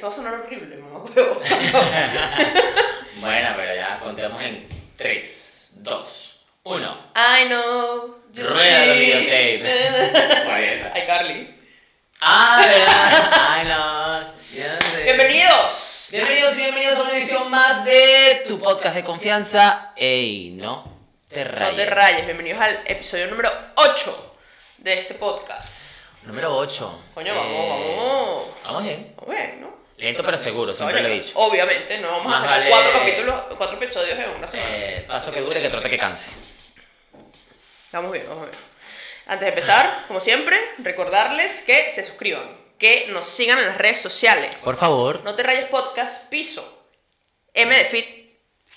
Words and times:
Eso 0.00 0.06
va 0.08 0.12
a 0.14 0.16
sonar 0.16 0.34
horrible, 0.40 0.76
mamá 0.78 1.04
huevo. 1.14 1.42
Bueno, 3.20 3.48
pero 3.54 3.74
ya 3.74 3.98
contemos 3.98 4.42
en 4.42 4.66
3, 4.96 5.70
2, 5.74 6.40
1. 6.62 7.12
I 7.16 7.44
know. 7.48 8.16
Rueda 8.34 8.86
los 8.86 8.96
videotapes. 8.96 9.68
Ay, 10.94 11.02
Carly. 11.06 11.54
Ah, 12.22 12.62
¿verdad? 13.58 14.34
Ya 14.54 14.80
sé. 14.80 15.02
Bienvenidos. 15.02 16.08
Bienvenidos 16.12 16.56
y 16.56 16.60
bienvenidos 16.62 16.98
a 16.98 17.02
una 17.02 17.12
edición 17.18 17.50
más 17.50 17.84
de 17.84 18.44
tu 18.48 18.58
podcast 18.58 18.96
de 18.96 19.04
confianza. 19.04 19.92
Ey, 19.96 20.52
no 20.52 20.96
te 21.28 21.44
rayes. 21.44 21.72
No 21.72 21.76
te 21.76 21.90
rayes. 21.90 22.24
Bienvenidos 22.24 22.58
al 22.58 22.80
episodio 22.86 23.26
número 23.26 23.52
8 23.74 24.36
de 24.78 24.94
este 24.94 25.12
podcast. 25.12 25.90
Número 26.22 26.56
8. 26.56 27.04
Coño, 27.12 27.34
vamos, 27.34 27.68
vamos. 27.68 28.48
Vamos 28.64 28.82
bien. 28.82 29.14
Vamos 29.18 29.34
bien, 29.34 29.60
¿no? 29.60 29.79
Lento 30.00 30.24
pero 30.24 30.38
seguro, 30.38 30.72
siempre 30.72 31.02
lo 31.02 31.08
he 31.08 31.12
dicho. 31.20 31.32
Obviamente, 31.34 31.98
no 31.98 32.08
vamos 32.10 32.26
Más 32.26 32.42
a 32.42 32.50
hacer 32.50 32.50
vale- 32.60 32.70
cuatro 32.70 32.92
capítulos, 33.00 33.42
cuatro 33.56 33.76
episodios 33.76 34.18
en 34.18 34.30
una 34.30 34.46
semana. 34.46 34.70
Eh, 34.76 35.04
paso 35.06 35.30
que 35.30 35.40
dure, 35.40 35.60
que 35.60 35.68
trote 35.68 35.90
que 35.90 35.98
canse. 35.98 36.32
Vamos 37.92 38.12
bien, 38.12 38.24
vamos 38.28 38.48
bien. 38.48 38.58
Antes 39.26 39.42
de 39.46 39.48
empezar, 39.50 40.04
como 40.08 40.20
siempre, 40.20 40.58
recordarles 40.78 41.60
que 41.62 41.90
se 41.90 42.02
suscriban, 42.02 42.56
que 42.78 43.06
nos 43.08 43.26
sigan 43.26 43.58
en 43.58 43.66
las 43.66 43.78
redes 43.78 44.00
sociales. 44.00 44.62
Por 44.64 44.76
favor. 44.76 45.22
No 45.24 45.34
te 45.34 45.42
rayes 45.42 45.66
podcast, 45.66 46.30
piso. 46.30 46.88
M 47.52 47.76
de 47.76 47.84
Fit. 47.84 48.20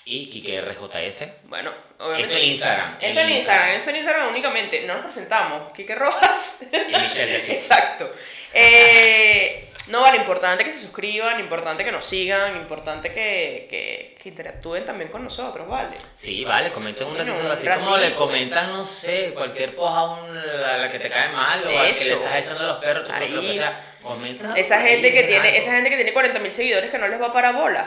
Y 0.06 0.28
Kike 0.28 0.60
RJS. 0.60 1.24
Bueno, 1.44 1.72
obviamente. 1.98 2.24
Esto 2.34 2.36
en 2.36 2.44
Instagram. 2.50 2.98
Esto 3.00 3.20
en 3.20 3.26
En 3.30 3.36
Instagram, 3.36 3.68
eso 3.70 3.90
en 3.90 3.96
Instagram 3.96 4.28
únicamente. 4.28 4.82
No 4.82 4.94
nos 4.96 5.04
presentamos. 5.06 5.72
Quique 5.72 5.94
Rojas. 5.94 6.58
Y 6.70 6.92
Michelle 6.98 7.32
de 7.32 7.38
Fit. 7.38 7.50
Exacto. 7.54 8.12
Eh, 8.52 9.70
no, 9.88 10.00
vale, 10.00 10.16
importante 10.18 10.64
que 10.64 10.72
se 10.72 10.78
suscriban, 10.78 11.38
importante 11.40 11.84
que 11.84 11.92
nos 11.92 12.04
sigan, 12.04 12.56
importante 12.56 13.12
que, 13.12 13.66
que, 13.68 14.16
que 14.22 14.28
interactúen 14.28 14.84
también 14.84 15.10
con 15.10 15.22
nosotros, 15.24 15.66
¿vale? 15.68 15.94
Sí, 16.14 16.44
vale, 16.44 16.70
comenten 16.70 17.06
un 17.06 17.16
ratito 17.18 17.36
un 17.38 17.50
así 17.50 17.66
como 17.68 17.96
le 17.96 18.14
comentan, 18.14 18.72
no 18.72 18.82
sé, 18.84 19.32
cualquier 19.34 19.74
poja 19.74 19.98
a, 20.00 20.04
un- 20.14 20.38
a 20.38 20.76
la 20.78 20.90
que 20.90 20.98
te 20.98 21.08
cae 21.10 21.28
mal 21.30 21.60
o 21.66 21.78
al 21.78 21.92
que 21.92 22.04
le 22.04 22.12
estás 22.12 22.36
echando 22.36 22.64
a 22.64 22.66
los 22.68 22.76
perros, 22.78 23.06
tu 23.06 23.12
cosa, 23.12 23.20
lo 23.34 23.40
que 23.40 23.48
Ahí. 23.50 23.58
sea. 23.58 23.80
Comenta 24.02 24.54
Esa 24.58 24.80
gente 24.80 25.12
que 25.12 25.22
tiene, 25.22 25.48
algo. 25.48 25.58
esa 25.58 25.70
gente 25.72 25.88
que 25.90 25.96
tiene 25.96 26.12
40.000 26.14 26.50
seguidores 26.50 26.90
que 26.90 26.98
no 26.98 27.08
les 27.08 27.20
va 27.20 27.26
a 27.28 27.32
parar 27.32 27.54
bolas. 27.54 27.86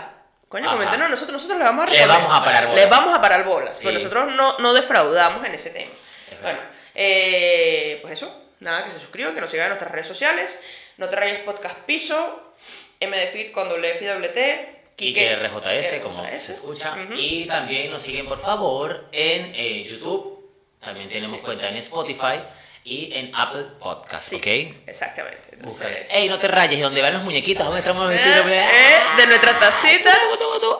Coño, 0.49 0.65
Ajá. 0.65 0.75
coméntenos 0.75 1.05
a 1.05 1.09
nosotros, 1.09 1.33
nosotros 1.33 1.57
les 1.59 1.67
vamos 1.67 1.85
a 1.87 1.89
Les 1.91 2.07
vamos 2.07 2.31
a 2.33 2.43
parar 2.43 2.67
bolas. 2.67 2.81
Les 2.81 2.89
vamos 2.89 3.17
a 3.17 3.21
parar 3.21 3.43
bolas, 3.43 3.77
Sí. 3.77 3.87
nosotros 3.87 4.31
no, 4.33 4.57
no 4.59 4.73
defraudamos 4.73 5.45
en 5.45 5.53
ese 5.53 5.69
tema. 5.71 5.91
Es 6.31 6.41
Bueno, 6.41 6.59
eh, 6.95 7.99
pues 8.01 8.13
eso, 8.13 8.43
nada, 8.61 8.83
que 8.83 8.91
se 8.91 8.99
suscriban, 8.99 9.35
que 9.35 9.41
nos 9.41 9.51
sigan 9.51 9.65
en 9.65 9.69
nuestras 9.71 9.91
redes 9.91 10.07
sociales. 10.07 10.63
No 10.97 11.09
te 11.09 11.15
rayes 11.15 11.39
podcast 11.39 11.77
piso, 11.79 12.53
MDFit 13.01 13.51
con 13.51 13.69
doble 13.69 13.91
F 13.91 14.03
y 14.03 14.07
doble 14.07 14.29
T. 14.29 14.73
Kike 14.95 15.35
RJS, 15.35 15.99
como 16.01 16.23
RJS. 16.25 16.41
se 16.43 16.51
escucha. 16.53 16.97
Y 17.15 17.45
también 17.45 17.91
nos 17.91 18.01
siguen, 18.01 18.25
por 18.25 18.39
favor, 18.39 19.05
en 19.11 19.53
eh, 19.55 19.83
YouTube. 19.83 20.49
También 20.79 21.07
tenemos 21.07 21.37
Sí. 21.37 21.43
cuenta 21.43 21.69
en 21.69 21.75
Spotify 21.77 22.39
y 22.83 23.13
en 23.15 23.31
Apple 23.35 23.63
Podcast, 23.79 24.27
Sí, 24.29 24.35
¿ok? 24.37 24.87
Exactamente. 24.87 25.49
Entonces. 25.51 25.87
Ey, 26.09 26.27
no 26.29 26.39
te 26.39 26.47
rayes, 26.47 26.81
donde 26.81 27.01
van 27.01 27.13
los 27.13 27.23
muñequitos, 27.23 27.63
donde 27.63 27.79
estamos 27.81 28.11
eh, 28.11 28.17
eh, 28.19 28.97
de 29.17 29.27
nuestra 29.27 29.59
tacita. 29.59 30.11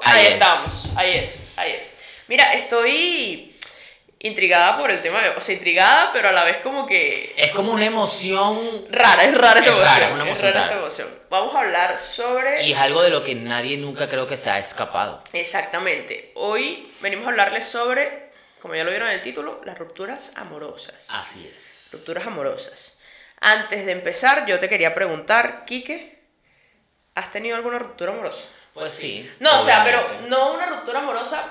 Ahí 0.04 0.20
Ahí, 0.20 0.26
es. 0.28 0.34
estamos, 0.34 0.90
ahí 0.96 1.12
es, 1.18 1.52
ahí 1.58 1.72
es. 1.74 1.94
Mira, 2.28 2.54
estoy 2.54 3.56
intrigada 4.20 4.78
por 4.78 4.90
el 4.90 5.00
tema, 5.02 5.22
de, 5.22 5.30
o 5.30 5.42
sea, 5.42 5.54
intrigada, 5.54 6.12
pero 6.12 6.30
a 6.30 6.32
la 6.32 6.44
vez 6.44 6.58
como 6.58 6.88
que 6.88 7.34
Es 7.38 7.52
como 7.52 7.72
una 7.72 7.86
emoción 7.86 8.58
rara, 8.90 9.24
es 9.26 9.38
rara 9.38 9.60
esta 9.60 9.72
Es 9.72 9.76
emoción. 9.78 9.86
rara, 9.86 10.06
es 10.08 10.14
una 10.14 10.24
emoción 10.24 10.44
rara 10.54 10.60
rara. 10.60 10.66
esta 10.66 10.78
emoción. 10.80 11.20
Vamos 11.30 11.56
a 11.56 11.60
hablar 11.60 11.98
sobre 11.98 12.64
y 12.64 12.72
es 12.74 12.80
algo 12.80 13.02
de 13.04 13.10
lo 13.12 13.24
que 13.24 13.36
nadie 13.36 13.78
nunca 13.78 14.10
creo 14.10 14.26
que 14.28 14.38
se 14.38 14.50
ha 14.50 14.58
escapado. 14.58 15.22
exactamente. 15.34 16.32
Hoy 16.36 16.92
venimos 17.02 17.28
a 17.28 17.30
hablarles 17.30 17.66
sobre, 17.68 18.32
como 18.62 18.74
ya 18.76 18.84
lo 18.84 18.90
vieron 18.90 19.08
en 19.10 19.16
el 19.16 19.22
título, 19.22 19.62
las 19.66 19.78
rupturas 19.78 20.32
amorosas. 20.36 21.06
Así 21.10 21.48
es. 21.54 21.90
Rupturas 21.94 22.26
amorosas. 22.28 22.98
Antes 23.40 23.86
de 23.86 23.92
empezar, 23.92 24.48
yo 24.48 24.58
te 24.60 24.68
quería 24.68 24.96
preguntar, 24.96 25.64
Quique, 25.66 26.24
¿has 27.14 27.32
tenido 27.32 27.56
alguna 27.56 27.78
ruptura 27.78 28.12
amorosa? 28.14 28.44
Pues 28.74 28.92
sí. 28.92 29.30
No, 29.40 29.58
o 29.58 29.60
sea, 29.62 29.84
pero 29.84 30.04
no 30.28 30.54
una 30.54 30.66
ruptura 30.66 31.00
amorosa, 31.00 31.44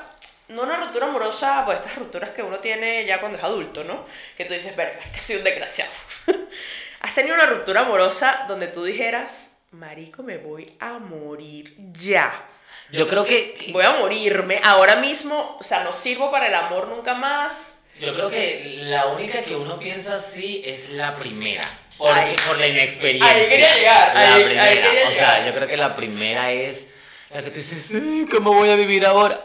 no 0.48 0.62
una 0.62 0.76
ruptura 0.76 1.06
amorosa, 1.06 1.62
pues 1.64 1.78
estas 1.80 1.96
rupturas 1.96 2.30
que 2.30 2.42
uno 2.42 2.58
tiene 2.58 3.04
ya 3.04 3.20
cuando 3.20 3.38
es 3.38 3.44
adulto, 3.44 3.84
¿no? 3.84 4.04
Que 4.36 4.44
tú 4.44 4.52
dices, 4.52 4.74
verga, 4.76 5.00
que 5.12 5.18
soy 5.18 5.36
un 5.36 5.44
desgraciado. 5.44 5.90
¿Has 7.00 7.14
tenido 7.14 7.34
una 7.34 7.46
ruptura 7.46 7.80
amorosa 7.80 8.44
donde 8.48 8.68
tú 8.68 8.84
dijeras, 8.84 9.58
marico, 9.72 10.22
me 10.22 10.38
voy 10.38 10.70
a 10.80 10.98
morir 10.98 11.74
ya? 11.92 12.44
Yo 12.90 13.08
creo 13.08 13.24
que. 13.24 13.70
Voy 13.72 13.84
a 13.84 13.92
morirme 13.92 14.60
ahora 14.62 14.96
mismo, 14.96 15.56
o 15.58 15.64
sea, 15.64 15.82
no 15.84 15.92
sirvo 15.92 16.30
para 16.30 16.46
el 16.48 16.54
amor 16.54 16.88
nunca 16.88 17.14
más. 17.14 17.82
Yo 18.00 18.14
creo 18.14 18.28
que 18.30 18.76
la 18.82 19.06
única 19.06 19.40
que 19.42 19.56
uno 19.56 19.78
piensa 19.78 20.14
así 20.14 20.62
es 20.66 20.90
la 20.90 21.16
primera. 21.16 21.62
Porque, 21.96 22.12
Ahí. 22.20 22.36
por 22.46 22.58
la 22.58 22.66
inexperiencia. 22.66 23.32
Ahí 23.34 23.48
quería 23.48 23.74
llegar, 23.74 24.14
La 24.14 24.20
ahí- 24.20 24.32
ahí 24.34 24.44
primera. 24.44 24.70
quería 24.70 24.90
o 25.08 25.12
sea, 25.12 25.12
llegar. 25.38 25.46
yo 25.46 25.54
creo 25.54 25.68
que 25.68 25.76
la 25.78 25.96
primera 25.96 26.52
es 26.52 26.88
la 27.30 27.42
que 27.42 27.48
tú 27.50 27.56
dices, 27.56 27.90
"Ay, 27.94 28.26
¿cómo 28.30 28.52
voy 28.52 28.68
a 28.68 28.76
vivir 28.76 29.06
ahora? 29.06 29.40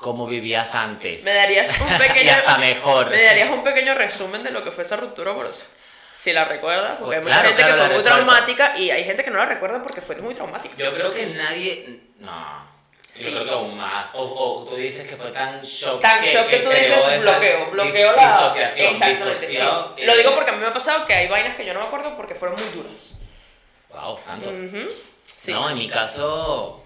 Como 0.00 0.26
vivías 0.26 0.74
antes. 0.74 1.24
Me 1.24 1.32
darías 1.34 1.78
un 1.80 1.88
pequeño, 1.98 2.32
hasta 2.32 2.58
mejor. 2.58 3.10
me 3.10 3.22
darías 3.22 3.50
un 3.50 3.62
pequeño 3.62 3.94
resumen 3.94 4.42
de 4.42 4.50
lo 4.50 4.64
que 4.64 4.70
fue 4.70 4.84
esa 4.84 4.96
ruptura 4.96 5.32
amorosa. 5.32 5.66
Si 6.16 6.32
la 6.32 6.44
recuerdas, 6.44 6.98
porque 6.98 7.16
hay 7.16 7.22
Pues 7.22 7.34
mucha 7.34 7.42
claro, 7.42 7.48
gente 7.56 7.62
claro, 7.62 7.74
que 7.74 7.78
fue 7.80 7.88
muy 7.88 7.96
recuerdo. 8.04 8.24
traumática 8.26 8.78
y 8.78 8.90
hay 8.90 9.04
gente 9.04 9.24
que 9.24 9.30
no 9.30 9.38
la 9.38 9.46
recuerda 9.46 9.82
porque 9.82 10.00
fue 10.02 10.16
muy 10.16 10.34
traumática. 10.34 10.74
Yo 10.76 10.94
creo 10.94 11.12
que 11.14 11.26
nadie. 11.26 12.00
No. 12.18 12.70
Sí. 13.12 13.24
Yo 13.24 13.30
creo 13.32 13.44
que 13.44 13.50
aún 13.50 13.76
más. 13.76 14.06
O, 14.14 14.22
o 14.22 14.64
tú 14.64 14.76
dices 14.76 15.06
que 15.08 15.16
fue 15.16 15.30
tan 15.32 15.60
shock. 15.62 16.00
Tan 16.00 16.22
shock 16.24 16.46
que, 16.48 16.58
tú 16.58 16.70
dices 16.70 16.96
esa 16.96 17.16
bloqueo, 17.18 17.70
bloqueo 17.70 18.12
dis- 18.12 18.16
la 18.16 18.32
Disociación. 18.32 18.88
Exactamente, 18.88 19.32
sí. 19.32 19.56
eh, 19.56 20.06
Lo 20.06 20.16
digo 20.16 20.34
porque 20.34 20.50
a 20.50 20.52
mí 20.54 20.60
me 20.60 20.66
ha 20.66 20.72
pasado 20.74 21.04
que 21.06 21.14
hay 21.14 21.26
vainas 21.28 21.56
que 21.56 21.64
yo 21.66 21.74
no 21.74 21.80
me 21.80 21.86
acuerdo 21.86 22.14
porque 22.16 22.34
fueron 22.34 22.58
muy 22.60 22.68
duras. 22.70 23.14
Wow, 23.90 24.18
tanto. 24.24 24.50
Sí. 25.24 25.52
No, 25.52 25.68
en 25.70 25.78
mi 25.78 25.88
caso, 25.88 26.84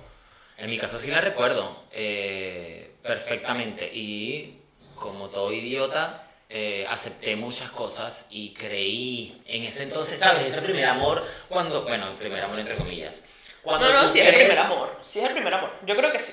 en 0.58 0.70
mi 0.70 0.78
caso 0.78 0.98
sí 0.98 1.08
la 1.08 1.20
recuerdo 1.20 1.84
eh, 1.92 2.83
perfectamente 3.04 3.84
y 3.92 4.58
como 4.96 5.28
todo 5.28 5.52
idiota 5.52 6.26
eh, 6.48 6.86
acepté 6.88 7.36
muchas 7.36 7.68
cosas 7.70 8.28
y 8.30 8.54
creí 8.54 9.42
en 9.46 9.62
ese 9.64 9.82
entonces, 9.84 10.18
¿sabes? 10.18 10.46
Ese 10.50 10.62
primer 10.62 10.86
amor 10.86 11.22
cuando, 11.48 11.82
bueno, 11.82 12.08
el 12.08 12.14
primer 12.14 12.42
amor 12.42 12.58
entre 12.58 12.76
comillas. 12.76 13.22
Cuando 13.62 13.92
No, 13.92 14.02
no, 14.02 14.08
sí 14.08 14.20
es 14.20 14.26
el 14.28 14.34
primer 14.34 14.58
amor. 14.58 14.98
Sí 15.02 15.18
es 15.20 15.26
el 15.26 15.32
primer 15.32 15.52
amor. 15.54 15.70
Yo 15.86 15.96
creo 15.96 16.10
que 16.12 16.18
sí. 16.18 16.32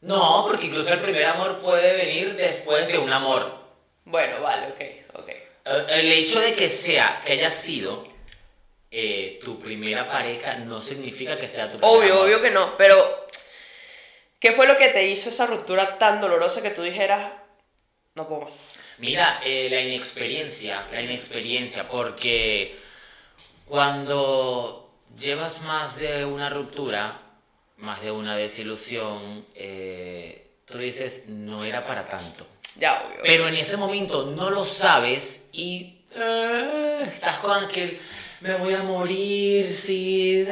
No, 0.00 0.44
porque 0.46 0.66
incluso 0.66 0.92
el 0.92 1.00
primer 1.00 1.24
amor 1.24 1.58
puede 1.58 1.96
venir 1.96 2.34
después 2.36 2.88
de 2.88 2.98
un 2.98 3.12
amor. 3.12 3.58
Bueno, 4.04 4.40
vale, 4.40 4.68
ok, 4.72 5.20
ok. 5.20 5.30
El 5.88 6.12
hecho 6.12 6.40
de 6.40 6.52
que 6.54 6.68
sea, 6.68 7.20
que 7.24 7.32
haya 7.34 7.50
sido 7.50 8.06
eh, 8.90 9.38
tu 9.44 9.58
primera 9.58 10.04
pareja 10.06 10.54
no 10.58 10.78
significa 10.78 11.36
que 11.38 11.48
sea 11.48 11.70
tu 11.70 11.78
primer 11.78 11.96
Obvio, 11.96 12.12
amor. 12.14 12.24
obvio 12.26 12.40
que 12.40 12.50
no, 12.50 12.76
pero 12.76 13.26
¿qué 14.38 14.52
fue 14.52 14.66
lo 14.66 14.76
que 14.76 14.88
te 14.88 15.06
hizo 15.06 15.30
esa 15.30 15.46
ruptura 15.46 15.98
tan 15.98 16.20
dolorosa 16.20 16.62
que 16.62 16.70
tú 16.70 16.82
dijeras, 16.82 17.32
no 18.14 18.28
puedo 18.28 18.42
más? 18.42 18.78
Mira, 18.98 19.40
eh, 19.44 19.68
la 19.70 19.80
inexperiencia, 19.80 20.86
la 20.92 21.02
inexperiencia, 21.02 21.86
porque 21.88 22.76
cuando 23.66 24.90
llevas 25.18 25.62
más 25.62 25.98
de 25.98 26.24
una 26.24 26.50
ruptura, 26.50 27.20
más 27.78 28.02
de 28.02 28.10
una 28.10 28.36
desilusión, 28.36 29.46
eh, 29.54 30.46
tú 30.64 30.78
dices, 30.78 31.28
no 31.28 31.64
era 31.64 31.84
para 31.84 32.06
tanto. 32.06 32.46
Ya, 32.76 33.02
obvio. 33.06 33.20
Pero 33.22 33.48
en 33.48 33.54
ese 33.54 33.76
momento 33.76 34.26
no 34.26 34.50
lo 34.50 34.64
sabes 34.64 35.50
y 35.52 36.00
ah, 36.16 37.02
estás 37.06 37.38
con 37.38 37.64
aquel, 37.64 37.98
me 38.40 38.54
voy 38.54 38.74
a 38.74 38.82
morir, 38.82 39.72
sí, 39.74 40.46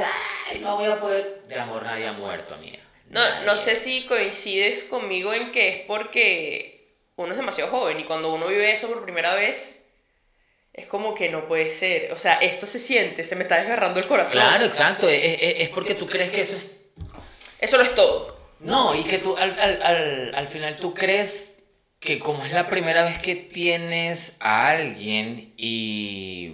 ay, 0.51 0.61
no 0.61 0.77
voy 0.77 0.87
a 0.87 1.01
poder. 1.01 1.43
De 1.49 1.59
amor 1.59 1.83
nadie 1.83 2.09
ha 2.09 2.13
muerto, 2.13 2.55
amiga. 2.55 2.84
No, 3.15 3.45
no 3.45 3.57
sé 3.57 3.77
si 3.77 4.05
coincides 4.07 4.83
conmigo 4.85 5.33
en 5.33 5.53
que 5.53 5.69
es 5.69 5.77
porque 5.87 6.95
uno 7.17 7.31
es 7.33 7.37
demasiado 7.39 7.71
joven 7.71 8.01
y 8.01 8.05
cuando 8.05 8.33
uno 8.35 8.49
vive 8.49 8.73
eso 8.73 8.89
por 8.89 9.05
primera 9.05 9.35
vez, 9.35 9.87
es 10.73 10.87
como 10.87 11.15
que 11.15 11.29
no 11.29 11.47
puede 11.47 11.71
ser. 11.71 12.13
O 12.13 12.17
sea, 12.19 12.35
esto 12.35 12.67
se 12.67 12.79
siente, 12.81 13.23
se 13.25 13.37
me 13.37 13.43
está 13.43 13.59
desgarrando 13.59 14.01
el 14.01 14.07
corazón. 14.07 14.33
Claro, 14.33 14.65
exacto, 14.65 15.09
es, 15.09 15.23
es- 15.41 15.61
es 15.61 15.69
porque 15.69 15.95
tú 15.95 16.07
crees 16.07 16.31
que 16.31 16.41
eso 16.41 16.57
es 16.57 16.77
Eso 17.61 17.77
lo 17.77 17.85
es 17.85 17.95
todo. 17.95 18.35
No, 18.59 18.95
y 18.95 19.05
que 19.05 19.19
tú 19.19 19.37
al, 19.37 19.59
al, 19.61 19.83
al, 19.83 20.35
al 20.35 20.49
final 20.49 20.77
tú 20.77 20.93
crees 20.93 21.57
que 22.01 22.19
como 22.19 22.45
es 22.45 22.53
la 22.53 22.67
primera 22.67 23.05
vez 23.05 23.19
que 23.21 23.35
tienes 23.37 24.37
a 24.41 24.69
alguien 24.71 25.55
y... 25.57 26.53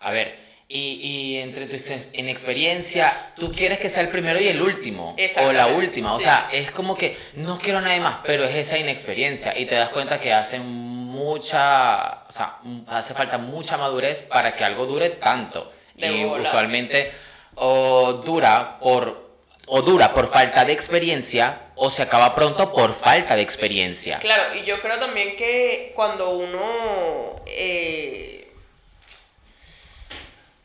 A 0.00 0.10
ver, 0.10 0.36
y, 0.76 0.98
y 1.02 1.36
entre 1.38 1.66
tu 1.66 1.76
ex- 1.76 2.08
inexperiencia, 2.14 3.30
tú 3.36 3.52
quieres 3.52 3.78
que 3.78 3.88
sea 3.88 4.02
el 4.02 4.08
primero 4.08 4.40
y 4.40 4.48
el 4.48 4.60
último, 4.60 5.14
o 5.46 5.52
la 5.52 5.68
última, 5.68 6.14
o 6.14 6.18
sí. 6.18 6.24
sea, 6.24 6.48
es 6.52 6.72
como 6.72 6.96
que 6.96 7.16
no 7.34 7.58
quiero 7.58 7.80
nada 7.80 7.98
más, 8.00 8.16
pero 8.24 8.42
es 8.44 8.56
esa 8.56 8.76
inexperiencia 8.76 9.56
y 9.56 9.66
te 9.66 9.76
das 9.76 9.90
cuenta 9.90 10.20
que 10.20 10.32
hace 10.32 10.58
mucha, 10.58 12.24
o 12.28 12.32
sea, 12.32 12.58
hace 12.88 13.14
falta 13.14 13.38
mucha 13.38 13.76
madurez 13.76 14.22
para 14.22 14.52
que 14.54 14.64
algo 14.64 14.86
dure 14.86 15.10
tanto. 15.10 15.70
De 15.94 16.08
y 16.10 16.24
bola. 16.24 16.42
usualmente 16.42 17.12
o 17.54 18.14
dura 18.24 18.78
por 18.80 19.22
o 19.66 19.80
dura 19.80 20.12
por 20.12 20.26
falta 20.26 20.64
de 20.64 20.72
experiencia 20.72 21.68
o 21.76 21.88
se 21.88 22.02
acaba 22.02 22.34
pronto 22.34 22.72
por 22.72 22.92
falta 22.92 23.36
de 23.36 23.42
experiencia. 23.42 24.18
Claro, 24.18 24.56
y 24.56 24.64
yo 24.64 24.80
creo 24.80 24.98
también 24.98 25.36
que 25.36 25.92
cuando 25.94 26.30
uno 26.30 27.40
eh, 27.46 28.43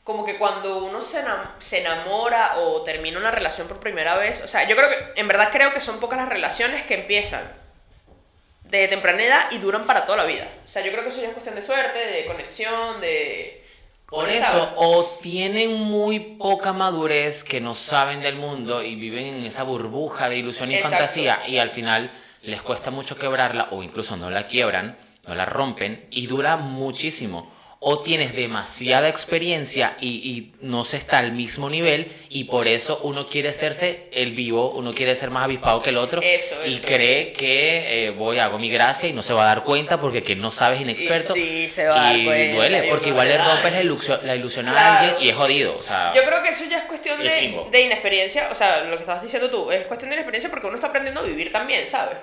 como 0.09 0.25
que 0.25 0.39
cuando 0.39 0.85
uno 0.85 1.03
se, 1.03 1.23
enam- 1.23 1.51
se 1.59 1.81
enamora 1.81 2.57
o 2.57 2.81
termina 2.81 3.19
una 3.19 3.29
relación 3.29 3.67
por 3.67 3.79
primera 3.79 4.17
vez, 4.17 4.41
o 4.43 4.47
sea, 4.47 4.67
yo 4.67 4.75
creo 4.75 4.89
que, 4.89 5.21
en 5.21 5.27
verdad 5.27 5.49
creo 5.51 5.71
que 5.71 5.79
son 5.79 5.99
pocas 5.99 6.17
las 6.17 6.27
relaciones 6.27 6.83
que 6.85 6.95
empiezan 6.95 7.43
de 8.63 8.87
temprana 8.87 9.23
edad 9.23 9.51
y 9.51 9.59
duran 9.59 9.85
para 9.85 10.05
toda 10.05 10.17
la 10.17 10.23
vida. 10.23 10.47
O 10.65 10.67
sea, 10.67 10.83
yo 10.83 10.91
creo 10.91 11.03
que 11.03 11.11
eso 11.11 11.21
ya 11.21 11.27
es 11.27 11.33
cuestión 11.33 11.53
de 11.53 11.61
suerte, 11.61 11.99
de 11.99 12.25
conexión, 12.25 12.99
de... 13.01 13.63
Por 14.09 14.27
eso, 14.27 14.73
o 14.77 15.05
tienen 15.21 15.75
muy 15.75 16.19
poca 16.19 16.73
madurez 16.73 17.43
que 17.43 17.61
no 17.61 17.75
saben 17.75 18.19
del 18.21 18.35
mundo 18.35 18.81
y 18.81 18.95
viven 18.95 19.27
en 19.27 19.45
esa 19.45 19.61
burbuja 19.61 20.27
de 20.27 20.37
ilusión 20.37 20.71
y 20.71 20.73
Exacto. 20.73 20.97
fantasía 20.97 21.43
y 21.45 21.59
al 21.59 21.69
final 21.69 22.09
les 22.41 22.63
cuesta 22.63 22.89
mucho 22.89 23.15
quebrarla 23.15 23.67
o 23.69 23.83
incluso 23.83 24.17
no 24.17 24.31
la 24.31 24.47
quiebran, 24.47 24.97
no 25.27 25.35
la 25.35 25.45
rompen 25.45 26.07
y 26.09 26.25
dura 26.25 26.55
muchísimo. 26.57 27.58
O 27.81 27.99
tienes 28.01 28.35
demasiada 28.35 29.07
experiencia 29.07 29.95
y, 30.01 30.09
y 30.09 30.53
no 30.59 30.83
se 30.83 30.97
está 30.97 31.19
al 31.19 31.31
mismo 31.31 31.69
nivel 31.69 32.11
y 32.27 32.43
por 32.43 32.67
eso 32.67 32.99
uno 33.03 33.25
quiere 33.25 33.47
hacerse 33.49 34.09
el 34.11 34.33
vivo, 34.33 34.71
uno 34.71 34.93
quiere 34.93 35.15
ser 35.15 35.29
más 35.29 35.45
avispado 35.45 35.81
que 35.81 35.91
el 35.91 35.97
otro 35.97 36.21
Eso, 36.21 36.55
y 36.65 36.73
eso, 36.73 36.85
cree 36.85 37.31
que 37.31 38.07
eh, 38.07 38.09
voy, 38.11 38.37
hago 38.39 38.59
mi 38.59 38.69
gracia 38.69 39.07
y 39.07 39.13
no 39.13 39.21
se 39.23 39.31
va 39.31 39.43
a 39.43 39.55
dar 39.55 39.63
cuenta 39.63 40.01
porque 40.01 40.21
que 40.21 40.35
no 40.35 40.51
sabes 40.51 40.81
inexperto. 40.81 41.37
Y 41.37 41.39
sí, 41.41 41.69
se 41.69 41.87
va 41.87 41.95
a 41.95 42.03
dar 42.03 42.17
Y 42.17 42.51
duele, 42.53 42.85
y 42.85 42.89
porque 42.89 43.09
igual 43.09 43.29
le 43.29 43.37
rompes 43.37 43.71
la 43.71 43.81
ilusión, 43.81 44.19
la 44.25 44.35
ilusión 44.35 44.67
a 44.67 44.71
Claro. 44.73 44.97
alguien 45.07 45.25
y 45.25 45.29
es 45.29 45.35
jodido. 45.37 45.75
O 45.77 45.81
sea, 45.81 46.11
Yo 46.13 46.23
creo 46.25 46.43
que 46.43 46.49
eso 46.49 46.65
ya 46.69 46.79
es 46.79 46.83
cuestión 46.83 47.21
Es 47.21 47.39
de, 47.39 47.63
de 47.71 47.81
inexperiencia, 47.81 48.49
o 48.51 48.55
sea, 48.55 48.81
lo 48.83 48.97
que 48.97 49.03
estabas 49.03 49.23
diciendo 49.23 49.49
tú, 49.49 49.71
es 49.71 49.87
cuestión 49.87 50.09
de 50.09 50.17
inexperiencia 50.17 50.49
porque 50.49 50.67
uno 50.67 50.75
está 50.75 50.87
aprendiendo 50.87 51.21
a 51.21 51.23
vivir 51.23 51.49
también, 51.49 51.87
¿sabes? 51.87 52.17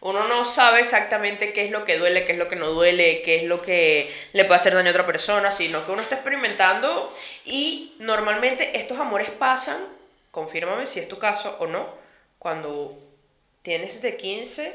Uno 0.00 0.26
no 0.28 0.46
sabe 0.46 0.80
exactamente 0.80 1.52
qué 1.52 1.64
es 1.64 1.70
lo 1.70 1.84
que 1.84 1.98
duele, 1.98 2.24
qué 2.24 2.32
es 2.32 2.38
lo 2.38 2.48
que 2.48 2.56
no 2.56 2.68
duele, 2.68 3.20
qué 3.22 3.36
es 3.36 3.42
lo 3.44 3.60
que 3.60 4.10
le 4.32 4.44
puede 4.46 4.56
hacer 4.56 4.74
daño 4.74 4.88
a 4.88 4.92
otra 4.92 5.06
persona, 5.06 5.52
sino 5.52 5.84
que 5.84 5.92
uno 5.92 6.00
está 6.00 6.14
experimentando 6.14 7.10
y 7.44 7.94
normalmente 7.98 8.78
estos 8.78 8.98
amores 8.98 9.28
pasan, 9.30 9.78
confírmame 10.30 10.86
si 10.86 11.00
es 11.00 11.08
tu 11.08 11.18
caso 11.18 11.54
o 11.60 11.66
no, 11.66 11.94
cuando 12.38 12.98
tienes 13.60 14.00
de 14.00 14.16
15 14.16 14.74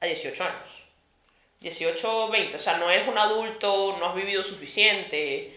a 0.00 0.06
18 0.06 0.44
años. 0.44 0.86
18 1.60 2.24
o 2.26 2.30
20, 2.30 2.56
o 2.56 2.60
sea, 2.60 2.76
no 2.76 2.90
eres 2.90 3.08
un 3.08 3.16
adulto, 3.16 3.96
no 3.98 4.06
has 4.06 4.14
vivido 4.14 4.44
suficiente. 4.44 5.54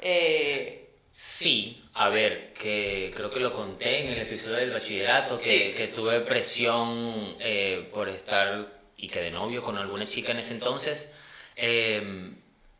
Eh, 0.00 0.90
sí, 1.10 1.82
a 2.00 2.08
ver, 2.10 2.52
que 2.54 3.12
creo 3.14 3.30
que 3.30 3.40
lo 3.40 3.52
conté 3.52 4.00
en 4.04 4.12
el 4.12 4.18
episodio 4.20 4.56
del 4.56 4.70
bachillerato, 4.70 5.36
que, 5.36 5.42
Sí. 5.42 5.74
que 5.76 5.88
tuve 5.88 6.20
presión 6.20 7.36
eh, 7.40 7.88
por 7.92 8.08
estar 8.08 8.66
y 8.96 9.08
que 9.08 9.20
de 9.20 9.30
novio 9.32 9.62
con 9.62 9.76
alguna 9.78 10.06
chica 10.06 10.30
en 10.32 10.38
ese 10.38 10.54
entonces. 10.54 11.14
eh, 11.56 12.30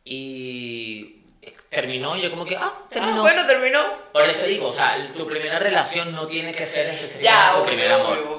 y 0.05 1.17
terminó 1.69 2.17
y 2.17 2.23
yo 2.23 2.31
como 2.31 2.45
que, 2.47 2.57
ah, 2.57 2.63
ah, 2.65 2.87
terminó. 2.89 3.21
bueno, 3.23 3.45
terminó. 3.47 3.81
Por 4.13 4.25
eso 4.25 4.47
digo, 4.47 4.69
o 4.69 4.73
sea, 4.73 5.07
tu 5.17 5.27
primera 5.27 5.59
relación 5.59 6.13
no 6.15 6.27
tiene 6.27 6.53
que 6.53 6.65
ser 6.65 6.87
específicamente 6.87 7.59
tu 7.61 7.67
primer 7.67 7.93
amor. 7.93 8.38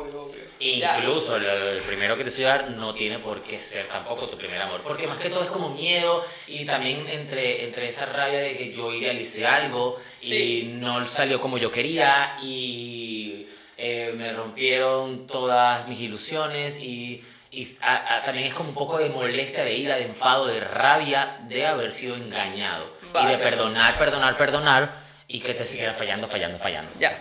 Incluso 0.60 1.38
el, 1.38 1.46
el 1.46 1.82
primero 1.84 2.18
que 2.18 2.24
te 2.24 2.30
estoy 2.30 2.44
dar 2.46 2.70
no 2.72 2.94
tiene 2.94 3.18
por 3.20 3.42
qué 3.42 3.58
ser 3.58 3.88
tampoco 3.88 4.28
tu 4.28 4.38
primer 4.38 4.62
amor. 4.62 4.82
Porque 4.82 5.08
más 5.08 5.18
que 5.18 5.30
todo 5.30 5.44
es 5.44 5.50
como 5.50 5.70
miedo 5.70 6.24
y 6.48 6.66
también 6.66 7.08
entre, 7.10 7.64
entre 7.66 7.86
esa 7.86 8.06
rabia 8.08 8.40
de 8.40 8.58
que 8.58 8.74
yo 8.74 8.94
idealicé 8.94 9.46
algo 9.48 9.98
Sí. 10.18 10.62
y 10.70 10.80
no 10.80 11.04
salió 11.06 11.40
como 11.40 11.58
yo 11.58 11.72
quería 11.72 12.36
y 12.42 13.48
eh, 13.78 14.12
me 14.16 14.34
rompieron 14.34 15.26
todas 15.28 15.88
mis 15.88 16.02
ilusiones 16.02 16.80
y, 16.80 17.24
y 17.52 17.78
a- 17.82 18.18
a- 18.18 18.22
también 18.24 18.48
es 18.48 18.54
como 18.54 18.68
un 18.70 18.76
poco 18.76 18.98
de 18.98 19.08
molestia, 19.10 19.64
de 19.64 19.74
ira, 19.76 19.96
de 19.96 20.04
enfado, 20.04 20.48
de 20.48 20.60
rabia 20.60 21.38
de 21.48 21.66
haber 21.66 21.90
sido 21.90 22.16
engañado. 22.18 22.92
Y 23.02 23.14
Vale. 23.14 23.32
de 23.32 23.38
perdonar, 23.38 23.98
perdonar, 23.98 24.36
perdonar 24.36 24.94
y 25.30 25.40
que 25.40 25.54
te 25.54 25.64
siguiera 25.64 25.94
fallando, 25.94 26.28
fallando, 26.28 26.60
fallando. 26.60 26.92
Ya. 27.00 27.18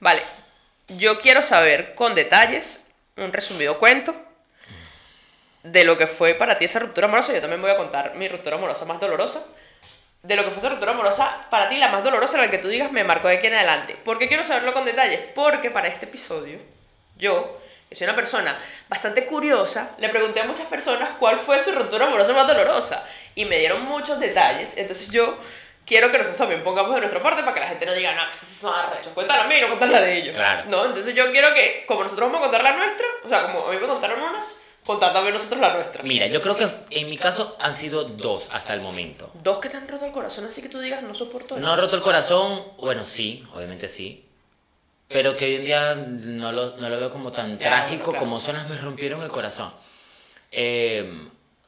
Vale. 0.00 0.22
Yo 0.88 1.20
quiero 1.20 1.42
saber 1.42 1.94
con 1.94 2.14
detalles, 2.14 2.86
un 3.16 3.30
resumido 3.30 3.78
cuento 3.78 4.14
de 5.62 5.84
lo 5.84 5.98
que 5.98 6.06
fue 6.06 6.32
para 6.32 6.56
ti 6.56 6.64
esa 6.64 6.78
ruptura 6.78 7.06
amorosa. 7.06 7.34
Yo 7.34 7.42
también 7.42 7.60
voy 7.60 7.70
a 7.70 7.76
contar 7.76 8.14
mi 8.14 8.26
ruptura 8.26 8.56
amorosa 8.56 8.86
más 8.86 8.98
dolorosa. 8.98 9.44
De 10.22 10.34
lo 10.34 10.44
que 10.44 10.50
fue 10.50 10.60
esa 10.60 10.70
ruptura 10.70 10.92
amorosa, 10.92 11.46
para 11.50 11.68
ti 11.68 11.76
la 11.76 11.88
más 11.88 12.02
dolorosa, 12.02 12.38
la 12.38 12.50
que 12.50 12.56
tú 12.56 12.68
digas 12.68 12.90
me 12.90 13.04
marcó 13.04 13.28
de 13.28 13.36
aquí 13.36 13.48
en 13.48 13.54
adelante. 13.54 13.96
¿Por 14.02 14.18
qué 14.18 14.28
quiero 14.28 14.44
saberlo 14.44 14.72
con 14.72 14.86
detalles? 14.86 15.20
Porque 15.34 15.70
para 15.70 15.88
este 15.88 16.06
episodio, 16.06 16.58
yo, 17.18 17.60
que 17.90 17.94
soy 17.94 18.06
una 18.06 18.16
persona 18.16 18.58
bastante 18.88 19.26
curiosa, 19.26 19.90
le 19.98 20.08
pregunté 20.08 20.40
a 20.40 20.44
muchas 20.44 20.66
personas 20.66 21.10
cuál 21.18 21.36
fue 21.36 21.62
su 21.62 21.72
ruptura 21.72 22.06
amorosa 22.06 22.32
más 22.32 22.48
dolorosa. 22.48 23.06
Y 23.34 23.44
me 23.44 23.58
dieron 23.58 23.84
muchos 23.84 24.18
detalles. 24.18 24.78
Entonces 24.78 25.10
yo 25.10 25.38
quiero 25.88 26.12
que 26.12 26.18
nosotros 26.18 26.36
también 26.38 26.62
pongamos 26.62 26.94
de 26.94 27.00
nuestra 27.00 27.22
parte 27.22 27.42
para 27.42 27.54
que 27.54 27.60
la 27.60 27.68
gente 27.68 27.86
no 27.86 27.94
diga, 27.94 28.14
no, 28.14 28.30
estos 28.30 28.48
son 28.48 28.74
arrechos, 28.78 29.12
cuéntala 29.14 29.44
a 29.44 29.46
mí, 29.48 29.54
no 29.60 29.68
cuéntala 29.68 30.00
de 30.02 30.18
ellos. 30.18 30.34
Claro. 30.34 30.68
No, 30.68 30.84
entonces 30.84 31.14
yo 31.14 31.32
quiero 31.32 31.54
que, 31.54 31.84
como 31.88 32.02
nosotros 32.02 32.28
vamos 32.30 32.40
a 32.46 32.50
contar 32.50 32.62
la 32.62 32.76
nuestra, 32.76 33.06
o 33.24 33.28
sea, 33.28 33.42
como 33.44 33.66
a 33.66 33.72
mí 33.72 33.78
me 33.80 33.86
contaron 33.88 34.20
unas, 34.20 34.60
contar 34.84 35.12
también 35.12 35.34
nosotros 35.34 35.60
la 35.60 35.72
nuestra. 35.72 36.02
Mira, 36.02 36.26
yo 36.26 36.42
creo 36.42 36.56
que 36.56 36.68
en 36.90 37.08
mi 37.08 37.16
caso 37.16 37.56
han 37.58 37.74
sido 37.74 38.04
dos 38.04 38.50
hasta 38.52 38.74
el 38.74 38.80
momento. 38.82 39.30
Dos 39.42 39.58
que 39.58 39.70
te 39.70 39.78
han 39.78 39.88
roto 39.88 40.04
el 40.04 40.12
corazón, 40.12 40.44
así 40.44 40.60
que 40.62 40.68
tú 40.68 40.78
digas, 40.78 41.02
no 41.02 41.14
soporto 41.14 41.54
esto. 41.56 41.66
No 41.66 41.72
ha 41.72 41.76
roto 41.76 41.96
el 41.96 42.02
corazón, 42.02 42.62
bueno, 42.78 43.02
sí, 43.02 43.44
obviamente 43.54 43.88
sí. 43.88 44.24
Pero 45.08 45.36
que 45.38 45.46
hoy 45.46 45.54
en 45.54 45.64
día 45.64 45.94
no 45.94 46.52
lo, 46.52 46.76
no 46.76 46.90
lo 46.90 47.00
veo 47.00 47.10
como 47.10 47.32
tan 47.32 47.58
Ya, 47.58 47.70
trágico 47.70 48.10
claro. 48.10 48.18
como 48.18 48.38
son 48.38 48.56
las 48.56 48.68
me 48.68 48.76
rompieron 48.76 49.22
el 49.22 49.30
corazón. 49.30 49.72
Eh, 50.52 51.10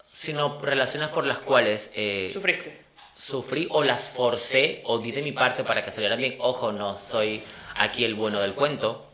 sino 0.07 0.59
relaciones 0.61 1.09
por 1.09 1.25
las 1.25 1.39
cuales 1.39 1.93
eh, 1.95 2.29
Sufriste. 2.33 2.79
Sufrí 3.21 3.67
o 3.71 3.85
las 3.85 4.09
forcé 4.09 4.81
o 4.85 4.99
di 4.99 5.13
de 5.13 5.21
mi 5.23 5.33
parte 5.33 5.63
para 5.65 5.85
que 5.85 5.91
salieran 5.91 6.19
bien. 6.19 6.37
Ojo, 6.41 6.73
no 6.73 6.99
soy 6.99 7.43
aquí 7.77 8.05
el 8.05 8.15
bueno 8.15 8.41
del 8.41 8.55
cuento. 8.55 9.07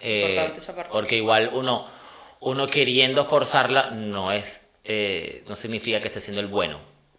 eh, 0.00 0.50
Importante 0.56 0.90
porque 0.90 1.16
igual 1.16 1.50
uno, 1.52 1.86
uno 2.40 2.66
queriendo 2.66 3.24
forzarla 3.24 3.90
no 3.90 4.32
es, 4.32 4.66
eh, 4.84 5.44
no 5.48 5.54
significa 5.56 6.00
que 6.00 6.08
esté 6.08 6.20
siendo 6.20 6.40
el 6.40 6.46
bueno. 6.48 6.78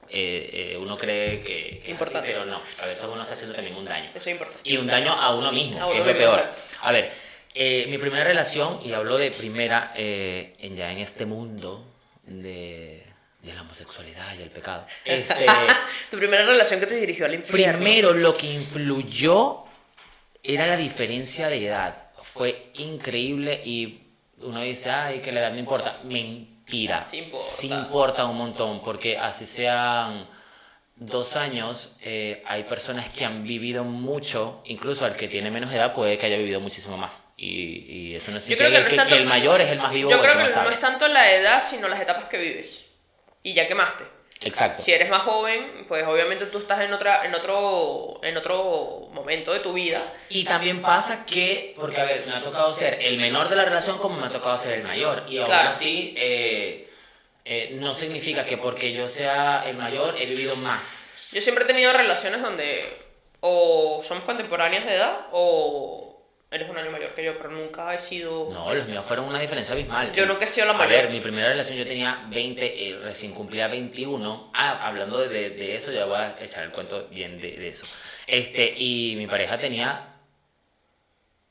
Eh, 0.09 0.73
eh, 0.73 0.77
uno 0.77 0.97
cree 0.97 1.41
que, 1.41 1.45
que 1.45 1.69
es 1.77 1.81
así, 1.83 1.91
Importante. 1.91 2.27
pero 2.31 2.45
no, 2.45 2.57
a 2.81 2.85
veces 2.85 3.03
uno 3.11 3.21
está 3.21 3.33
haciendo 3.33 3.55
también 3.55 3.75
un 3.75 3.85
daño. 3.85 4.09
Eso 4.13 4.29
es 4.29 4.33
importante. 4.33 4.61
Y 4.69 4.77
un 4.77 4.87
daño 4.87 5.11
a 5.13 5.35
uno 5.35 5.51
mismo, 5.51 5.83
A 5.83 5.91
que 5.91 5.99
uno 6.01 6.01
es 6.01 6.07
lo 6.07 6.17
peor. 6.17 6.39
exacto. 6.39 6.61
A 6.81 6.91
ver, 6.91 7.11
eh, 7.55 7.85
mi 7.89 7.97
primera 7.97 8.23
relación, 8.23 8.79
y 8.83 8.93
hablo 8.93 9.17
de 9.17 9.31
primera 9.31 9.93
eh, 9.95 10.55
en, 10.59 10.75
ya 10.75 10.91
en 10.91 10.99
este 10.99 11.25
mundo 11.25 11.83
de, 12.23 13.03
de 13.45 13.53
la 13.53 13.61
homosexualidad 13.61 14.37
y 14.39 14.41
el 14.43 14.49
pecado. 14.49 14.85
Este, 15.05 15.45
Tu 16.11 16.17
primera 16.17 16.45
relación 16.45 16.79
que 16.79 16.85
te 16.87 16.95
dirigió 16.95 17.25
al 17.25 17.35
infierno. 17.35 17.77
primero 17.79 18.13
lo 18.13 18.35
que 18.35 18.47
influyó 18.51 19.63
era 20.43 20.67
la 20.67 20.77
diferencia 20.77 21.47
de 21.49 21.67
edad. 21.67 21.95
Fue 22.21 22.71
increíble 22.75 23.61
y 23.63 24.01
uno 24.41 24.61
dice, 24.61 24.89
ay, 24.91 25.19
que 25.19 25.31
la 25.31 25.39
edad 25.41 25.51
no 25.51 25.59
importa. 25.59 25.93
Mentira. 26.03 27.05
Sí 27.05 27.17
importa. 27.19 27.45
Sí 27.47 27.67
importa 27.71 28.25
un 28.25 28.37
montón, 28.37 28.83
porque 28.83 29.17
así 29.17 29.45
sean 29.45 30.27
dos 30.97 31.35
años, 31.35 31.95
eh, 32.01 32.41
hay 32.45 32.63
personas 32.63 33.09
que 33.09 33.25
han 33.25 33.43
vivido 33.43 33.83
mucho, 33.83 34.61
incluso 34.65 35.05
al 35.05 35.15
que 35.15 35.27
tiene 35.27 35.51
menos 35.51 35.71
edad 35.73 35.93
puede 35.93 36.17
que 36.17 36.25
haya 36.25 36.37
vivido 36.37 36.59
muchísimo 36.61 36.97
más. 36.97 37.21
Y, 37.37 37.85
y 38.11 38.15
eso 38.15 38.31
no 38.31 38.39
significa 38.39 38.69
que, 38.69 38.71
que, 38.71 38.79
no 38.79 38.85
es 38.85 38.89
que 38.91 38.95
tanto- 38.97 39.15
el 39.15 39.25
mayor 39.25 39.59
es 39.59 39.69
el 39.69 39.77
más 39.79 39.91
vivo 39.91 40.09
Yo 40.09 40.21
creo 40.21 40.37
que 40.37 40.43
no 40.43 40.49
sabe. 40.49 40.73
es 40.73 40.79
tanto 40.79 41.07
la 41.09 41.31
edad, 41.33 41.61
sino 41.61 41.87
las 41.89 41.99
etapas 41.99 42.25
que 42.25 42.37
vives. 42.37 42.84
Y 43.45 43.53
ya 43.53 43.67
quemaste. 43.67 44.03
Exacto. 44.41 44.81
Si 44.81 44.91
eres 44.91 45.07
más 45.07 45.21
joven, 45.21 45.85
pues 45.87 46.05
obviamente 46.07 46.47
tú 46.47 46.57
estás 46.57 46.81
en 46.81 46.91
otra, 46.91 47.25
en 47.25 47.35
otro, 47.35 48.19
en 48.23 48.35
otro 48.35 49.07
momento 49.11 49.53
de 49.53 49.59
tu 49.59 49.73
vida. 49.73 50.01
Y 50.29 50.43
también 50.45 50.81
pasa 50.81 51.27
que, 51.27 51.75
porque 51.79 52.01
a 52.01 52.05
ver, 52.05 52.25
me 52.25 52.33
ha 52.33 52.39
tocado 52.41 52.71
ser 52.71 52.97
el 53.01 53.17
menor 53.17 53.47
de 53.47 53.55
la 53.55 53.65
relación 53.65 53.99
como 53.99 54.19
me 54.19 54.25
ha 54.25 54.29
tocado 54.31 54.57
ser 54.57 54.79
el 54.79 54.83
mayor. 54.83 55.25
Y 55.29 55.37
aún 55.37 55.45
Claro. 55.45 55.69
así, 55.69 56.15
eh, 56.17 56.89
eh, 57.45 57.69
no 57.73 57.91
significa 57.91 58.43
que 58.43 58.57
porque 58.57 58.93
yo 58.93 59.05
sea 59.05 59.63
el 59.67 59.77
mayor 59.77 60.15
he 60.19 60.25
vivido 60.25 60.55
más. 60.57 61.29
Yo 61.31 61.39
siempre 61.39 61.63
he 61.63 61.67
tenido 61.67 61.93
relaciones 61.93 62.41
donde 62.41 62.83
o 63.41 64.01
somos 64.03 64.23
contemporáneas 64.23 64.85
de 64.85 64.95
edad 64.95 65.27
o 65.33 66.04
eres 66.55 66.69
un 66.69 66.77
año 66.77 66.89
mayor 66.91 67.13
que 67.13 67.23
yo, 67.23 67.37
pero 67.37 67.49
nunca 67.51 67.93
he 67.93 67.99
sido... 67.99 68.49
No, 68.51 68.73
los 68.73 68.87
míos 68.87 69.03
fueron 69.05 69.25
una 69.25 69.39
diferencia 69.39 69.73
abismal. 69.73 70.11
Yo 70.13 70.25
nunca 70.25 70.45
he 70.45 70.47
sido 70.47 70.65
la 70.67 70.73
A 70.73 70.77
mayor. 70.77 70.89
ver, 70.91 71.09
mi 71.09 71.19
primera 71.19 71.49
relación 71.49 71.77
yo 71.77 71.85
tenía 71.85 72.23
20, 72.29 72.89
eh, 72.89 72.99
recién 73.03 73.33
cumplía 73.33 73.67
21. 73.67 74.51
Ah, 74.53 74.87
hablando 74.87 75.17
de, 75.19 75.27
de- 75.29 75.49
de 75.51 75.75
eso, 75.75 75.91
ya 75.91 76.05
voy 76.05 76.17
a 76.17 76.35
echar 76.41 76.63
el 76.63 76.71
cuento 76.71 77.07
bien 77.11 77.39
de, 77.39 77.51
de 77.51 77.67
eso. 77.67 77.85
Este, 78.27 78.73
y 78.75 79.15
mi 79.17 79.27
pareja 79.27 79.57
tenía 79.57 80.11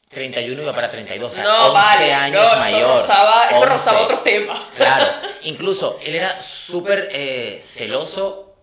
31 0.09 0.61
y 0.61 0.63
iba 0.65 0.75
para 0.75 0.91
32, 0.91 1.33
o 1.33 1.35
sea, 1.35 1.45
no, 1.45 1.67
11 1.73 1.73
vale, 1.75 2.13
años 2.15 2.43
no, 2.43 2.49
eso 2.49 2.59
mayor. 2.59 2.97
rozaba, 2.97 3.43
eso 3.51 3.61
11. 3.61 3.67
rozaba 3.67 4.01
otros 4.03 4.23
temas. 4.23 4.61
Claro, 4.77 5.07
incluso 5.43 5.99
él 6.05 6.15
era 6.15 6.39
súper 6.41 7.09
eh, 7.13 7.59
celoso 7.61 8.57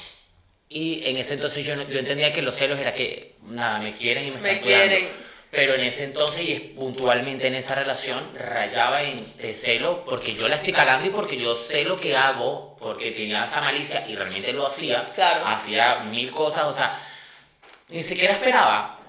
Y 0.70 1.04
en 1.06 1.18
ese 1.18 1.34
entonces 1.34 1.66
yo, 1.66 1.76
yo 1.84 2.00
entendía 2.00 2.32
que 2.32 2.42
los 2.42 2.56
celos 2.56 2.80
era 2.80 2.94
que, 2.94 3.36
nada, 3.42 3.80
me 3.80 3.92
quieren 3.94 4.26
y 4.28 4.32
me, 4.32 4.38
Me 4.40 4.52
están 4.54 4.64
cuidando. 4.64 4.96
Pero 5.52 5.76
en 5.76 5.82
ese 5.82 6.06
entonces 6.06 6.48
y 6.48 6.56
puntualmente 6.76 7.48
en 7.48 7.56
esa 7.56 7.76
relación 7.76 8.18
rayaba 8.36 9.04
en 9.04 9.36
de 9.36 9.52
celo 9.52 10.04
porque 10.06 10.34
yo 10.34 10.48
la 10.48 10.56
estoy 10.56 10.72
cagando 10.72 11.06
y 11.06 11.10
porque 11.10 11.38
yo 11.38 11.54
sé 11.54 11.84
lo 11.84 11.98
que 11.98 12.16
hago, 12.16 12.78
porque 12.80 13.12
tenía 13.12 13.44
esa 13.44 13.60
malicia 13.60 14.08
y 14.08 14.16
realmente 14.16 14.54
lo 14.54 14.66
hacía. 14.66 15.04
Claro. 15.14 15.46
Hacía 15.46 16.00
mil 16.06 16.32
cosas, 16.32 16.64
o 16.64 16.74
sea, 16.74 16.98
ni 17.90 18.02
siquiera 18.02 18.34
esperaba 18.34 19.01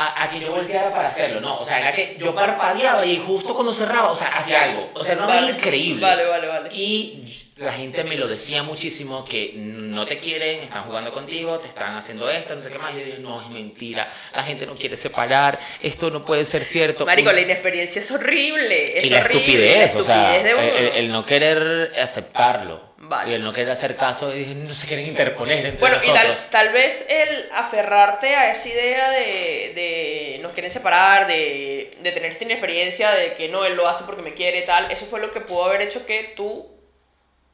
a, 0.00 0.22
a 0.22 0.28
que 0.28 0.38
yo 0.38 0.52
volteara 0.52 0.90
para 0.90 1.08
hacerlo, 1.08 1.40
no. 1.40 1.56
O 1.56 1.64
sea, 1.64 1.80
era 1.80 1.92
que 1.92 2.16
yo 2.20 2.32
parpadeaba 2.32 3.04
y 3.04 3.18
justo 3.18 3.52
cuando 3.52 3.74
cerraba, 3.74 4.12
o 4.12 4.16
sea, 4.16 4.28
hacía 4.28 4.62
algo. 4.62 4.90
O 4.94 5.00
sea, 5.00 5.14
era 5.14 5.26
vaina 5.26 5.50
increíble. 5.50 6.00
Vale, 6.00 6.24
vale, 6.24 6.46
vale. 6.46 6.68
Y 6.72 7.24
la 7.56 7.72
gente 7.72 8.04
me 8.04 8.16
lo 8.16 8.28
decía 8.28 8.62
muchísimo 8.62 9.24
que 9.24 9.54
no 9.56 10.06
te 10.06 10.18
quieren, 10.18 10.60
están 10.60 10.84
jugando 10.84 11.12
contigo, 11.12 11.58
te 11.58 11.66
están 11.66 11.96
haciendo 11.96 12.30
esto, 12.30 12.54
no 12.54 12.62
sé 12.62 12.70
qué 12.70 12.78
más. 12.78 12.94
Yo 12.94 13.00
dije, 13.00 13.18
no, 13.18 13.42
es 13.42 13.48
mentira, 13.48 14.08
la 14.36 14.44
gente 14.44 14.66
no 14.66 14.76
quiere 14.76 14.96
separar, 14.96 15.58
esto 15.82 16.10
no 16.10 16.24
puede 16.24 16.44
ser 16.44 16.64
cierto. 16.64 17.04
Marico, 17.04 17.32
la 17.32 17.40
inexperiencia 17.40 17.98
es 17.98 18.10
horrible. 18.12 19.00
Es 19.00 19.06
y 19.06 19.10
la 19.10 19.18
horrible, 19.18 19.40
estupidez, 19.40 19.94
la 19.94 20.00
o 20.00 20.04
sea, 20.04 20.96
el 20.96 21.10
no 21.10 21.26
querer 21.26 21.92
aceptarlo. 22.00 22.87
Vale. 23.08 23.30
Y 23.30 23.34
el 23.34 23.42
no 23.42 23.52
querer 23.52 23.70
hacer 23.70 23.96
caso, 23.96 24.36
y 24.36 24.44
no 24.54 24.70
se 24.70 24.86
quieren 24.86 25.06
interponer 25.06 25.64
entre 25.64 25.80
Bueno, 25.80 25.96
y 26.04 26.12
tal, 26.12 26.36
tal 26.50 26.68
vez 26.72 27.06
el 27.08 27.48
aferrarte 27.54 28.34
a 28.34 28.50
esa 28.50 28.68
idea 28.68 29.10
de, 29.10 29.72
de 29.74 30.38
nos 30.42 30.52
quieren 30.52 30.70
separar, 30.70 31.26
de, 31.26 31.90
de 32.00 32.12
tener 32.12 32.32
esta 32.32 32.44
inexperiencia, 32.44 33.10
de 33.12 33.32
que 33.32 33.48
no, 33.48 33.64
él 33.64 33.76
lo 33.76 33.88
hace 33.88 34.04
porque 34.04 34.20
me 34.20 34.34
quiere, 34.34 34.62
tal, 34.62 34.90
eso 34.90 35.06
fue 35.06 35.20
lo 35.20 35.30
que 35.30 35.40
pudo 35.40 35.64
haber 35.64 35.80
hecho 35.80 36.04
que 36.04 36.34
tú 36.36 36.77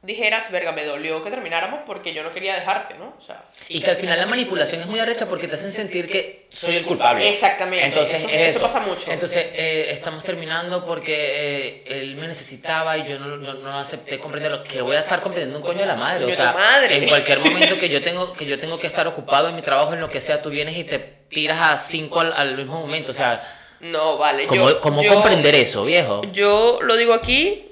dijeras, 0.05 0.51
verga, 0.51 0.73
me 0.73 0.85
dolió 0.85 1.23
que 1.23 1.31
termináramos 1.31 1.81
porque 1.87 2.13
yo 2.13 2.23
no 2.23 2.31
quería 2.31 2.55
dejarte, 2.55 2.95
¿no? 2.95 3.15
O 3.19 3.21
sea, 3.21 3.43
Y 3.69 3.81
que 3.81 3.91
al 3.91 3.97
final 3.97 4.19
la 4.21 4.27
manipulación 4.27 4.81
es 4.83 4.87
muy 4.87 5.01
arrecha 5.01 5.27
porque 5.27 5.49
te 5.49 5.55
hacen 5.55 5.71
sentir 5.71 6.07
que 6.07 6.47
soy 6.51 6.77
el 6.77 6.85
culpable. 6.85 7.29
Exactamente, 7.29 7.87
Entonces, 7.87 8.19
eso- 8.19 8.29
es 8.29 8.49
eso 8.57 8.61
pasa 8.61 8.81
mucho. 8.81 9.11
Entonces, 9.11 9.47
eh, 9.55 9.87
estamos 9.91 10.23
terminando 10.23 10.85
porque 10.85 11.15
eh, 11.17 11.85
él 11.87 12.17
me 12.17 12.27
necesitaba 12.27 12.99
y 12.99 13.05
yo 13.05 13.19
no, 13.19 13.37
no, 13.37 13.55
no 13.55 13.79
acepté 13.79 14.19
comprenderlo. 14.19 14.63
Que 14.63 14.83
voy 14.83 14.97
a 14.97 15.01
estar 15.01 15.21
comprendiendo 15.23 15.59
un 15.59 15.65
coño 15.65 15.81
de 15.81 15.87
la 15.87 15.97
madre. 15.97 16.27
O 16.27 16.29
sea, 16.31 16.53
madre. 16.53 16.97
en 16.97 17.09
cualquier 17.09 17.39
momento 17.41 17.79
que 17.79 17.89
yo, 17.89 18.03
tengo, 18.03 18.33
que 18.35 18.45
yo 18.45 18.59
tengo 18.61 18.79
que 18.79 18.87
estar 18.87 19.07
ocupado 19.09 19.49
en 19.49 19.57
mi 19.57 19.63
trabajo, 19.63 19.95
en 19.95 20.01
lo 20.01 20.11
que 20.11 20.21
sea, 20.21 20.43
tú 20.43 20.51
vienes 20.51 20.77
y 20.77 20.85
te 20.85 20.99
tiras 21.29 21.61
a 21.61 21.79
cinco 21.79 22.21
al, 22.21 22.33
al 22.35 22.57
mismo 22.57 22.79
momento. 22.81 23.11
O 23.11 23.15
sea, 23.15 23.43
no, 23.81 24.19
vale. 24.19 24.47
¿cómo, 24.47 24.69
yo, 24.71 24.81
cómo 24.81 25.03
yo- 25.03 25.15
comprender 25.15 25.55
eso, 25.55 25.85
viejo? 25.85 26.21
Yo 26.31 26.79
lo 26.83 26.97
digo 26.97 27.15
aquí 27.15 27.63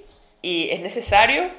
y 0.41 0.71
es 0.71 0.81
necesario 0.81 1.51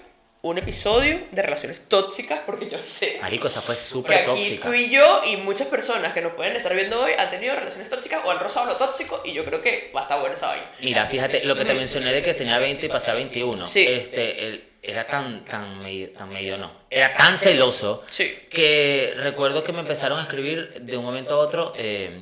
un 0.43 0.57
episodio 0.57 1.25
de 1.31 1.41
relaciones 1.41 1.87
tóxicas 1.87 2.41
porque 2.45 2.69
yo 2.69 2.77
sé 2.77 3.17
Marico, 3.21 3.47
esa 3.47 3.61
fue 3.61 3.75
súper 3.75 4.25
tóxica. 4.25 4.67
tú 4.67 4.73
y 4.73 4.89
yo 4.89 5.21
y 5.25 5.37
muchas 5.37 5.67
personas 5.67 6.13
que 6.13 6.21
nos 6.21 6.33
pueden 6.33 6.55
estar 6.57 6.75
viendo 6.75 7.01
hoy 7.01 7.13
han 7.17 7.29
tenido 7.29 7.55
relaciones 7.55 7.89
tóxicas 7.89 8.19
o 8.25 8.29
han 8.31 8.39
rozado 8.39 8.65
lo 8.65 8.75
tóxico 8.75 9.21
y 9.23 9.31
yo 9.31 9.45
creo 9.45 9.61
que 9.61 9.89
va 9.95 10.01
a 10.01 10.03
estar 10.03 10.19
buena 10.19 10.35
esa 10.35 10.47
vaina. 10.47 10.69
Mira, 10.81 11.05
fíjate, 11.05 11.45
lo 11.45 11.55
que 11.55 11.63
te 11.63 11.73
mencioné 11.73 12.11
de 12.11 12.21
que 12.21 12.33
tenía 12.33 12.59
20 12.59 12.85
y 12.85 12.89
pasé 12.89 13.11
a 13.11 13.13
21. 13.13 13.65
Sí. 13.65 13.85
Este, 13.87 14.45
él 14.47 14.69
era 14.81 15.05
tan, 15.05 15.45
tan 15.45 15.81
medio, 15.81 16.11
tan 16.11 16.27
medio 16.29 16.57
no. 16.57 16.69
Era 16.89 17.13
tan 17.13 17.37
celoso 17.37 18.03
Sí. 18.09 18.37
que 18.49 19.13
recuerdo 19.15 19.63
que 19.63 19.71
me 19.71 19.79
empezaron 19.79 20.19
a 20.19 20.23
escribir 20.23 20.73
de 20.81 20.97
un 20.97 21.05
momento 21.05 21.35
a 21.35 21.37
otro 21.37 21.71
eh, 21.77 22.21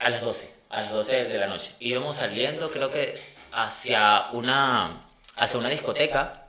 a 0.00 0.10
las 0.10 0.20
12, 0.20 0.50
a 0.68 0.82
las 0.82 0.90
12 0.90 1.24
de 1.24 1.38
la 1.38 1.46
noche. 1.46 1.70
Íbamos 1.80 2.16
saliendo, 2.16 2.70
creo 2.70 2.90
que 2.90 3.18
hacia 3.52 4.26
una, 4.32 5.06
hacia 5.36 5.58
una 5.58 5.70
discoteca, 5.70 6.41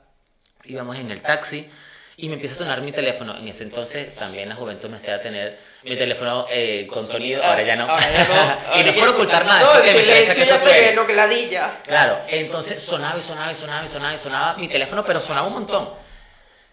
íbamos 0.64 0.98
en 0.98 1.10
el 1.10 1.20
taxi 1.22 1.68
y 2.16 2.28
me 2.28 2.34
empieza 2.34 2.54
a 2.54 2.58
sonar 2.58 2.80
mi 2.80 2.92
teléfono. 2.92 3.36
En 3.36 3.46
ese 3.48 3.64
entonces 3.64 4.14
también 4.14 4.48
la 4.48 4.54
juventud 4.54 4.88
me 4.88 4.96
hacía 4.96 5.20
tener 5.20 5.58
mi 5.82 5.96
teléfono 5.96 6.46
eh, 6.50 6.86
con 6.88 7.04
sonido, 7.04 7.42
ahora 7.44 7.62
ya 7.62 7.76
no. 7.76 7.84
Ahora 7.90 8.12
ya 8.12 8.24
no. 8.28 8.76
y 8.80 8.84
no 8.84 8.92
ya- 8.92 9.00
por 9.00 9.08
ocultar 9.10 9.44
nada, 9.44 9.60
No, 9.60 9.78
es 9.80 9.94
el 9.94 10.00
silencio 10.02 10.34
que 10.34 10.46
ya 10.46 10.58
se 10.58 10.72
ve, 10.72 10.92
no 10.94 11.06
que 11.06 11.14
ladilla. 11.14 11.80
Claro, 11.84 12.20
entonces 12.28 12.80
sonaba 12.80 13.18
y 13.18 13.22
sonaba 13.22 13.50
y 13.52 13.54
sonaba 13.54 13.84
y 13.84 13.88
sonaba 13.88 14.14
y 14.14 14.18
sonaba 14.18 14.56
mi 14.56 14.68
teléfono, 14.68 15.04
pero 15.04 15.20
sonaba 15.20 15.46
un 15.48 15.54
montón. 15.54 16.04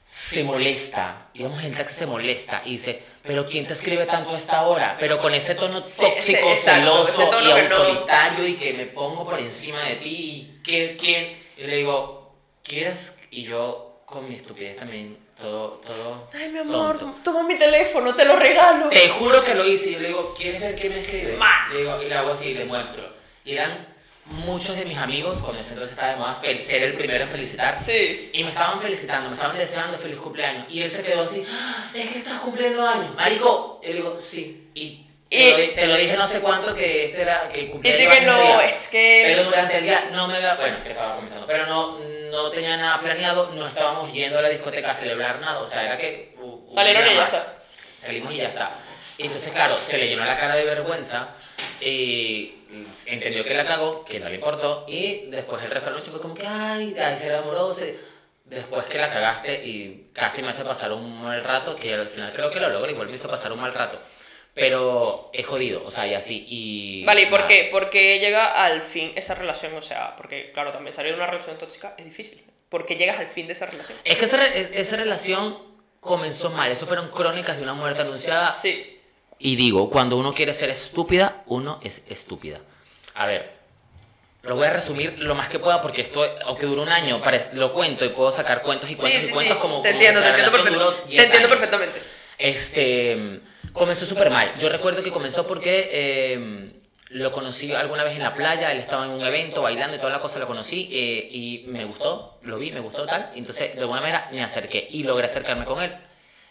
Se 0.05 0.43
molesta, 0.43 1.29
íbamos 1.33 1.60
en 1.63 1.67
el 1.71 1.77
taxi, 1.77 1.95
se 1.95 2.05
molesta 2.05 2.62
y 2.65 2.71
dice, 2.71 3.01
pero 3.24 3.45
¿quién 3.45 3.65
te 3.65 3.71
escribe 3.71 4.05
tanto 4.05 4.31
a 4.31 4.36
esta 4.38 4.63
hora? 4.63 4.98
Pero 5.00 5.19
con 5.19 5.33
ese 5.33 5.55
tono 5.55 5.81
tóxico, 5.83 6.50
ese- 6.51 6.60
celoso 6.60 7.10
ese 7.10 7.25
tono 7.31 7.50
y 7.50 7.53
que 7.53 7.69
no- 7.69 7.75
autoritario 7.77 8.45
y 8.48 8.55
que 8.55 8.74
me 8.74 8.88
pongo 8.88 9.24
por 9.24 9.39
encima 9.39 9.79
de 9.83 9.95
ti 9.95 10.10
y 10.10 10.62
¿quién? 10.63 10.98
quién? 10.98 11.38
Y 11.55 11.62
le 11.63 11.77
digo, 11.77 12.36
¿quieres? 12.62 13.19
Y 13.31 13.43
yo 13.43 14.01
con 14.05 14.27
mi 14.27 14.35
estupidez 14.35 14.75
también, 14.77 15.17
todo, 15.39 15.79
todo 15.85 16.27
Ay, 16.33 16.50
mi 16.50 16.59
amor, 16.59 17.00
tonto. 17.00 17.19
toma 17.23 17.43
mi 17.47 17.57
teléfono, 17.57 18.13
te 18.13 18.25
lo 18.25 18.35
regalo. 18.35 18.89
Te 18.89 19.07
juro 19.07 19.41
que 19.43 19.55
lo 19.55 19.65
hice 19.65 19.91
y 19.91 19.93
yo 19.93 20.00
le 20.01 20.07
digo, 20.09 20.35
¿quieres 20.38 20.59
ver 20.59 20.75
qué 20.75 20.89
me 20.89 21.00
escribe? 21.00 21.38
Le 21.71 21.77
digo, 21.77 22.01
y 22.03 22.09
le 22.09 22.15
hago 22.15 22.31
así, 22.31 22.50
y 22.50 22.53
le 22.55 22.65
muestro. 22.65 23.09
Y 23.45 23.53
eran 23.53 23.88
muchos 24.25 24.75
de 24.75 24.83
mis 24.85 24.97
amigos, 24.97 25.38
cuando 25.38 25.59
ese 25.61 25.69
entonces 25.69 25.93
estaba 25.93 26.11
de 26.11 26.17
moda 26.17 26.41
ser 26.59 26.83
el 26.83 26.93
primero 26.93 27.23
en 27.23 27.29
felicitar. 27.29 27.77
Sí. 27.81 28.29
Y 28.33 28.43
me 28.43 28.50
estaban 28.50 28.79
felicitando, 28.81 29.29
me 29.29 29.35
estaban 29.35 29.57
deseando 29.57 29.97
feliz 29.97 30.17
cumpleaños. 30.17 30.65
Y 30.69 30.81
él 30.81 30.89
se 30.89 31.01
quedó 31.03 31.21
así, 31.21 31.43
"Ah, 31.50 31.91
es 31.93 32.09
que 32.09 32.19
estás 32.19 32.39
cumpliendo 32.39 32.85
años. 32.85 33.15
Marico, 33.15 33.79
y 33.81 33.88
le 33.88 33.93
digo, 33.93 34.17
sí. 34.17 34.69
Y 34.75 35.05
te, 35.31 35.38
Y- 35.38 35.67
lo, 35.67 35.73
te 35.73 35.88
lo 35.88 35.95
dije 35.95 36.17
no 36.17 36.27
sé 36.27 36.41
cuánto 36.41 36.73
que 36.75 37.05
este 37.05 37.21
era, 37.21 37.47
que 37.50 37.69
cumplía 37.71 37.95
tú 37.97 38.03
yo 38.03 38.09
que 38.11 38.21
no, 38.21 38.41
día. 38.41 38.65
es 38.65 38.88
que... 38.89 39.21
Pero 39.25 39.43
durante 39.45 39.77
el 39.77 39.83
día 39.85 40.09
no 40.11 40.27
me 40.27 40.35
había, 40.35 40.53
bueno, 40.55 40.83
que 40.83 40.89
estaba 40.89 41.15
comenzando, 41.15 41.47
pero 41.47 41.65
no, 41.67 41.97
no 42.00 42.50
tenía 42.51 42.75
nada 42.77 43.00
planeado, 43.01 43.50
no 43.55 43.65
estábamos 43.65 44.11
yendo 44.11 44.38
a 44.39 44.41
la 44.41 44.50
discoteca 44.50 44.91
a 44.91 44.93
celebrar 44.93 45.39
nada, 45.39 45.59
o 45.59 45.65
sea, 45.65 45.83
era 45.85 45.97
que... 45.97 46.35
u- 46.39 46.69
Salieron 46.75 47.03
y 47.09 47.15
ya 47.15 47.23
está. 47.25 47.53
Salimos 47.97 48.33
y 48.33 48.38
ya 48.38 48.47
está. 48.50 48.71
Entonces, 49.17 49.51
claro, 49.53 49.77
se 49.77 49.97
le 49.97 50.07
llenó 50.09 50.25
la 50.25 50.38
cara 50.38 50.55
de 50.55 50.65
vergüenza 50.65 51.29
y 51.79 52.55
entendió 53.05 53.43
que 53.43 53.53
la 53.53 53.65
cagó, 53.65 54.03
que 54.03 54.19
no 54.19 54.27
le 54.29 54.35
importó, 54.35 54.85
y 54.88 55.27
después 55.29 55.63
el 55.63 55.71
resto 55.71 55.85
de 55.89 55.91
la 55.95 56.00
noche 56.00 56.11
fue 56.11 56.21
como 56.21 56.33
que, 56.33 56.45
ay, 56.45 56.93
ay, 57.00 57.15
se 57.15 57.27
enamoró, 57.27 57.73
se... 57.73 57.97
Después 58.43 58.85
que 58.85 58.97
la 58.97 59.09
cagaste 59.09 59.53
y 59.65 60.09
casi 60.13 60.41
me 60.41 60.50
hace 60.50 60.65
pasar 60.65 60.91
un 60.91 61.23
mal 61.23 61.41
rato, 61.43 61.73
que 61.75 61.93
al 61.93 62.07
final 62.07 62.33
creo 62.33 62.50
que 62.50 62.59
lo 62.59 62.69
logré, 62.69 62.91
igual 62.91 63.07
me 63.07 63.15
hizo 63.15 63.29
pasar 63.29 63.53
un 63.53 63.61
mal 63.61 63.73
rato. 63.73 63.97
Pero 64.53 65.29
es 65.34 65.46
jodido, 65.46 65.81
o 65.86 65.89
sea, 65.89 66.05
y 66.08 66.13
así, 66.13 66.46
y... 66.50 67.05
Vale, 67.05 67.22
¿y 67.22 67.25
por 67.27 67.48
qué? 67.48 67.70
¿Por 67.72 67.89
qué 67.89 68.20
llega 68.20 68.63
al 68.65 68.81
fin 68.81 69.13
esa 69.15 69.34
relación? 69.34 69.74
O 69.75 69.81
sea, 69.81 70.15
porque, 70.17 70.51
claro, 70.53 70.74
también 70.74 70.93
salir 70.93 71.12
de 71.13 71.17
una 71.17 71.27
relación 71.27 71.58
tóxica 71.58 71.96
es 71.98 72.03
difícil. 72.03 72.43
¿Por 72.67 72.86
qué 72.86 72.96
llegas 72.96 73.20
al 73.20 73.27
fin 73.27 73.48
de 73.48 73.53
esa 73.53 73.65
relación? 73.67 73.98
Es 74.03 74.17
que 74.17 74.25
esa, 74.25 74.38
re- 74.38 74.70
esa 74.79 74.98
relación 74.98 75.58
comenzó 76.01 76.50
mal, 76.50 76.70
eso 76.70 76.86
fueron 76.86 77.10
crónicas 77.10 77.58
de 77.58 77.63
una 77.63 77.74
muerte 77.75 78.01
anunciada. 78.01 78.51
Sí. 78.51 79.00
Y 79.39 79.55
digo, 79.55 79.89
cuando 79.89 80.17
uno 80.17 80.34
quiere 80.34 80.53
ser 80.53 80.70
estúpida, 80.70 81.43
uno 81.48 81.79
es 81.84 82.03
estúpida. 82.10 82.60
A 83.15 83.25
ver, 83.27 83.51
lo 84.43 84.55
voy 84.58 84.67
a 84.67 84.72
resumir 84.74 85.17
lo 85.20 85.34
más 85.34 85.48
que 85.48 85.60
pueda 85.60 85.81
porque 85.81 86.01
esto, 86.01 86.25
aunque 86.46 86.65
duró 86.65 86.81
un 86.81 86.89
año, 86.89 87.22
lo 87.53 87.72
cuento 87.72 88.03
y 88.03 88.10
puedo 88.10 88.31
sacar 88.31 88.62
cuentos 88.63 88.89
y 88.89 88.96
Sí, 88.96 89.00
cuentos 89.00 89.22
sí, 89.22 89.25
y 89.25 89.29
sí. 89.29 89.34
cuentos 89.34 89.58
como... 89.58 89.81
te 89.81 89.89
como 89.91 90.01
entiendo, 90.01 90.22
te 90.22 90.27
entiendo, 90.27 90.51
perfectamente. 90.51 90.96
10 91.08 91.08
Te 91.08 91.24
entiendo 91.24 91.38
años. 91.48 91.50
perfectamente. 91.50 92.01
Este, 92.38 93.39
comenzó 93.73 94.05
súper 94.05 94.29
mal. 94.29 94.51
Yo 94.59 94.69
recuerdo 94.69 95.03
que 95.03 95.11
comenzó 95.11 95.47
porque 95.47 95.89
eh, 95.91 96.71
lo 97.09 97.31
conocí 97.31 97.73
alguna 97.73 98.03
vez 98.03 98.15
en 98.15 98.23
la 98.23 98.33
playa, 98.33 98.71
él 98.71 98.77
estaba 98.77 99.05
en 99.05 99.11
un 99.11 99.25
evento 99.25 99.61
bailando 99.61 99.95
y 99.95 99.99
toda 99.99 100.11
la 100.11 100.19
cosa, 100.19 100.39
lo 100.39 100.47
conocí 100.47 100.89
eh, 100.91 101.27
y 101.31 101.63
me 101.67 101.85
gustó, 101.85 102.39
lo 102.43 102.57
vi, 102.57 102.71
me 102.71 102.79
gustó 102.79 103.05
tal. 103.05 103.31
Entonces, 103.35 103.75
de 103.75 103.81
alguna 103.81 104.01
manera 104.01 104.29
me 104.31 104.41
acerqué 104.41 104.87
y 104.89 105.03
logré 105.03 105.25
acercarme 105.25 105.65
con 105.65 105.81
él. 105.81 105.93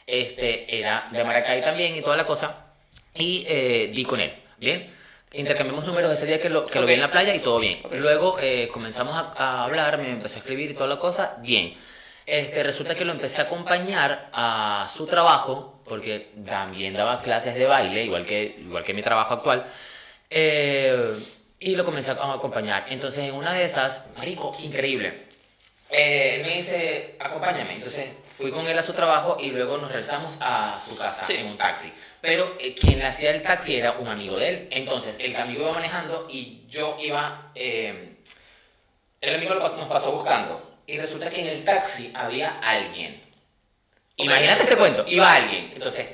Este, 0.06 0.78
era 0.78 1.08
de 1.12 1.24
Maracay 1.24 1.60
también 1.60 1.96
y 1.96 2.02
toda 2.02 2.16
la 2.16 2.24
cosa. 2.24 2.66
Y 3.14 3.44
eh, 3.48 3.90
di 3.92 4.04
con 4.04 4.20
él, 4.20 4.32
¿bien? 4.58 4.92
Intercambiamos 5.32 5.86
números 5.86 6.12
ese 6.12 6.26
día 6.26 6.40
que 6.40 6.50
lo, 6.50 6.66
que 6.66 6.80
lo 6.80 6.86
vi 6.86 6.94
en 6.94 7.00
la 7.00 7.10
playa 7.10 7.34
y 7.34 7.38
todo 7.38 7.58
bien. 7.60 7.80
Luego 7.92 8.36
eh, 8.40 8.68
comenzamos 8.72 9.14
a, 9.14 9.32
a 9.36 9.64
hablar, 9.64 9.98
me 9.98 10.10
empezó 10.10 10.36
a 10.36 10.38
escribir 10.38 10.70
y 10.70 10.74
toda 10.74 10.88
la 10.88 10.98
cosa, 10.98 11.38
bien. 11.40 11.74
Este, 12.26 12.62
resulta 12.62 12.94
que 12.94 13.04
lo 13.04 13.12
empecé 13.12 13.40
a 13.40 13.44
acompañar 13.44 14.28
a 14.32 14.88
su 14.92 15.06
trabajo, 15.06 15.79
porque 15.90 16.30
también 16.46 16.94
daba 16.94 17.20
clases 17.20 17.56
de 17.56 17.64
baile, 17.66 18.04
igual 18.04 18.24
que, 18.24 18.56
igual 18.60 18.84
que 18.84 18.94
mi 18.94 19.02
trabajo 19.02 19.34
actual, 19.34 19.66
eh, 20.30 21.12
y 21.58 21.74
lo 21.74 21.84
comencé 21.84 22.12
a 22.12 22.32
acompañar. 22.32 22.86
Entonces, 22.90 23.24
en 23.24 23.34
una 23.34 23.52
de 23.52 23.64
esas, 23.64 24.06
marico, 24.16 24.56
increíble. 24.62 25.26
Eh, 25.90 26.36
él 26.36 26.42
me 26.46 26.54
dice, 26.54 27.16
acompáñame. 27.18 27.74
Entonces, 27.74 28.12
fui 28.22 28.52
con 28.52 28.68
él 28.68 28.78
a 28.78 28.82
su 28.84 28.92
trabajo 28.92 29.36
y 29.40 29.50
luego 29.50 29.78
nos 29.78 29.88
regresamos 29.90 30.36
a 30.40 30.78
su 30.78 30.96
casa 30.96 31.24
Sí. 31.24 31.34
en 31.38 31.46
un 31.48 31.56
taxi. 31.56 31.92
Pero 32.20 32.54
eh, 32.60 32.76
quien 32.76 33.00
le 33.00 33.06
hacía 33.06 33.32
el 33.32 33.42
taxi 33.42 33.74
era 33.74 33.92
un 33.98 34.06
amigo 34.06 34.36
de 34.36 34.48
él. 34.48 34.68
Entonces, 34.70 35.18
el 35.18 35.34
amigo 35.34 35.62
iba 35.62 35.72
manejando 35.72 36.28
y 36.30 36.62
yo 36.68 36.96
iba... 37.02 37.50
eh, 37.56 38.14
el 39.20 39.34
amigo 39.34 39.54
nos 39.56 39.88
pasó 39.88 40.12
buscando. 40.12 40.78
Y 40.86 40.98
resulta 40.98 41.28
que 41.28 41.40
en 41.40 41.48
el 41.48 41.64
taxi 41.64 42.12
había 42.14 42.60
alguien. 42.60 43.29
Imagínate 44.24 44.62
este 44.62 44.76
cuento. 44.76 45.04
Iba 45.06 45.34
alguien. 45.34 45.70
Entonces, 45.72 46.08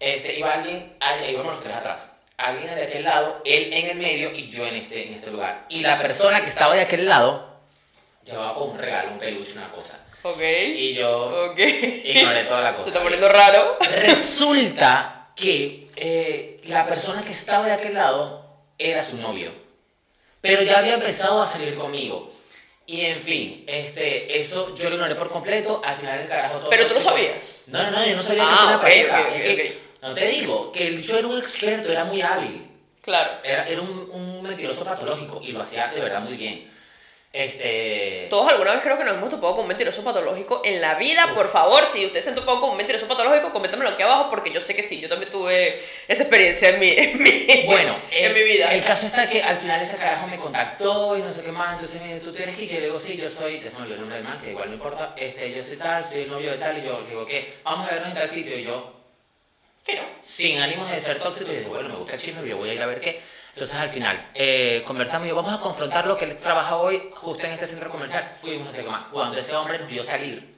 este, 0.00 0.38
iba 0.38 0.52
alguien, 0.52 0.96
allá 1.00 1.30
íbamos 1.30 1.54
los 1.54 1.62
tres 1.62 1.76
atrás. 1.76 2.10
Alguien 2.36 2.74
de 2.74 2.82
aquel 2.82 3.04
lado, 3.04 3.40
él 3.44 3.72
en 3.72 3.86
el 3.90 3.98
medio 3.98 4.32
y 4.32 4.48
yo 4.48 4.66
en 4.66 4.74
este, 4.76 5.06
en 5.08 5.14
este 5.14 5.30
lugar. 5.30 5.66
Y 5.68 5.80
la 5.82 5.98
persona 6.00 6.40
que 6.40 6.48
estaba 6.48 6.74
de 6.74 6.80
aquel 6.80 7.06
lado 7.08 7.60
llevaba 8.24 8.54
como 8.54 8.72
un 8.72 8.78
regalo, 8.78 9.12
un 9.12 9.18
peluche, 9.18 9.52
una 9.52 9.68
cosa. 9.70 10.04
Ok. 10.22 10.40
Y 10.40 10.94
yo 10.94 11.50
Ok. 11.52 11.58
ignoré 11.58 12.44
toda 12.44 12.60
la 12.62 12.70
Se 12.72 12.76
cosa. 12.76 12.88
está 12.88 13.02
poniendo 13.02 13.28
raro. 13.28 13.78
Resulta 14.00 15.28
que 15.36 15.86
eh, 15.96 16.60
la 16.64 16.86
persona 16.86 17.22
que 17.22 17.30
estaba 17.30 17.66
de 17.66 17.72
aquel 17.72 17.94
lado 17.94 18.44
era 18.78 19.02
su 19.04 19.16
novio. 19.18 19.52
Pero 20.40 20.62
ya 20.62 20.78
había 20.78 20.94
empezado 20.94 21.40
a 21.40 21.46
salir 21.46 21.74
conmigo. 21.76 22.33
Y 22.86 23.00
en 23.00 23.16
fin, 23.18 23.64
este, 23.66 24.38
eso 24.38 24.74
yo 24.74 24.90
lo 24.90 24.96
ignoré 24.96 25.14
por 25.14 25.30
completo. 25.30 25.80
Al 25.84 25.94
final 25.96 26.20
el 26.20 26.28
carajo 26.28 26.58
todo. 26.58 26.70
Pero 26.70 26.86
tú 26.86 26.94
lo 26.94 27.00
sabías. 27.00 27.62
No, 27.66 27.82
no, 27.82 27.90
no, 27.90 28.06
yo 28.06 28.16
no 28.16 28.22
sabía 28.22 28.42
que 28.42 28.48
Ah, 28.50 28.56
era 28.60 28.68
una 28.68 28.80
pareja. 28.80 29.20
ok, 29.20 29.26
Es 29.32 29.40
ok, 29.50 29.56
que, 29.56 29.78
No 30.02 30.14
te 30.14 30.28
digo, 30.28 30.72
que 30.72 30.86
el 30.88 31.02
yo 31.02 31.18
era 31.18 31.28
un 31.28 31.38
experto, 31.38 31.90
era 31.92 32.04
muy 32.04 32.20
hábil. 32.20 32.68
Claro. 33.00 33.38
Era, 33.42 33.66
era 33.68 33.80
un, 33.80 34.08
un 34.12 34.42
mentiroso 34.42 34.84
patológico 34.84 35.40
y 35.42 35.52
lo 35.52 35.60
hacía 35.60 35.88
de 35.88 36.00
verdad 36.00 36.20
muy 36.20 36.36
bien. 36.36 36.70
Este. 37.34 38.28
Todos 38.30 38.46
alguna 38.48 38.74
vez 38.74 38.82
creo 38.82 38.96
que 38.96 39.02
nos 39.02 39.16
hemos 39.16 39.28
topado 39.28 39.54
con 39.54 39.62
un 39.62 39.68
mentiroso 39.68 40.04
patológico 40.04 40.62
en 40.64 40.80
la 40.80 40.94
vida. 40.94 41.26
Por 41.34 41.48
favor, 41.48 41.84
si 41.88 42.06
ustedes 42.06 42.24
se 42.26 42.30
han 42.30 42.36
topado 42.36 42.60
con 42.60 42.70
un 42.70 42.76
mentiroso 42.76 43.08
patológico, 43.08 43.52
coméntamelo 43.52 43.90
aquí 43.90 44.02
abajo 44.02 44.28
porque 44.30 44.52
yo 44.52 44.60
sé 44.60 44.76
que 44.76 44.84
sí. 44.84 45.00
Yo 45.00 45.08
también 45.08 45.32
tuve 45.32 45.82
esa 46.06 46.22
experiencia 46.22 46.68
en 46.68 46.78
mi, 46.78 46.90
en 46.96 47.20
mi, 47.20 47.46
Bueno, 47.66 47.96
en 48.12 48.26
el, 48.26 48.34
mi 48.34 48.42
vida. 48.44 48.72
el 48.72 48.84
caso 48.84 49.06
está 49.06 49.28
que 49.28 49.42
al 49.42 49.58
final 49.58 49.82
ese 49.82 49.96
carajo 49.98 50.28
me 50.28 50.36
contactó 50.38 51.18
y 51.18 51.22
no 51.22 51.28
sé 51.28 51.42
qué 51.42 51.50
más, 51.50 51.74
entonces 51.74 52.00
me 52.00 52.14
dijo, 52.14 52.30
¿tú 52.30 52.40
eres 52.40 52.54
Kike? 52.54 52.74
Y 52.74 52.78
le 52.78 52.86
digo, 52.86 53.00
sí, 53.00 53.16
yo 53.16 53.28
soy, 53.28 53.58
ya 53.58 53.68
se 53.68 53.78
me 53.78 53.82
olvidó 53.82 53.94
el 53.94 54.00
nombre 54.02 54.16
del 54.18 54.24
man, 54.28 54.40
que 54.40 54.50
igual 54.50 54.68
no 54.68 54.74
importa, 54.74 55.14
este, 55.16 55.52
yo 55.52 55.60
soy 55.60 55.76
tal, 55.76 56.04
soy 56.04 56.20
el 56.20 56.30
novio 56.30 56.52
de 56.52 56.58
tal, 56.58 56.78
y 56.78 56.82
yo 56.82 57.00
le 57.00 57.08
digo, 57.08 57.26
¿qué? 57.26 57.52
Vamos 57.64 57.88
a 57.88 57.90
vernos 57.94 58.10
en 58.10 58.14
tal 58.14 58.28
sitio, 58.28 58.56
y 58.56 58.62
yo, 58.62 58.92
Fino. 59.82 60.02
sin 60.22 60.60
ánimos 60.60 60.88
de 60.88 60.98
ser 61.00 61.18
tóxico, 61.18 61.50
y 61.52 61.56
digo, 61.56 61.70
bueno, 61.70 61.88
me 61.88 61.96
gusta 61.96 62.14
el 62.14 62.20
chisme, 62.20 62.48
yo 62.48 62.58
voy 62.58 62.70
a 62.70 62.74
ir 62.74 62.82
a 62.82 62.86
ver 62.86 63.00
qué. 63.00 63.20
Entonces 63.54 63.76
al 63.76 63.88
final, 63.88 64.30
eh, 64.34 64.82
conversamos 64.84 65.26
y 65.26 65.30
yo, 65.30 65.36
vamos 65.36 65.54
a 65.54 65.60
confrontar 65.60 66.06
lo 66.08 66.18
que 66.18 66.24
él 66.24 66.36
trabaja 66.36 66.76
hoy 66.76 67.10
justo 67.14 67.46
en 67.46 67.52
este 67.52 67.66
centro 67.66 67.88
comercial. 67.88 68.28
Fuimos, 68.40 68.72
qué 68.72 68.82
más. 68.82 69.04
Cuando 69.12 69.38
ese 69.38 69.54
hombre 69.54 69.78
nos 69.78 69.86
vio 69.86 70.02
salir. 70.02 70.52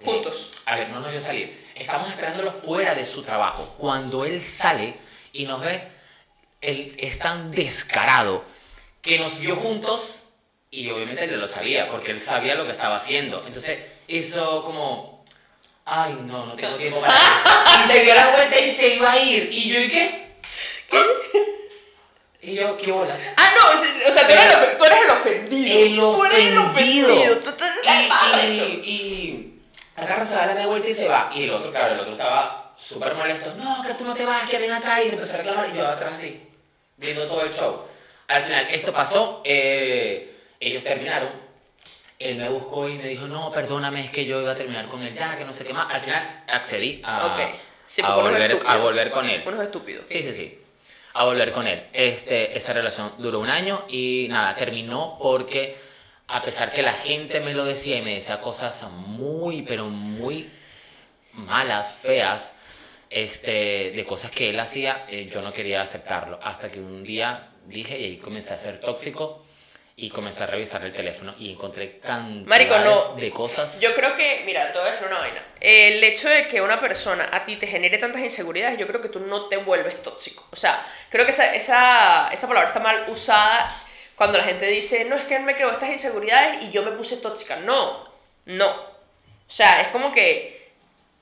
eh, 0.00 0.04
Juntos. 0.04 0.50
a 0.66 0.74
ver, 0.74 0.90
no 0.90 0.98
nos 0.98 1.10
vio 1.12 1.20
salir. 1.20 1.64
Estamos 1.76 2.08
esperándolo 2.08 2.50
fuera 2.50 2.94
de 2.96 3.04
su 3.04 3.22
trabajo. 3.22 3.74
Cuando 3.78 4.24
él 4.24 4.40
sale 4.40 4.96
y 5.32 5.44
nos 5.46 5.60
ve, 5.60 5.88
él 6.60 6.96
es 6.98 7.20
tan 7.20 7.52
descarado 7.52 8.44
que 9.00 9.20
nos 9.20 9.38
vio 9.38 9.54
juntos 9.54 10.30
y 10.72 10.90
obviamente 10.90 11.24
él 11.24 11.38
lo 11.38 11.46
sabía, 11.46 11.88
porque 11.88 12.10
él 12.10 12.18
sabía 12.18 12.56
lo 12.56 12.64
que 12.64 12.72
estaba 12.72 12.96
haciendo. 12.96 13.44
Entonces 13.46 13.78
hizo 14.08 14.64
como, 14.64 15.24
ay, 15.84 16.14
no, 16.26 16.46
no 16.46 16.54
tengo 16.54 16.74
tiempo 16.74 17.00
para 17.00 17.12
eso. 17.14 17.84
Y 17.84 17.88
se 17.92 18.02
dio 18.02 18.14
la 18.16 18.30
vuelta 18.30 18.58
y 18.58 18.70
se 18.72 18.96
iba 18.96 19.12
a 19.12 19.18
ir. 19.20 19.48
Y 19.52 19.68
yo, 19.72 19.78
¿y 19.80 19.88
qué? 19.88 20.34
Y 22.44 22.54
yo, 22.56 22.76
¿qué 22.76 22.92
bolas? 22.92 23.18
Ah, 23.36 23.50
no, 23.58 23.74
o 23.74 24.12
sea, 24.12 24.26
tú 24.26 24.32
eres, 24.32 24.54
el, 24.70 24.76
tú 24.76 24.84
eres 24.84 24.98
el 25.04 25.10
ofendido. 25.10 25.78
El 25.78 25.96
Tú 25.96 26.24
eres 26.24 26.38
el 26.38 26.58
ofendido. 26.58 27.14
ofendido. 27.14 27.40
Tú, 27.40 27.64
eres 27.64 28.02
el 28.02 28.08
más 28.08 28.44
Y, 28.44 28.46
y, 28.46 28.90
y 28.90 29.62
agarra, 29.96 30.24
se 30.26 30.34
da 30.34 30.46
la 30.46 30.54
media 30.54 30.66
vuelta 30.66 30.88
y 30.88 30.94
se 30.94 31.08
va. 31.08 31.30
Y 31.34 31.44
el 31.44 31.50
otro, 31.50 31.70
claro, 31.70 31.94
el 31.94 32.00
otro 32.00 32.12
estaba 32.12 32.72
súper 32.76 33.14
molesto. 33.14 33.54
No, 33.56 33.82
que 33.86 33.94
tú 33.94 34.04
no 34.04 34.14
te 34.14 34.24
vas, 34.26 34.48
que 34.48 34.58
ven 34.58 34.72
acá. 34.72 35.02
Y 35.02 35.06
le 35.08 35.14
empezó 35.14 35.34
a 35.34 35.36
reclamar. 35.38 35.70
Y 35.72 35.78
yo 35.78 35.86
atrás 35.86 36.12
así, 36.14 36.46
viendo 36.96 37.26
todo 37.26 37.42
el 37.42 37.52
show. 37.54 37.82
Al 38.28 38.42
final, 38.42 38.66
esto 38.70 38.92
pasó. 38.92 39.40
eh, 39.44 40.30
ellos 40.60 40.82
terminaron. 40.84 41.28
Él 42.18 42.36
me 42.36 42.48
buscó 42.48 42.88
y 42.88 42.94
me 42.94 43.08
dijo, 43.08 43.26
no, 43.26 43.52
perdóname, 43.52 44.00
es 44.00 44.10
que 44.10 44.24
yo 44.24 44.40
iba 44.40 44.52
a 44.52 44.56
terminar 44.56 44.86
con 44.86 45.02
él 45.02 45.12
ya, 45.12 45.36
que 45.36 45.44
no 45.44 45.52
sé 45.52 45.64
qué 45.64 45.72
más. 45.74 45.90
Al 45.90 46.00
final 46.00 46.44
accedí 46.48 47.02
a, 47.04 47.26
Ok. 47.26 47.54
Sí, 47.86 48.00
a, 48.02 48.14
volver, 48.14 48.60
a 48.66 48.76
volver 48.76 49.10
con 49.10 49.28
él. 49.28 49.42
Unos 49.46 49.60
estúpidos. 49.60 50.08
Sí, 50.08 50.22
sí, 50.22 50.32
sí. 50.32 50.58
A 51.14 51.24
volver 51.24 51.52
con 51.52 51.66
él. 51.66 51.86
Este, 51.92 52.56
esa 52.56 52.72
relación 52.72 53.12
duró 53.18 53.40
un 53.40 53.48
año 53.48 53.84
y 53.88 54.26
nada, 54.30 54.54
terminó 54.54 55.16
porque 55.20 55.76
a 56.26 56.42
pesar 56.42 56.72
que 56.72 56.82
la 56.82 56.92
gente 56.92 57.40
me 57.40 57.54
lo 57.54 57.64
decía 57.64 57.98
y 57.98 58.02
me 58.02 58.14
decía 58.14 58.40
cosas 58.40 58.82
muy, 59.06 59.62
pero 59.62 59.86
muy 59.86 60.50
malas, 61.34 61.92
feas, 61.92 62.56
este, 63.10 63.92
de 63.92 64.04
cosas 64.04 64.30
que 64.30 64.50
él 64.50 64.58
hacía, 64.58 65.06
eh, 65.08 65.26
yo 65.30 65.42
no 65.42 65.52
quería 65.52 65.80
aceptarlo. 65.80 66.38
Hasta 66.42 66.70
que 66.70 66.80
un 66.80 67.04
día 67.04 67.50
dije 67.66 67.98
y 67.98 68.04
ahí 68.04 68.16
comencé 68.16 68.52
a 68.52 68.56
ser 68.56 68.80
tóxico 68.80 69.44
y 69.96 70.10
comencé 70.10 70.42
a 70.42 70.46
revisar 70.46 70.84
el 70.84 70.92
teléfono 70.92 71.34
y 71.38 71.52
encontré 71.52 72.00
cantidades 72.00 72.46
Marico, 72.46 72.78
no. 72.78 73.14
de 73.14 73.30
cosas. 73.30 73.80
Yo 73.80 73.94
creo 73.94 74.14
que, 74.14 74.42
mira, 74.44 74.72
te 74.72 74.78
voy 74.78 74.88
a 74.88 74.90
decir 74.90 75.06
una 75.06 75.18
vaina. 75.18 75.42
El 75.60 76.02
hecho 76.02 76.28
de 76.28 76.48
que 76.48 76.60
una 76.60 76.80
persona 76.80 77.28
a 77.32 77.44
ti 77.44 77.56
te 77.56 77.68
genere 77.68 77.98
tantas 77.98 78.22
inseguridades, 78.22 78.76
yo 78.76 78.88
creo 78.88 79.00
que 79.00 79.08
tú 79.08 79.20
no 79.20 79.46
te 79.46 79.56
vuelves 79.58 80.02
tóxico. 80.02 80.46
O 80.50 80.56
sea, 80.56 80.84
creo 81.10 81.24
que 81.24 81.30
esa, 81.30 81.54
esa, 81.54 82.28
esa 82.32 82.48
palabra 82.48 82.68
está 82.68 82.80
mal 82.80 83.04
usada 83.08 83.68
cuando 84.16 84.38
la 84.38 84.44
gente 84.44 84.66
dice, 84.66 85.04
no, 85.04 85.14
es 85.14 85.24
que 85.24 85.36
él 85.36 85.42
me 85.42 85.54
creó 85.54 85.70
estas 85.70 85.90
inseguridades 85.90 86.64
y 86.64 86.70
yo 86.70 86.82
me 86.82 86.92
puse 86.92 87.18
tóxica. 87.18 87.56
No, 87.56 88.02
no. 88.46 88.68
O 88.68 89.50
sea, 89.50 89.80
es 89.80 89.88
como 89.88 90.10
que, 90.10 90.53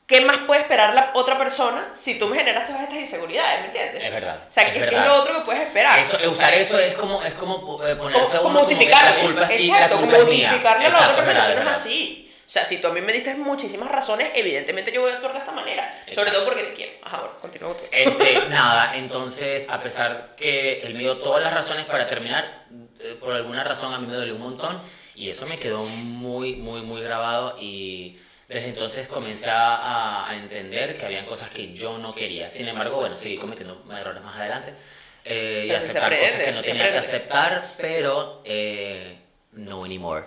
¿qué 0.07 0.21
más 0.23 0.38
puede 0.47 0.61
esperar 0.62 0.95
la 0.95 1.11
otra 1.15 1.38
persona 1.38 1.91
si 1.95 2.19
tú 2.19 2.29
me 2.29 2.37
generas 2.37 2.67
todas 2.67 2.83
estas 2.83 2.99
inseguridades? 2.99 3.61
¿Me 3.61 3.67
entiendes? 3.67 4.05
Es 4.05 4.11
verdad. 4.12 4.45
O 4.49 4.53
sea, 4.53 4.65
es 4.65 4.73
¿qué, 4.73 4.81
verdad. 4.81 5.01
es 5.01 5.07
lo 5.09 5.15
otro 5.17 5.35
que 5.38 5.41
puedes 5.43 5.62
esperar? 5.62 5.99
Eso, 5.99 6.19
usar 6.29 6.55
eso 6.55 6.79
es 6.79 6.95
como, 6.95 7.23
es 7.23 7.35
como 7.35 7.83
eh, 7.87 7.97
ponerse 7.97 8.37
como, 8.38 8.38
a 8.38 8.43
como 8.43 8.59
uno 8.61 8.69
que 8.69 8.75
justificarle. 8.75 9.17
la 9.17 9.23
culpa 9.27 9.43
es- 9.55 9.61
y 9.62 9.67
la 9.69 9.75
Exacto, 9.77 9.97
como 10.01 10.12
justificarle 10.12 10.87
a 10.87 10.88
la 10.91 10.99
otra 10.99 11.17
persona. 11.17 11.41
Eso 11.53 11.55
no 11.65 11.71
es 11.71 11.77
así. 11.77 12.19
O 12.45 12.51
sea, 12.53 12.67
si 12.67 12.79
tú 12.83 12.88
a 12.88 12.91
mí 12.91 13.01
me 13.01 13.15
diste 13.15 13.35
muchísimas 13.37 13.91
razones, 13.91 14.31
evidentemente 14.35 14.93
yo 14.93 15.01
voy 15.01 15.11
a 15.11 15.15
actuar 15.15 15.33
de 15.33 15.38
esta 15.38 15.53
manera. 15.53 15.91
Sobre 15.91 16.11
Exacto. 16.29 16.33
todo 16.33 16.45
porque 16.45 16.62
te 16.65 16.75
quiero. 16.75 16.93
Ajá, 17.03 17.17
bueno, 17.19 17.33
continúa 17.41 17.75
tú. 17.75 17.85
Este, 17.91 18.47
nada, 18.51 18.95
entonces, 18.97 19.71
a 19.71 19.81
pesar 19.83 20.35
que 20.37 20.83
él 20.83 20.93
me 20.93 21.01
dio 21.01 21.17
todas 21.17 21.43
las 21.43 21.55
razones 21.55 21.87
para 21.87 22.07
terminar, 22.11 22.65
eh, 23.01 23.17
por 23.19 23.33
alguna 23.35 23.65
razón 23.65 23.95
a 23.95 23.99
mí 23.99 24.07
me 24.07 24.15
dolió 24.15 24.35
un 24.35 24.43
montón 24.43 24.79
y 25.15 25.31
eso 25.31 25.47
me 25.47 25.57
quedó 25.57 25.83
muy, 25.83 26.57
muy, 26.57 26.83
muy 26.83 27.01
grabado 27.03 27.57
y 27.59 28.19
desde 28.53 28.69
entonces 28.69 29.07
comencé 29.07 29.51
a, 29.51 30.29
a 30.29 30.37
entender 30.37 30.97
que 30.97 31.07
habían 31.07 31.25
cosas 31.25 31.51
que 31.51 31.73
yo 31.73 31.99
no 31.99 32.15
quería. 32.15 32.47
Sin 32.49 32.69
embargo, 32.69 32.97
bueno, 32.97 33.15
seguí 33.15 33.37
cometiendo 33.37 33.83
errores 33.97 34.23
más 34.23 34.38
adelante 34.38 34.75
eh, 35.25 35.67
y 35.69 35.71
aceptar 35.71 36.19
cosas 36.19 36.41
que 36.41 36.53
no 36.53 36.62
tenía 36.62 36.91
que 36.91 36.99
aceptar, 36.99 37.65
pero 37.77 38.43
eh, 38.45 39.19
no 39.53 39.85
anymore. 39.85 40.27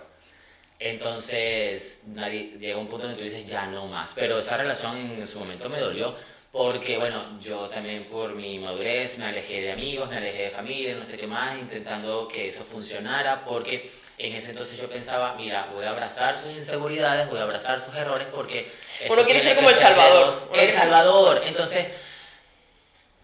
Entonces, 0.79 2.03
nadie, 2.07 2.51
llega 2.59 2.77
un 2.77 2.87
punto 2.87 3.07
donde 3.07 3.17
tú 3.17 3.25
dices, 3.25 3.45
ya 3.45 3.65
no 3.67 3.87
más. 3.87 4.13
Pero 4.15 4.37
esa 4.37 4.57
relación 4.57 4.97
en 4.97 5.27
su 5.27 5.39
momento 5.39 5.69
me 5.69 5.79
dolió 5.79 6.13
porque, 6.51 6.97
bueno, 6.97 7.37
yo 7.39 7.67
también 7.67 8.05
por 8.05 8.33
mi 8.33 8.59
madurez 8.59 9.17
me 9.17 9.25
alejé 9.25 9.61
de 9.61 9.71
amigos, 9.73 10.09
me 10.09 10.17
alejé 10.17 10.43
de 10.43 10.49
familia, 10.49 10.95
no 10.95 11.03
sé 11.03 11.17
qué 11.17 11.27
más, 11.27 11.57
intentando 11.57 12.27
que 12.29 12.47
eso 12.47 12.63
funcionara, 12.63 13.43
porque 13.43 13.89
en 14.17 14.33
ese 14.33 14.51
entonces 14.51 14.79
yo 14.79 14.89
pensaba, 14.89 15.35
mira, 15.35 15.67
voy 15.73 15.85
a 15.85 15.89
abrazar 15.89 16.37
sus 16.37 16.51
inseguridades, 16.51 17.27
voy 17.29 17.39
a 17.39 17.43
abrazar 17.43 17.79
sus 17.81 17.95
errores, 17.95 18.27
porque... 18.33 18.69
Uno 19.09 19.23
quiere 19.25 19.39
ser 19.41 19.55
como 19.57 19.69
el 19.69 19.75
Salvador. 19.75 20.47
Uno 20.51 20.61
El 20.61 20.69
Salvador. 20.69 21.41
Entonces, 21.45 21.87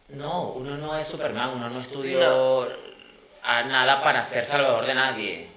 no, 0.10 0.50
uno 0.50 0.78
no 0.78 0.96
es 0.98 1.08
Superman, 1.08 1.52
uno 1.56 1.70
no 1.70 1.80
estudió 1.80 2.68
a 3.44 3.64
nada 3.64 4.02
para 4.04 4.24
ser 4.24 4.46
salvador 4.46 4.86
de 4.86 4.94
nadie. 4.94 5.48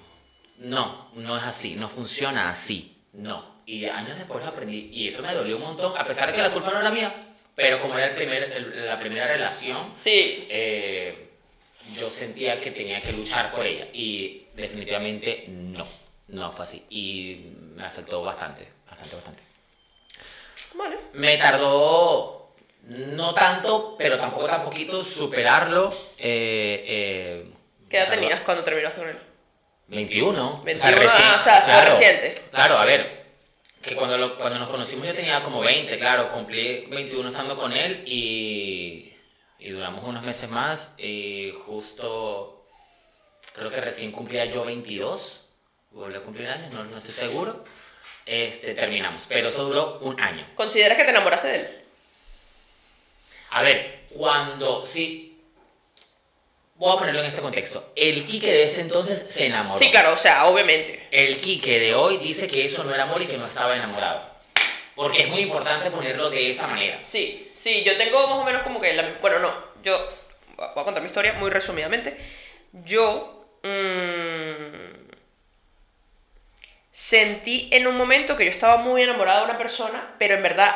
No, 0.57 1.09
no 1.15 1.37
es 1.37 1.43
así, 1.43 1.75
no 1.75 1.89
funciona 1.89 2.47
así, 2.47 2.97
no. 3.11 3.55
Y 3.65 3.85
años 3.85 4.17
después 4.17 4.45
aprendí 4.45 4.89
y 4.93 5.09
eso 5.09 5.21
me 5.21 5.33
dolió 5.33 5.57
un 5.57 5.63
montón, 5.63 5.93
a 5.97 6.05
pesar 6.05 6.29
de 6.29 6.35
que 6.35 6.41
la 6.41 6.51
culpa 6.51 6.71
no 6.71 6.79
era 6.79 6.91
mía, 6.91 7.13
pero 7.55 7.81
como 7.81 7.95
era 7.97 8.07
el 8.07 8.15
primer, 8.15 8.43
el- 8.53 8.85
la 8.85 8.97
primera 8.99 9.27
relación, 9.27 9.91
Sí, 9.93 10.47
eh, 10.49 11.27
yo 11.97 12.07
sentía 12.09 12.55
que 12.57 12.71
tenía 12.71 13.01
que 13.01 13.11
luchar 13.11 13.51
por 13.51 13.65
ella 13.65 13.87
y 13.91 14.44
definitivamente 14.55 15.45
no, 15.47 15.85
no 16.29 16.51
fue 16.53 16.65
así 16.65 16.85
y 16.89 17.51
me 17.75 17.83
afectó 17.83 18.21
bastante, 18.23 18.67
bastante, 18.89 19.15
bastante. 19.15 19.43
vale. 20.75 20.97
Me 21.13 21.37
tardó 21.37 22.53
no 22.83 23.33
tanto, 23.33 23.95
pero 23.97 24.17
tampoco 24.17 24.45
tan 24.45 24.63
poquito 24.63 25.01
superarlo. 25.03 25.89
eh, 26.19 26.83
eh, 26.87 27.51
¿Qué 27.89 27.97
edad 27.97 28.09
tenías 28.09 28.41
cuando 28.41 28.63
terminaste 28.63 28.99
con 28.99 29.09
él? 29.09 29.17
21. 29.87 30.61
21, 30.63 30.97
recién- 30.97 31.23
ah, 31.23 31.37
o 31.39 31.43
sea, 31.43 31.61
fue 31.61 31.85
reciente. 31.85 32.31
Claro, 32.51 32.77
a 32.77 32.85
ver, 32.85 33.25
que 33.81 33.95
cuando, 33.95 34.17
lo- 34.17 34.37
cuando 34.37 34.57
nos 34.59 34.69
conocimos 34.69 35.05
yo 35.05 35.13
tenía 35.13 35.41
como 35.43 35.61
20, 35.61 35.97
claro, 35.99 36.31
cumplí 36.31 36.85
21 36.87 37.29
estando 37.29 37.55
con 37.57 37.71
él 37.73 38.03
y, 38.07 39.13
y 39.59 39.69
duramos 39.69 40.03
unos 40.03 40.23
meses 40.23 40.49
más 40.49 40.93
y 40.97 41.53
justo, 41.65 42.54
creo 43.53 43.69
que 43.69 43.81
recién 43.81 44.11
cumplía 44.11 44.45
yo 44.45 44.65
22, 44.65 45.45
volví 45.91 46.15
a 46.15 46.21
cumplir 46.21 46.47
años, 46.47 46.73
no, 46.73 46.83
no 46.83 46.97
estoy 46.97 47.13
seguro, 47.13 47.63
este, 48.25 48.73
terminamos, 48.73 49.21
pero 49.27 49.47
eso 49.47 49.65
duró 49.65 49.99
un 49.99 50.19
año. 50.19 50.47
¿Consideras 50.55 50.97
que 50.97 51.03
te 51.03 51.11
enamoraste 51.11 51.47
de 51.47 51.55
él? 51.59 51.85
A 53.51 53.61
ver, 53.61 54.05
cuando 54.09 54.83
sí. 54.83 55.31
Voy 56.77 56.93
a 56.93 56.99
ponerlo 56.99 57.21
en 57.21 57.27
este 57.27 57.41
contexto. 57.41 57.93
El 57.95 58.25
Quique 58.25 58.51
de 58.51 58.63
ese 58.63 58.81
entonces 58.81 59.17
se 59.31 59.45
enamoró. 59.45 59.79
Sí, 59.79 59.89
claro, 59.91 60.11
o 60.11 60.17
sea, 60.17 60.45
obviamente. 60.47 61.07
El 61.09 61.37
Quique 61.37 61.79
de 61.79 61.95
hoy 61.95 62.17
dice 62.17 62.49
que 62.49 62.63
eso 62.63 62.83
no 62.83 62.93
era 62.93 63.03
amor 63.03 63.21
y 63.21 63.27
que 63.27 63.37
no 63.37 63.45
estaba 63.45 63.77
enamorado. 63.77 64.21
Porque 64.93 65.21
es 65.23 65.29
muy 65.29 65.39
importante 65.39 65.89
ponerlo 65.89 66.29
de 66.29 66.51
esa 66.51 66.67
manera. 66.67 66.99
Sí, 66.99 67.47
sí, 67.49 67.83
yo 67.83 67.95
tengo 67.95 68.27
más 68.27 68.39
o 68.39 68.43
menos 68.43 68.61
como 68.63 68.81
que 68.81 68.93
la... 68.93 69.03
Bueno, 69.21 69.39
no, 69.39 69.53
yo 69.83 69.97
voy 70.57 70.67
a 70.67 70.83
contar 70.83 71.01
mi 71.01 71.07
historia 71.07 71.33
muy 71.33 71.49
resumidamente. 71.49 72.17
Yo... 72.83 73.34
mm, 73.65 75.05
sentí 76.91 77.69
en 77.71 77.87
un 77.87 77.97
momento 77.97 78.37
que 78.37 78.45
yo 78.45 78.51
estaba 78.51 78.77
muy 78.77 79.01
enamorada 79.01 79.39
de 79.39 79.45
una 79.45 79.57
persona, 79.57 80.15
pero 80.17 80.35
en 80.35 80.43
verdad 80.43 80.75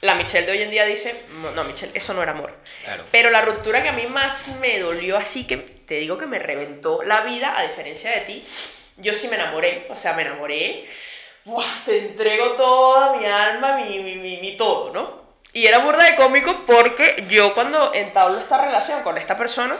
la 0.00 0.14
Michelle 0.14 0.46
de 0.46 0.52
hoy 0.52 0.62
en 0.62 0.70
día 0.70 0.84
dice, 0.84 1.18
no, 1.54 1.64
Michelle, 1.64 1.92
eso 1.94 2.12
no 2.12 2.22
era 2.22 2.32
amor. 2.32 2.54
Claro. 2.84 3.04
Pero 3.10 3.30
la 3.30 3.40
ruptura 3.40 3.82
que 3.82 3.88
a 3.88 3.92
mí 3.92 4.06
más 4.06 4.56
me 4.60 4.78
dolió 4.78 5.16
así, 5.16 5.46
que 5.46 5.56
te 5.56 5.94
digo 5.94 6.18
que 6.18 6.26
me 6.26 6.38
reventó 6.38 7.02
la 7.02 7.22
vida, 7.22 7.56
a 7.56 7.62
diferencia 7.62 8.10
de 8.10 8.20
ti, 8.20 8.44
yo 8.98 9.14
sí 9.14 9.28
me 9.28 9.36
enamoré, 9.36 9.86
o 9.88 9.96
sea, 9.96 10.12
me 10.12 10.22
enamoré, 10.22 10.84
¡buah! 11.44 11.64
te 11.86 11.98
entrego 11.98 12.52
toda 12.52 13.16
mi 13.16 13.24
alma, 13.24 13.76
mi, 13.76 13.98
mi, 14.00 14.16
mi, 14.16 14.36
mi 14.38 14.56
todo, 14.56 14.92
¿no? 14.92 15.26
Y 15.52 15.66
era 15.66 15.78
burda 15.78 16.04
de 16.04 16.16
cómico 16.16 16.64
porque 16.66 17.24
yo 17.30 17.54
cuando 17.54 17.94
entablo 17.94 18.38
esta 18.38 18.60
relación 18.60 19.02
con 19.02 19.16
esta 19.16 19.38
persona, 19.38 19.78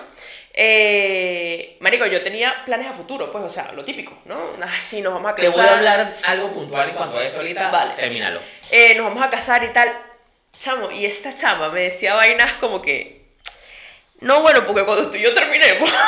eh, 0.59 1.77
marico, 1.81 2.07
yo 2.07 2.23
tenía 2.23 2.65
planes 2.65 2.87
a 2.89 2.93
futuro, 2.95 3.31
pues, 3.31 3.45
o 3.45 3.51
sea, 3.51 3.73
lo 3.73 3.85
típico, 3.85 4.19
¿no? 4.25 4.39
Así 4.63 5.03
nos 5.03 5.13
vamos 5.13 5.31
a 5.31 5.35
Te 5.35 5.43
casar. 5.45 5.57
voy 5.61 5.67
a 5.67 5.75
hablar 5.77 6.15
algo 6.27 6.51
puntual 6.53 6.89
en 6.89 6.95
cuanto 6.97 7.19
a 7.19 7.25
eso 7.25 7.39
ahorita. 7.41 7.71
Vale. 7.71 7.95
Termínalo. 7.95 8.41
eh, 8.71 8.95
nos 8.95 9.07
vamos 9.09 9.23
a 9.23 9.29
casar 9.31 9.63
y 9.65 9.69
tal. 9.69 9.93
Chamo, 10.59 10.91
y 10.91 11.05
esta 11.05 11.35
chama 11.35 11.69
me 11.69 11.83
decía 11.83 12.15
vainas 12.15 12.53
como 12.55 12.81
que. 12.81 13.27
No, 14.21 14.41
bueno, 14.41 14.65
porque 14.65 14.85
cuando 14.85 15.11
tú 15.11 15.19
y 15.19 15.23
yo 15.23 15.35
terminemos. 15.35 15.91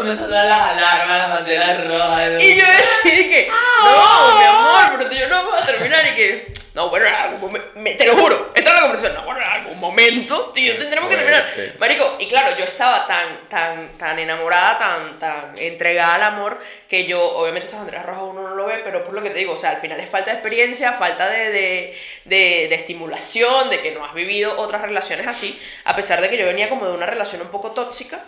Comienzan 0.00 0.24
a 0.24 0.28
sonar 0.28 0.44
las 0.46 0.60
alarmas, 0.70 1.18
las 1.18 1.30
banderas 1.30 1.86
rojas. 1.86 2.42
y 2.42 2.56
yo 2.56 2.64
decía 2.66 3.28
que. 3.28 3.50
No, 3.82 4.38
mi 4.38 4.44
amor, 4.44 4.98
pero 4.98 5.12
yo 5.12 5.28
no 5.28 5.36
vamos 5.46 5.62
a 5.62 5.66
terminar. 5.66 6.04
Y 6.06 6.14
que. 6.16 6.52
No, 6.74 6.88
bueno, 6.88 7.06
en 7.06 7.14
algún 7.14 7.40
momento. 7.40 7.68
me- 7.76 7.94
Te 7.94 8.06
lo 8.06 8.16
juro. 8.16 8.52
Entra 8.54 8.70
en 8.72 8.76
la 8.76 8.82
conversación. 8.82 9.14
No, 9.14 9.24
bueno, 9.24 9.40
en 9.40 9.46
algún 9.46 9.80
momento. 9.80 10.50
Tío, 10.54 10.76
tendremos 10.76 11.08
que 11.10 11.16
terminar. 11.16 11.46
Marico, 11.78 12.16
y 12.20 12.26
claro, 12.28 12.56
yo 12.56 12.64
estaba 12.64 13.06
tan, 13.06 13.48
tan, 13.48 13.88
tan 13.98 14.18
enamorada, 14.18 14.78
tan, 14.78 15.18
tan 15.18 15.54
entregada 15.56 16.14
al 16.16 16.22
amor, 16.22 16.60
que 16.88 17.06
yo, 17.06 17.20
obviamente 17.38 17.66
esas 17.66 17.80
banderas 17.80 18.06
rojas 18.06 18.22
uno 18.24 18.42
no 18.48 18.54
lo 18.54 18.66
ve, 18.66 18.80
pero 18.84 19.02
por 19.02 19.14
lo 19.14 19.22
que 19.22 19.30
te 19.30 19.38
digo, 19.40 19.54
o 19.54 19.58
sea, 19.58 19.70
al 19.70 19.78
final 19.78 19.98
es 19.98 20.08
falta 20.08 20.30
de 20.30 20.36
experiencia, 20.36 20.92
falta 20.92 21.28
de, 21.28 21.50
de, 21.50 21.98
de, 22.26 22.66
de 22.68 22.74
estimulación, 22.76 23.68
de 23.70 23.80
que 23.80 23.90
no 23.92 24.04
has 24.04 24.14
vivido 24.14 24.56
otras 24.60 24.82
relaciones 24.82 25.26
así, 25.26 25.60
a 25.84 25.96
pesar 25.96 26.20
de 26.20 26.28
que 26.30 26.36
yo 26.36 26.46
venía 26.46 26.68
como 26.68 26.86
de 26.86 26.92
una 26.92 27.06
relación 27.06 27.40
un 27.42 27.48
poco 27.48 27.72
tóxica. 27.72 28.20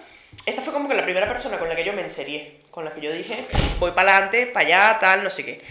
Esta 0.45 0.61
fue 0.61 0.73
como 0.73 0.89
que 0.89 0.95
la 0.95 1.05
primera 1.05 1.29
persona 1.29 1.59
con 1.59 1.69
la 1.69 1.77
que 1.77 1.85
yo 1.85 1.93
me 1.93 2.03
enserié, 2.03 2.59
con 2.71 2.85
la 2.85 2.93
que 2.93 3.01
yo 3.01 3.13
dije, 3.13 3.47
voy 3.79 3.93
para 3.93 4.13
adelante, 4.13 4.47
para 4.47 4.67
allá, 4.67 4.99
tal, 4.99 5.23
no 5.23 5.31
sé 5.31 5.45
qué. 5.45 5.63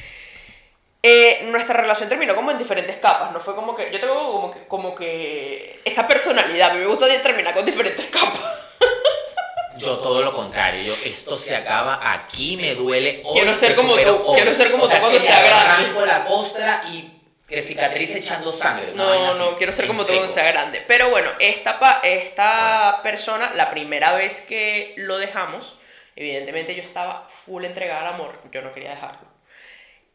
Eh, 1.03 1.41
nuestra 1.45 1.81
relación 1.81 2.07
terminó 2.07 2.35
como 2.35 2.51
en 2.51 2.57
diferentes 2.57 2.95
capas, 2.97 3.31
no 3.33 3.39
fue 3.39 3.55
como 3.55 3.75
que, 3.75 3.91
yo 3.91 3.99
tengo 3.99 4.31
como 4.31 4.51
que, 4.51 4.67
como 4.67 4.95
que 4.95 5.81
esa 5.83 6.07
personalidad, 6.07 6.71
a 6.71 6.73
mí 6.75 6.79
me 6.79 6.85
gusta 6.85 7.07
terminar 7.21 7.53
con 7.53 7.65
diferentes 7.65 8.05
capas. 8.07 8.39
Yo 9.77 9.97
todo 9.97 10.21
lo 10.21 10.31
contrario, 10.31 10.79
yo 10.83 10.93
esto 11.05 11.33
se 11.33 11.55
acaba 11.55 12.01
aquí, 12.03 12.55
me 12.55 12.75
duele 12.75 13.21
hoy. 13.23 13.33
Quiero 13.33 13.55
ser 13.55 13.73
como 13.73 13.95
tú, 13.95 14.23
hoy. 14.25 14.35
quiero 14.35 14.53
ser 14.53 14.69
como 14.69 14.83
O 14.83 14.87
sea, 14.87 14.97
tú 14.99 15.05
cuando 15.05 15.19
me 15.19 15.25
grande. 15.25 15.55
arranco 15.55 16.05
la 16.05 16.23
costra 16.23 16.83
y 16.91 17.20
que 17.51 17.61
cicatrice 17.61 18.17
echando 18.19 18.51
sangre. 18.51 18.93
No, 18.93 19.03
así, 19.27 19.39
no, 19.39 19.57
quiero 19.57 19.73
ser 19.73 19.87
como 19.87 20.03
tú 20.05 20.13
cuando 20.13 20.29
sea 20.29 20.45
grande. 20.51 20.83
Pero 20.87 21.09
bueno, 21.09 21.29
esta, 21.39 21.79
pa- 21.79 21.99
esta 22.03 22.99
persona, 23.03 23.51
la 23.55 23.69
primera 23.69 24.13
vez 24.13 24.41
que 24.41 24.93
lo 24.97 25.17
dejamos, 25.17 25.77
evidentemente 26.15 26.75
yo 26.75 26.81
estaba 26.81 27.27
full 27.29 27.65
entregada 27.65 28.01
al 28.07 28.15
amor, 28.15 28.39
yo 28.51 28.61
no 28.61 28.71
quería 28.71 28.91
dejarlo. 28.91 29.27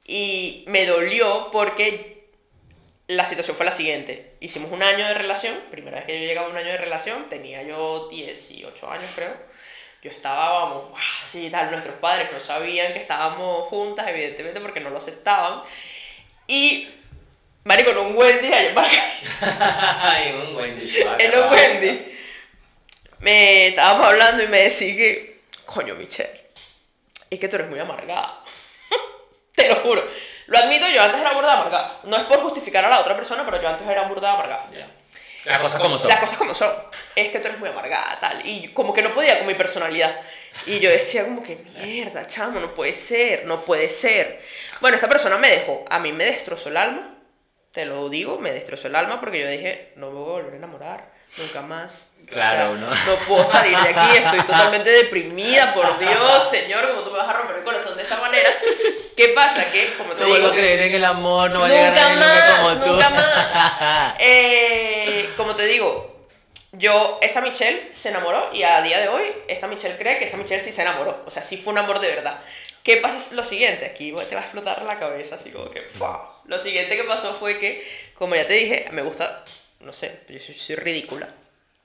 Y 0.04 0.64
me 0.68 0.86
dolió 0.86 1.50
porque 1.50 2.30
la 3.08 3.24
situación 3.24 3.56
fue 3.56 3.66
la 3.66 3.72
siguiente. 3.72 4.36
Hicimos 4.40 4.72
un 4.72 4.82
año 4.82 5.06
de 5.06 5.14
relación, 5.14 5.54
primera 5.70 5.98
vez 5.98 6.06
que 6.06 6.20
yo 6.20 6.26
llegaba 6.26 6.48
a 6.48 6.50
un 6.50 6.56
año 6.56 6.68
de 6.72 6.76
relación, 6.78 7.26
tenía 7.28 7.62
yo 7.62 8.08
18 8.10 8.90
años 8.90 9.10
creo. 9.14 9.32
Yo 10.02 10.10
estaba, 10.10 10.50
vamos, 10.50 10.90
¡guau! 10.90 11.02
sí, 11.22 11.50
tal, 11.50 11.70
nuestros 11.70 11.96
padres 11.96 12.30
no 12.32 12.40
sabían 12.40 12.92
que 12.92 12.98
estábamos 13.00 13.66
juntas, 13.68 14.06
evidentemente, 14.08 14.60
porque 14.60 14.80
no 14.80 14.90
lo 14.90 14.98
aceptaban. 14.98 15.62
Y, 16.46 16.88
marico, 17.66 17.90
en 17.90 17.98
un 17.98 18.16
Wendy, 18.16 18.46
allá 18.46 18.68
en 18.68 18.74
Maracay, 18.74 19.12
Ay, 20.00 20.32
un 20.48 20.56
Wendy. 20.56 21.00
en 21.18 21.38
un. 21.38 21.50
Wendy, 21.50 22.18
me 23.18 23.68
estábamos 23.68 24.06
hablando 24.06 24.42
y 24.42 24.46
me 24.46 24.62
decía 24.62 24.94
que, 24.96 25.40
coño, 25.64 25.94
Michelle, 25.96 26.46
es 27.28 27.40
que 27.40 27.48
tú 27.48 27.56
eres 27.56 27.68
muy 27.68 27.78
amargada. 27.78 28.42
Te 29.54 29.68
lo 29.68 29.76
juro. 29.76 30.08
Lo 30.46 30.58
admito, 30.58 30.86
yo 30.88 31.02
antes 31.02 31.20
era 31.20 31.32
burda 31.32 31.54
amargada. 31.54 32.00
No 32.04 32.16
es 32.16 32.22
por 32.22 32.40
justificar 32.40 32.84
a 32.84 32.88
la 32.88 33.00
otra 33.00 33.16
persona, 33.16 33.44
pero 33.44 33.60
yo 33.60 33.68
antes 33.68 33.86
era 33.88 34.02
burda 34.02 34.32
amargada. 34.32 34.64
Ya. 34.72 34.88
Las 35.44 35.58
cosas 35.58 35.80
como 35.80 35.98
son. 35.98 36.08
Las 36.08 36.20
cosas 36.20 36.38
como 36.38 36.54
son. 36.54 36.72
Es 37.16 37.30
que 37.30 37.38
tú 37.40 37.48
eres 37.48 37.58
muy 37.58 37.68
amargada, 37.68 38.18
tal. 38.20 38.46
Y 38.46 38.68
como 38.68 38.92
que 38.94 39.02
no 39.02 39.12
podía 39.12 39.38
con 39.38 39.46
mi 39.48 39.54
personalidad. 39.54 40.14
Y 40.66 40.78
yo 40.78 40.90
decía 40.90 41.24
como 41.24 41.42
que, 41.42 41.56
mierda, 41.82 42.26
chamo, 42.26 42.60
no 42.60 42.74
puede 42.74 42.94
ser, 42.94 43.44
no 43.46 43.64
puede 43.64 43.88
ser. 43.88 44.42
Bueno, 44.80 44.96
esta 44.96 45.08
persona 45.08 45.36
me 45.36 45.50
dejó. 45.50 45.84
A 45.88 45.98
mí 45.98 46.12
me 46.12 46.24
destrozó 46.26 46.68
el 46.68 46.76
alma. 46.76 47.15
Te 47.76 47.84
lo 47.84 48.08
digo, 48.08 48.38
me 48.38 48.52
destrozó 48.52 48.88
el 48.88 48.96
alma 48.96 49.20
porque 49.20 49.38
yo 49.38 49.46
dije, 49.48 49.92
no 49.96 50.06
me 50.06 50.14
voy 50.14 50.30
a 50.30 50.32
volver 50.32 50.54
a 50.54 50.56
enamorar. 50.56 51.04
Nunca 51.36 51.60
más. 51.60 52.12
Claro, 52.26 52.72
O 52.72 52.78
sea, 52.78 52.86
¿no? 52.86 52.88
No 52.88 53.18
puedo 53.28 53.44
salir 53.44 53.76
de 53.76 53.90
aquí, 53.90 54.16
estoy 54.16 54.40
totalmente 54.40 54.88
deprimida, 54.88 55.74
por 55.74 55.98
Dios, 55.98 56.48
señor, 56.48 56.88
como 56.88 57.02
tú 57.02 57.10
me 57.10 57.18
vas 57.18 57.28
a 57.28 57.34
romper 57.34 57.56
el 57.56 57.64
corazón 57.64 57.94
de 57.98 58.04
esta 58.04 58.16
manera. 58.16 58.48
¿Qué 59.14 59.28
pasa? 59.34 59.70
Que, 59.70 59.92
como 59.98 60.14
te 60.14 60.20
No 60.20 60.24
digo, 60.24 60.38
vuelvo 60.38 60.54
a 60.54 60.56
creer 60.56 60.80
en 60.84 60.94
el 60.94 61.04
amor, 61.04 61.50
no 61.50 61.60
va 61.60 61.66
a 61.66 61.68
llegar 61.68 61.92
nunca 61.92 62.16
más, 62.16 62.60
como 62.60 62.84
tú. 62.86 62.92
nunca 62.92 63.10
más. 63.10 64.14
Eh, 64.20 65.28
como 65.36 65.54
te 65.54 65.66
digo, 65.66 66.16
yo, 66.72 67.18
esa 67.20 67.42
Michelle 67.42 67.90
se 67.92 68.08
enamoró 68.08 68.50
y 68.54 68.62
a 68.62 68.80
día 68.80 69.00
de 69.00 69.08
hoy, 69.08 69.24
esta 69.48 69.66
Michelle 69.66 69.98
cree 69.98 70.16
que 70.16 70.24
esa 70.24 70.38
Michelle 70.38 70.62
sí 70.62 70.72
se 70.72 70.80
enamoró. 70.80 71.24
O 71.26 71.30
sea, 71.30 71.42
sí 71.42 71.58
fue 71.58 71.74
un 71.74 71.78
amor 71.78 72.00
de 72.00 72.08
verdad. 72.08 72.40
¿Qué 72.86 72.98
pasa? 72.98 73.16
Es 73.18 73.32
lo 73.32 73.42
siguiente, 73.42 73.84
aquí 73.84 74.12
te 74.28 74.34
va 74.36 74.42
a 74.42 74.44
explotar 74.44 74.80
la 74.82 74.96
cabeza, 74.96 75.34
así 75.34 75.50
como 75.50 75.68
que. 75.68 75.80
¡fua! 75.80 76.32
Lo 76.44 76.56
siguiente 76.56 76.94
que 76.96 77.02
pasó 77.02 77.34
fue 77.34 77.58
que, 77.58 77.84
como 78.14 78.36
ya 78.36 78.46
te 78.46 78.52
dije, 78.52 78.86
me 78.92 79.02
gusta, 79.02 79.42
no 79.80 79.92
sé, 79.92 80.20
yo 80.28 80.38
soy, 80.38 80.54
soy 80.54 80.76
ridícula. 80.76 81.28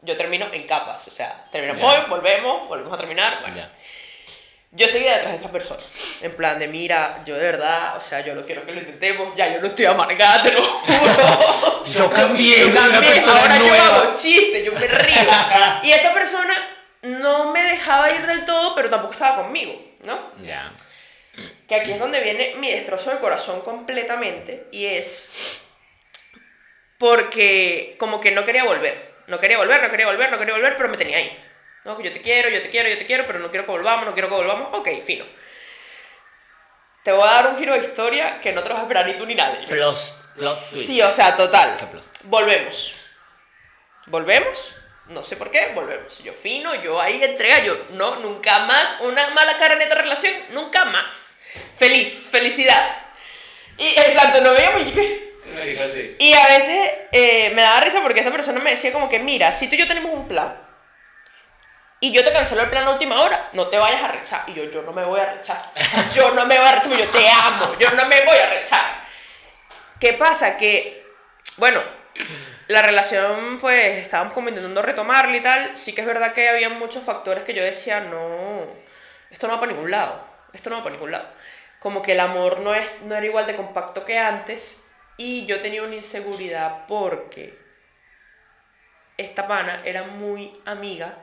Yo 0.03 0.15
termino 0.15 0.47
en 0.53 0.67
capas, 0.67 1.07
o 1.07 1.11
sea, 1.11 1.47
terminamos 1.51 1.83
hoy, 1.83 2.01
volvemos, 2.07 2.67
volvemos 2.67 2.93
a 2.93 2.97
terminar. 2.97 3.39
Bueno, 3.41 3.55
Ya. 3.55 3.71
yo 4.73 4.87
seguía 4.87 5.13
detrás 5.13 5.31
de 5.31 5.37
esta 5.37 5.51
persona. 5.51 5.81
En 6.21 6.35
plan 6.35 6.59
de, 6.59 6.67
mira, 6.67 7.23
yo 7.25 7.33
de 7.35 7.45
verdad, 7.45 7.97
o 7.97 8.01
sea, 8.01 8.21
yo 8.23 8.35
no 8.35 8.43
quiero 8.43 8.63
que 8.63 8.71
lo 8.71 8.79
intentemos, 8.81 9.35
ya 9.35 9.51
yo 9.51 9.59
no 9.59 9.65
estoy 9.67 9.85
amargada, 9.85 10.43
te 10.43 10.51
lo 10.53 10.63
juro. 10.63 11.83
Yo 11.87 12.09
cambié, 12.11 12.59
Yo 12.59 12.71
soy 12.71 12.89
una 12.89 12.91
cambié, 12.99 13.19
ahora 13.21 13.57
yo 13.57 13.67
nueva. 13.67 13.87
hago 13.97 14.13
chistes, 14.15 14.63
yo 14.63 14.71
me 14.71 14.87
río. 14.87 15.15
Y 15.81 15.91
esta 15.91 16.13
persona 16.13 16.53
no 17.01 17.51
me 17.51 17.63
dejaba 17.63 18.11
ir 18.11 18.25
del 18.27 18.45
todo, 18.45 18.75
pero 18.75 18.87
tampoco 18.87 19.13
estaba 19.13 19.37
conmigo, 19.37 19.73
¿no? 20.03 20.31
Ya. 20.43 20.71
Que 21.67 21.76
aquí 21.76 21.91
es 21.91 22.00
donde 22.00 22.22
viene 22.22 22.56
mi 22.58 22.70
destrozo 22.70 23.12
de 23.12 23.20
corazón 23.20 23.62
completamente 23.62 24.67
y 24.72 24.86
es 24.86 25.62
porque 26.98 27.96
como 27.98 28.20
que 28.20 28.32
no 28.32 28.44
quería 28.44 28.63
volver. 28.63 29.12
No 29.28 29.39
quería 29.39 29.58
volver, 29.58 29.82
no 29.82 29.89
quería 29.89 30.06
volver, 30.06 30.30
no 30.30 30.38
quería 30.38 30.54
volver, 30.54 30.76
pero 30.76 30.89
me 30.89 30.98
tenía 30.98 31.17
ahí. 31.17 31.46
No, 31.86 31.98
que 31.98 32.04
yo 32.04 32.12
te 32.12 32.22
quiero, 32.22 32.50
yo 32.50 32.62
te 32.62 32.70
quiero, 32.70 32.89
yo 32.89 32.98
te 32.98 33.06
quiero, 33.06 33.26
pero 33.26 33.39
no 33.39 33.50
quiero 33.50 33.65
que 33.65 33.72
volvamos, 33.72 34.06
no 34.06 34.13
quiero 34.13 34.30
que 34.30 34.36
volvamos. 34.36 34.78
Ok, 34.78 34.89
fino. 35.04 35.26
Te 37.04 37.12
voy 37.12 37.28
a 37.28 37.32
dar 37.32 37.48
un 37.48 37.58
giro 37.58 37.74
de 37.74 37.80
historia 37.80 38.39
que 38.39 38.52
no 38.52 38.62
te 38.62 38.70
lo 38.70 38.76
vas 38.76 38.82
a 38.82 38.86
esperar 38.86 39.08
ni 39.08 39.13
tú 39.13 39.26
ni 39.26 39.34
nadie. 39.34 39.65
Plus, 39.65 40.22
plot 40.36 40.70
twist. 40.72 40.91
Sí, 40.91 41.02
o 41.02 41.10
sea, 41.10 41.36
total. 41.36 41.78
¿Qué 41.78 41.88
plus? 41.88 42.12
Volvemos. 42.26 42.94
Volvemos. 44.06 44.76
No 45.07 45.23
sé 45.23 45.35
por 45.35 45.51
qué, 45.51 45.71
volvemos. 45.73 46.19
Yo 46.23 46.33
fino, 46.33 46.75
yo 46.75 47.01
ahí 47.01 47.23
entrega, 47.23 47.63
yo 47.63 47.77
no, 47.93 48.17
nunca 48.17 48.59
más 48.59 49.01
una 49.01 49.29
mala 49.31 49.57
cara 49.57 49.73
en 49.73 49.81
esta 49.81 49.95
relación, 49.95 50.33
nunca 50.51 50.85
más. 50.85 51.35
Feliz, 51.75 52.29
felicidad. 52.31 52.95
Y 53.77 53.87
exacto, 53.87 54.41
no 54.41 54.53
veíamos 54.53 54.81
y 54.83 54.89
así. 54.89 56.15
Y 56.19 56.33
a 56.33 56.47
veces 56.47 56.91
eh, 57.11 57.51
me 57.53 57.61
daba 57.61 57.81
risa 57.81 58.01
porque 58.01 58.19
esta 58.19 58.31
persona 58.31 58.59
me 58.59 58.71
decía 58.71 58.93
como 58.93 59.09
que, 59.09 59.19
mira, 59.19 59.51
si 59.51 59.67
tú 59.67 59.75
y 59.75 59.79
yo 59.79 59.87
tenemos 59.87 60.13
un 60.13 60.27
plan 60.27 60.55
y 61.99 62.11
yo 62.11 62.23
te 62.23 62.31
cancelo 62.31 62.63
el 62.63 62.69
plan 62.69 62.85
a 62.85 62.91
última 62.91 63.21
hora, 63.21 63.49
no 63.53 63.67
te 63.67 63.77
vayas 63.77 64.01
a 64.01 64.07
rechar. 64.07 64.43
Y 64.47 64.53
yo, 64.53 64.63
yo 64.65 64.81
no 64.81 64.91
me 64.91 65.03
voy 65.03 65.19
a 65.19 65.33
rechar. 65.33 65.61
Yo 66.15 66.31
no 66.31 66.45
me 66.45 66.57
voy 66.57 66.67
a 66.67 66.75
rechar, 66.75 66.97
yo 66.97 67.07
te 67.09 67.29
amo, 67.29 67.75
yo 67.79 67.91
no 67.91 68.05
me 68.05 68.25
voy 68.25 68.37
a 68.37 68.49
rechar. 68.49 69.05
¿Qué 69.99 70.13
pasa? 70.13 70.57
Que, 70.57 71.05
bueno, 71.57 71.81
la 72.71 72.81
relación, 72.81 73.57
pues, 73.60 73.99
estábamos 73.99 74.34
como 74.34 74.49
intentando 74.49 74.81
retomarla 74.81 75.38
y 75.38 75.41
tal. 75.41 75.77
Sí 75.77 75.93
que 75.93 76.01
es 76.01 76.07
verdad 76.07 76.34
que 76.34 76.49
había 76.49 76.69
muchos 76.69 77.03
factores 77.03 77.43
que 77.43 77.53
yo 77.53 77.63
decía, 77.63 78.01
no, 78.01 78.65
esto 79.29 79.47
no 79.47 79.53
va 79.53 79.60
para 79.60 79.71
ningún 79.73 79.91
lado. 79.91 80.23
Esto 80.53 80.69
no 80.69 80.77
va 80.77 80.84
para 80.84 80.95
ningún 80.95 81.12
lado. 81.12 81.27
Como 81.79 82.01
que 82.01 82.12
el 82.13 82.19
amor 82.19 82.60
no, 82.60 82.73
es, 82.75 82.88
no 83.01 83.15
era 83.15 83.25
igual 83.25 83.45
de 83.47 83.55
compacto 83.55 84.05
que 84.05 84.17
antes. 84.17 84.88
Y 85.17 85.45
yo 85.45 85.60
tenía 85.62 85.84
una 85.84 85.95
inseguridad 85.95 86.86
porque 86.88 87.53
esta 89.17 89.47
pana 89.47 89.81
era 89.86 90.03
muy 90.03 90.51
amiga 90.65 91.17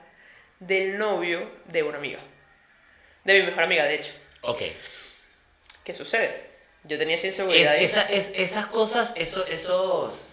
del 0.60 0.98
novio 0.98 1.50
de 1.64 1.82
una 1.82 1.98
amiga. 1.98 2.20
De 3.24 3.40
mi 3.40 3.46
mejor 3.46 3.64
amiga, 3.64 3.84
de 3.84 3.94
hecho. 3.94 4.12
Ok. 4.42 4.62
¿Qué 5.84 5.94
sucede? 5.94 6.48
Yo 6.84 6.96
tenía 6.98 7.16
esa 7.16 7.26
Es- 7.28 7.34
inseguridad. 7.34 7.72
ahí. 7.72 7.84
esa- 7.84 8.02
es- 8.02 8.30
esas 8.34 8.66
cosas, 8.66 9.12
eso, 9.16 9.44
esos, 9.46 10.27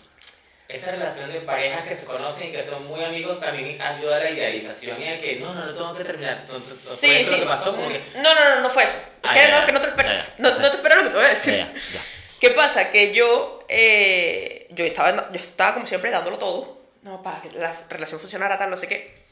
esa 0.75 0.91
relación 0.91 1.31
de 1.31 1.41
parejas 1.41 1.83
que 1.87 1.95
se 1.95 2.05
conocen 2.05 2.49
y 2.49 2.51
que 2.51 2.63
son 2.63 2.85
muy 2.87 3.03
amigos 3.03 3.39
también 3.39 3.81
ayuda 3.81 4.17
a 4.17 4.19
la 4.19 4.29
idealización 4.29 5.01
y 5.01 5.07
a 5.07 5.17
que 5.19 5.37
no, 5.37 5.53
no, 5.53 5.65
no 5.65 5.73
tengo 5.73 5.95
que 5.95 6.03
terminar. 6.03 6.43
No, 6.47 6.53
no, 6.53 6.59
no 6.59 6.59
Sí, 6.59 7.07
fue 7.07 7.19
eso 7.21 7.29
sí. 7.31 7.35
lo 7.37 7.41
que 7.43 7.47
pasó, 7.49 7.75
como 7.75 7.89
que. 7.89 8.01
No, 8.15 8.35
no, 8.35 8.55
no, 8.55 8.61
no 8.61 8.69
fue 8.69 8.83
eso. 8.83 8.97
Es 8.97 9.03
Ah, 9.23 9.33
que, 9.33 9.39
ya, 9.39 9.59
no, 9.59 9.65
que 9.65 9.71
no 9.71 9.81
te 9.81 9.87
esperas. 9.87 10.37
ya, 10.37 10.43
No, 10.43 10.59
no 10.59 10.69
te 10.71 10.77
esperas 10.77 10.97
lo 10.97 11.03
que 11.03 11.09
te 11.09 11.15
voy 11.15 11.25
a 11.25 11.29
decir. 11.29 11.53
Ya, 11.57 11.73
ya. 11.73 11.99
¿Qué 12.39 12.49
pasa? 12.51 12.89
Que 12.91 13.13
yo, 13.13 13.63
eh, 13.69 14.67
yo, 14.71 14.85
estaba, 14.85 15.29
yo 15.31 15.35
estaba 15.35 15.73
como 15.73 15.85
siempre 15.85 16.11
dándolo 16.11 16.37
todo, 16.37 16.81
no, 17.03 17.23
para 17.23 17.41
que 17.41 17.51
la 17.51 17.73
relación 17.89 18.19
funcionara 18.19 18.57
tal, 18.57 18.69
no 18.69 18.77
sé 18.77 18.87
qué. 18.87 19.23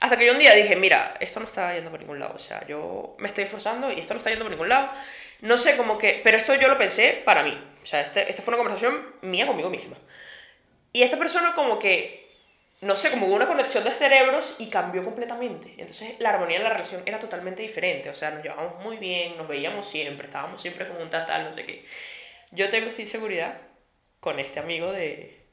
Hasta 0.00 0.16
que 0.16 0.26
yo 0.26 0.32
un 0.32 0.38
día 0.38 0.52
dije, 0.54 0.76
mira, 0.76 1.14
esto 1.20 1.40
no 1.40 1.46
está 1.46 1.74
yendo 1.74 1.90
por 1.90 1.98
ningún 2.00 2.20
lado, 2.20 2.34
o 2.36 2.38
sea, 2.38 2.64
yo 2.66 3.16
me 3.18 3.28
estoy 3.28 3.44
esforzando 3.44 3.90
y 3.90 4.00
esto 4.00 4.14
no 4.14 4.18
está 4.18 4.30
yendo 4.30 4.44
por 4.44 4.50
ningún 4.52 4.68
lado. 4.68 4.90
No 5.40 5.56
sé, 5.58 5.76
como 5.76 5.98
que, 5.98 6.20
pero 6.22 6.36
esto 6.36 6.54
yo 6.54 6.68
lo 6.68 6.76
pensé 6.78 7.20
para 7.24 7.42
mí, 7.42 7.56
o 7.82 7.86
sea, 7.86 8.00
este, 8.00 8.28
esta 8.30 8.42
fue 8.42 8.52
una 8.54 8.58
conversación 8.62 9.14
mía 9.22 9.46
conmigo 9.46 9.70
misma. 9.70 9.96
Y 10.92 11.02
esta 11.02 11.18
persona 11.18 11.54
como 11.54 11.78
que, 11.78 12.28
no 12.80 12.96
sé, 12.96 13.10
como 13.10 13.26
hubo 13.26 13.34
una 13.36 13.46
conexión 13.46 13.84
de 13.84 13.94
cerebros 13.94 14.56
y 14.58 14.68
cambió 14.68 15.04
completamente. 15.04 15.74
Entonces 15.78 16.18
la 16.18 16.30
armonía 16.30 16.58
de 16.58 16.64
la 16.64 16.70
relación 16.70 17.02
era 17.06 17.18
totalmente 17.18 17.62
diferente, 17.62 18.08
o 18.10 18.14
sea, 18.14 18.30
nos 18.30 18.42
llevábamos 18.42 18.82
muy 18.82 18.96
bien, 18.96 19.36
nos 19.36 19.48
veíamos 19.48 19.86
siempre, 19.86 20.26
estábamos 20.26 20.62
siempre 20.62 20.86
juntas, 20.86 21.26
tal, 21.26 21.44
no 21.44 21.52
sé 21.52 21.64
qué. 21.64 21.84
Yo 22.50 22.70
tengo 22.70 22.88
esta 22.88 23.02
inseguridad 23.02 23.58
con 24.20 24.38
este 24.40 24.58
amigo 24.60 24.92
de... 24.92 25.44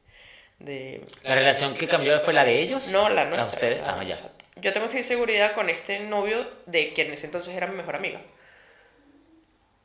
de 0.59 1.01
¿La 1.23 1.35
relación 1.35 1.75
que 1.75 1.87
cambió 1.87 2.19
fue 2.21 2.33
la 2.33 2.45
de 2.45 2.61
ellos? 2.61 2.87
no, 2.91 3.09
la 3.09 3.25
¿La 3.25 3.25
nuestra. 3.25 3.45
de 3.45 3.75
ustedes? 3.75 3.81
Ah, 3.85 4.03
ya. 4.03 4.17
Yo 4.57 4.71
tengo 4.71 4.85
esta 4.85 4.97
inseguridad 4.97 5.53
con 5.53 5.69
este 5.69 5.99
novio 5.99 6.49
de 6.65 6.93
quien 6.93 7.07
en 7.07 7.13
ese 7.13 7.25
entonces 7.25 7.53
era 7.53 7.67
mi 7.67 7.75
mejor 7.75 7.95
amiga. 7.95 8.21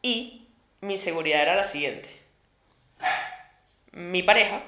Y 0.02 0.46
mi 0.80 0.94
inseguridad 0.94 1.42
era 1.42 1.56
la 1.56 1.64
siguiente. 1.64 2.08
Mi 3.92 4.22
pareja 4.22 4.62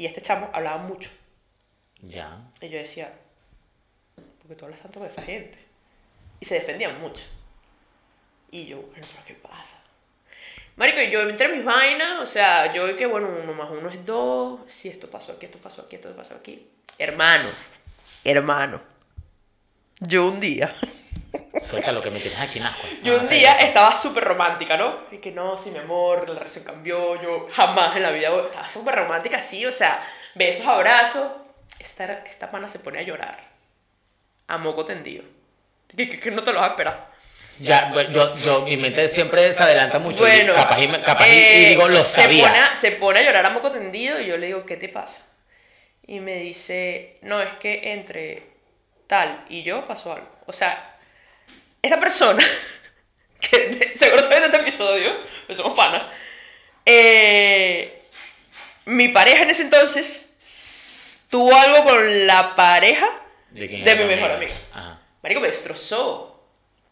y 0.00 0.06
este 0.06 0.22
chamo 0.22 0.48
hablaban 0.54 0.88
mucho. 0.88 1.10
Ya. 2.00 2.40
Y 2.62 2.70
yo 2.70 2.78
decía, 2.78 3.12
¿por 4.16 4.48
qué 4.48 4.54
tú 4.54 4.64
hablas 4.64 4.80
tanto 4.80 4.98
con 4.98 5.06
esa 5.06 5.20
gente? 5.20 5.58
Y 6.40 6.46
se 6.46 6.54
defendían 6.54 6.98
mucho. 7.02 7.22
Y 8.50 8.64
yo, 8.64 8.80
bueno, 8.80 9.06
pero 9.12 9.24
¿qué 9.26 9.34
pasa? 9.34 9.82
Marico, 10.76 11.02
yo 11.02 11.28
entre 11.28 11.48
mis 11.48 11.66
vainas, 11.66 12.18
o 12.18 12.24
sea, 12.24 12.72
yo 12.72 12.96
que, 12.96 13.04
bueno, 13.04 13.28
uno 13.42 13.52
más 13.52 13.68
uno 13.70 13.90
es 13.90 14.02
dos, 14.06 14.60
si 14.72 14.88
esto 14.88 15.10
pasó 15.10 15.32
aquí, 15.32 15.44
esto 15.44 15.58
pasó 15.58 15.82
aquí, 15.82 15.96
esto 15.96 16.16
pasó 16.16 16.34
aquí. 16.34 16.66
Hermano, 16.96 17.50
hermano, 18.24 18.80
yo 20.00 20.30
un 20.30 20.40
día, 20.40 20.74
Suelta 21.58 21.92
lo 21.92 22.02
que 22.02 22.10
me 22.10 22.18
tienes 22.20 22.40
aquí 22.40 22.58
en 22.58 22.66
asco. 22.66 22.88
yo 23.02 23.14
No, 23.14 23.22
un 23.22 23.28
día 23.28 23.52
estaba 23.60 23.94
súper 23.94 24.24
romántica, 24.24 24.76
¿no? 24.76 25.00
Y 25.10 25.18
que 25.18 25.32
no, 25.32 25.58
sí, 25.58 25.70
mi 25.70 25.78
amor, 25.78 26.28
la 26.28 26.34
relación 26.38 26.64
cambió, 26.64 27.20
yo 27.20 27.48
jamás 27.52 27.96
en 27.96 28.02
la 28.02 28.10
vida, 28.10 28.28
estaba 28.44 28.68
súper 28.68 28.94
romántica 28.94 29.38
así, 29.38 29.64
o 29.66 29.72
sea, 29.72 30.02
besos, 30.34 30.66
abrazos. 30.66 31.32
Esta, 31.78 32.04
esta 32.26 32.50
pana 32.50 32.68
se 32.68 32.78
pone 32.80 32.98
a 32.98 33.02
llorar, 33.02 33.38
a 34.48 34.58
moco 34.58 34.84
tendido. 34.84 35.24
Que, 35.88 36.08
que, 36.08 36.20
que 36.20 36.30
no 36.30 36.42
te 36.44 36.52
lo 36.52 36.60
vas 36.60 36.68
a 36.68 36.72
esperar. 36.72 37.10
Ya, 37.58 37.90
bueno, 37.92 38.10
yo, 38.10 38.34
yo, 38.38 38.62
mi 38.62 38.76
mente 38.76 39.06
siempre 39.08 39.52
se 39.52 39.62
adelanta 39.62 39.98
mucho. 39.98 40.26
y 40.26 40.30
Bueno, 40.30 40.54
capaz 40.54 40.80
y, 40.80 40.88
capaz 40.88 41.28
y- 41.28 41.32
y 41.32 41.64
eh, 41.64 41.68
digo, 41.68 41.88
lo 41.88 42.02
se 42.02 42.04
sabía. 42.04 42.46
pone, 42.48 42.58
a, 42.58 42.76
se 42.76 42.92
pone 42.92 43.18
a 43.20 43.22
llorar 43.22 43.46
a 43.46 43.50
moco 43.50 43.70
tendido 43.70 44.20
y 44.20 44.26
yo 44.26 44.36
le 44.38 44.46
digo, 44.46 44.64
¿qué 44.64 44.76
te 44.76 44.88
pasa? 44.88 45.26
Y 46.06 46.20
me 46.20 46.34
dice, 46.36 47.18
no, 47.22 47.40
es 47.42 47.54
que 47.56 47.92
entre 47.94 48.44
tal 49.06 49.44
y 49.48 49.62
yo 49.62 49.84
pasó 49.86 50.12
algo. 50.14 50.28
O 50.46 50.52
sea, 50.52 50.94
esta 51.82 51.98
persona, 52.00 52.44
que 53.40 53.58
de- 53.68 53.96
seguro 53.96 54.22
está 54.22 54.30
viendo 54.30 54.46
este 54.46 54.60
episodio, 54.60 55.16
pues 55.46 55.58
somos 55.58 55.76
panas, 55.76 56.02
eh, 56.86 58.02
mi 58.86 59.08
pareja 59.08 59.42
en 59.42 59.50
ese 59.50 59.62
entonces 59.62 61.24
tuvo 61.30 61.54
algo 61.54 61.84
con 61.84 62.26
la 62.26 62.54
pareja 62.54 63.08
¿De, 63.50 63.68
mi 63.68 64.04
mejor 64.04 64.30
amiga? 64.32 64.52
Ajá. 64.72 64.98
Marico, 65.22 65.40
me 65.40 65.48
destrozó. 65.48 66.40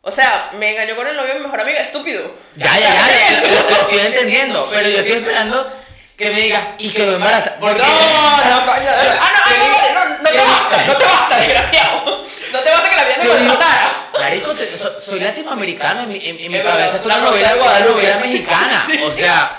O 0.00 0.10
sea, 0.10 0.50
me 0.54 0.72
engañó 0.72 0.96
con 0.96 1.06
el 1.06 1.16
novio 1.16 1.34
de 1.34 1.38
mi 1.40 1.44
mejor 1.44 1.60
amiga, 1.60 1.80
estúpido. 1.80 2.34
Ya, 2.56 2.78
ya, 2.78 2.94
ya, 2.94 3.40
ya, 3.40 3.40
lo, 3.40 3.80
estoy 3.82 3.98
entendiendo, 3.98 4.68
pero 4.70 4.88
yo 4.88 4.98
estoy 4.98 5.18
esperando 5.18 5.72
que 6.16 6.30
me 6.30 6.40
digas 6.40 6.62
y 6.78 6.90
quedó 6.90 7.14
embarazada. 7.14 7.58
No, 7.60 7.68
no, 7.68 7.74
coño. 7.74 7.84
Ah, 7.84 8.42
no, 8.44 8.72
ah, 9.20 9.32
no, 9.48 9.87
no, 10.36 10.42
te 10.42 10.44
basta, 10.44 10.84
no 10.86 10.94
te 10.96 11.04
basta, 11.04 11.36
desgraciado. 11.38 12.22
No 12.52 12.58
te 12.60 12.70
basta 12.70 12.90
que 12.90 12.96
la 12.96 13.04
vida 13.04 13.16
me 13.22 13.28
contratara. 13.28 13.90
Marico, 14.20 14.52
te- 14.54 14.76
so- 14.76 14.98
soy 15.00 15.20
latinoamericano, 15.20 16.02
en 16.02 16.08
mi, 16.08 16.16
en, 16.16 16.38
en 16.40 16.52
mi 16.52 16.60
cabeza 16.60 16.96
esto 16.96 17.08
es 17.08 17.14
una 17.16 17.18
novela, 17.24 17.52
de 17.52 17.58
Guadalupe. 17.60 18.14
mexicana. 18.16 18.82
Sí. 18.86 19.02
O 19.04 19.10
sea, 19.10 19.52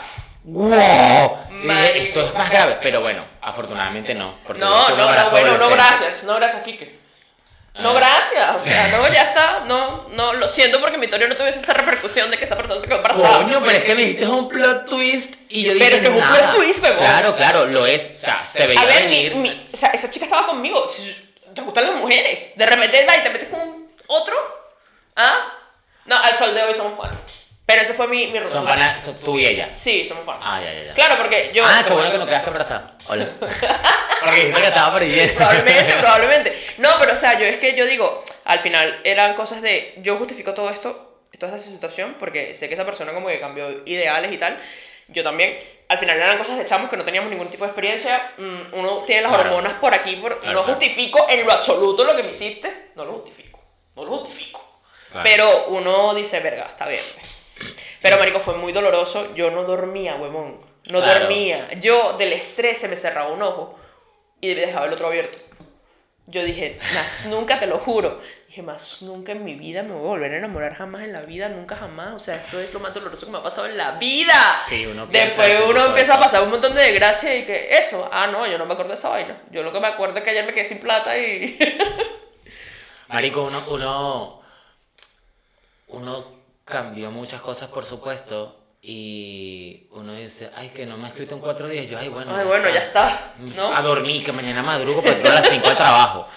wow. 0.43 1.37
Esto 1.95 2.21
es 2.21 2.33
más 2.35 2.49
grave, 2.49 2.77
pero 2.81 3.01
bueno, 3.01 3.23
afortunadamente 3.41 4.13
no. 4.15 4.35
Porque 4.45 4.61
No, 4.61 4.89
no, 4.89 4.95
no, 4.95 5.29
bueno, 5.31 5.57
no, 5.57 5.69
gracias, 5.69 6.23
no, 6.23 6.35
gracias, 6.35 6.63
Kike. 6.63 6.98
No, 7.75 7.93
gracias, 7.93 8.55
o 8.55 8.59
sea, 8.59 8.87
no, 8.89 9.07
ya 9.13 9.21
está, 9.21 9.61
no, 9.65 10.07
no, 10.09 10.33
lo 10.33 10.49
siento 10.49 10.81
porque 10.81 10.97
mi 10.97 11.05
historia 11.05 11.27
no 11.29 11.35
tuviese 11.37 11.59
esa 11.59 11.71
repercusión 11.73 12.29
de 12.29 12.37
que 12.37 12.43
esta 12.43 12.57
persona 12.57 12.81
se 12.81 12.87
quedó 12.87 12.97
embarazada. 12.97 13.37
Coño, 13.37 13.61
pero 13.63 13.77
es 13.77 13.83
que 13.85 13.95
me 13.95 14.01
dijiste 14.01 14.27
un 14.27 14.49
plot 14.49 14.89
twist 14.89 15.35
y 15.49 15.63
yo 15.63 15.73
dije 15.73 15.85
Pero 15.89 16.01
que 16.01 16.07
es 16.17 16.23
un 16.23 16.29
plot 16.29 16.55
twist, 16.55 16.83
huevón. 16.83 16.97
Claro, 16.99 17.35
claro, 17.37 17.65
lo 17.67 17.85
es. 17.85 18.09
O 18.11 18.13
sea, 18.15 18.41
se 18.41 18.67
veía 18.67 18.81
A 18.81 18.85
ver, 18.85 19.07
mi, 19.07 19.29
venir. 19.29 19.35
mi- 19.35 19.69
o 19.71 19.77
sea, 19.77 19.91
esa 19.91 20.09
chica 20.11 20.25
estaba 20.25 20.47
conmigo, 20.47 20.85
te 21.55 21.61
gustan 21.61 21.85
las 21.85 21.95
mujeres, 21.95 22.51
de 22.55 22.65
repente 22.65 23.05
va 23.07 23.15
y 23.17 23.23
te 23.23 23.29
metes 23.29 23.49
con 23.49 23.87
otro, 24.07 24.35
¿ah? 25.15 25.53
No, 26.05 26.17
al 26.17 26.35
sol 26.35 26.53
de 26.53 26.63
hoy 26.63 26.73
somos 26.73 26.99
panas. 26.99 27.17
Pero 27.69 27.83
ese 27.83 27.93
fue 27.93 28.07
mi, 28.07 28.25
mi 28.25 28.39
Son 28.47 28.65
panas, 28.65 28.97
tú 29.23 29.37
y 29.37 29.45
ella. 29.45 29.69
Sí, 29.75 30.03
somos 30.07 30.25
panas. 30.25 30.41
Ah, 30.43 30.59
ya, 30.59 30.73
ya, 30.73 30.83
ya. 30.85 30.93
Claro, 30.95 31.17
porque 31.17 31.51
yo... 31.53 31.61
ah, 31.63 31.83
qué 31.85 31.93
bueno 31.93 32.11
que 32.11 32.17
no 32.17 32.25
quedaste 32.25 32.47
embarazada. 32.47 32.97
Hola. 33.07 33.29
Porque 34.21 34.35
dijiste 34.37 34.59
que 34.61 34.67
estaba 34.67 34.93
perdiendo. 34.97 35.33
Probablemente, 35.35 35.93
probablemente. 35.99 36.63
No, 36.79 36.89
pero 36.99 37.13
o 37.13 37.15
sea, 37.15 37.37
yo 37.39 37.45
es 37.45 37.57
que 37.57 37.75
yo 37.75 37.85
digo, 37.85 38.23
al 38.45 38.59
final 38.59 38.99
eran 39.03 39.35
cosas 39.35 39.61
de, 39.61 39.93
yo 39.99 40.17
justifico 40.17 40.55
todo 40.55 40.71
esto, 40.71 41.19
toda 41.37 41.55
esta 41.55 41.69
situación, 41.69 42.15
porque 42.17 42.55
sé 42.55 42.67
que 42.67 42.73
esa 42.73 42.85
persona 42.87 43.13
como 43.13 43.27
que 43.27 43.39
cambió 43.39 43.69
ideales 43.85 44.31
y 44.33 44.37
tal, 44.39 44.59
yo 45.07 45.21
también. 45.23 45.55
Al 45.89 45.99
final 45.99 46.17
eran 46.17 46.39
cosas 46.39 46.57
de 46.57 46.65
chamos 46.65 46.89
que 46.89 46.97
no 46.97 47.05
teníamos 47.05 47.29
ningún 47.29 47.49
tipo 47.49 47.65
de 47.65 47.69
experiencia, 47.69 48.33
mm, 48.39 48.73
uno 48.73 49.03
tiene 49.05 49.21
las 49.21 49.31
Claro. 49.31 49.49
hormonas 49.49 49.73
por 49.73 49.93
aquí, 49.93 50.15
por- 50.15 50.39
Claro, 50.39 50.53
no 50.57 50.63
claro. 50.63 50.73
justifico 50.79 51.27
en 51.29 51.45
lo 51.45 51.53
absoluto 51.53 52.03
lo 52.03 52.15
que 52.15 52.23
me 52.23 52.31
hiciste, 52.31 52.89
no 52.95 53.05
lo 53.05 53.13
justifico, 53.13 53.59
no 53.95 54.03
lo 54.05 54.09
justifico. 54.09 54.79
Pero 55.23 55.67
uno 55.67 56.15
dice, 56.15 56.39
verga, 56.39 56.65
está 56.65 56.87
bien. 56.87 57.01
Pues". 57.99 58.01
Pero, 58.01 58.17
marico, 58.17 58.39
fue 58.39 58.55
muy 58.55 58.71
doloroso. 58.71 59.33
Yo 59.35 59.51
no 59.51 59.63
dormía, 59.63 60.15
huevón. 60.15 60.59
No 60.91 61.01
Claro. 61.01 61.19
dormía. 61.21 61.73
Yo, 61.79 62.13
del 62.17 62.33
estrés, 62.33 62.79
se 62.79 62.87
me 62.87 62.97
cerraba 62.97 63.31
un 63.31 63.41
ojo 63.41 63.77
y 64.41 64.53
dejaba 64.53 64.87
el 64.87 64.93
otro 64.93 65.07
abierto. 65.07 65.37
Yo 66.27 66.43
dije, 66.43 66.77
más 66.93 67.25
nunca, 67.27 67.59
te 67.59 67.65
lo 67.65 67.79
juro. 67.79 68.21
Dije, 68.47 68.61
más 68.61 69.01
nunca 69.01 69.31
en 69.31 69.43
mi 69.43 69.55
vida 69.55 69.83
me 69.83 69.93
voy 69.93 70.05
a 70.05 70.09
volver 70.09 70.33
a 70.33 70.37
enamorar 70.37 70.75
jamás 70.75 71.03
en 71.03 71.13
la 71.13 71.21
vida, 71.21 71.49
nunca 71.49 71.75
jamás. 71.75 72.13
O 72.13 72.19
sea, 72.19 72.35
esto 72.35 72.59
es 72.59 72.73
lo 72.73 72.79
más 72.79 72.93
doloroso 72.93 73.25
que 73.25 73.31
me 73.31 73.39
ha 73.39 73.43
pasado 73.43 73.67
en 73.67 73.77
la 73.77 73.93
vida. 73.93 74.59
Sí, 74.67 74.85
uno 74.85 75.07
Después 75.07 75.59
uno 75.67 75.87
empieza 75.87 76.15
a 76.15 76.19
pasar 76.19 76.43
un 76.43 76.51
montón 76.51 76.75
de 76.75 76.83
desgracia 76.83 77.35
y 77.35 77.45
que 77.45 77.77
eso, 77.77 78.07
ah, 78.11 78.27
no, 78.27 78.45
yo 78.47 78.57
no 78.59 78.65
me 78.65 78.73
acuerdo 78.73 78.89
de 78.91 78.97
esa 78.97 79.09
vaina. 79.09 79.41
Yo 79.51 79.63
lo 79.63 79.71
que 79.73 79.79
me 79.79 79.87
acuerdo 79.87 80.17
es 80.19 80.23
que 80.23 80.29
ayer 80.29 80.45
me 80.45 80.53
quedé 80.53 80.65
sin 80.65 80.79
plata 80.79 81.17
y... 81.17 81.57
Marico, 83.07 83.41
uno, 83.43 83.59
uno, 83.71 84.41
uno 85.87 86.38
cambió 86.69 87.11
muchas 87.11 87.41
cosas, 87.41 87.69
por 87.69 87.83
supuesto, 87.83 88.55
y 88.81 89.87
uno 89.91 90.13
dice, 90.13 90.49
ay, 90.55 90.69
que 90.69 90.85
no 90.85 90.97
me 90.97 91.05
ha 91.05 91.07
escrito 91.07 91.35
en 91.35 91.41
cuatro 91.41 91.67
días. 91.67 91.87
Yo, 91.87 91.97
ay, 91.99 92.07
bueno. 92.07 92.33
Ay, 92.35 92.45
bueno, 92.45 92.69
ya 92.69 92.79
está, 92.79 93.33
¿no? 93.55 93.75
A 93.75 93.81
dormir, 93.81 94.23
que 94.23 94.31
mañana 94.31 94.63
madrugo, 94.63 95.01
porque 95.01 95.27
a 95.27 95.33
las 95.33 95.49
5 95.49 95.69
de 95.69 95.75
trabajo. 95.75 96.27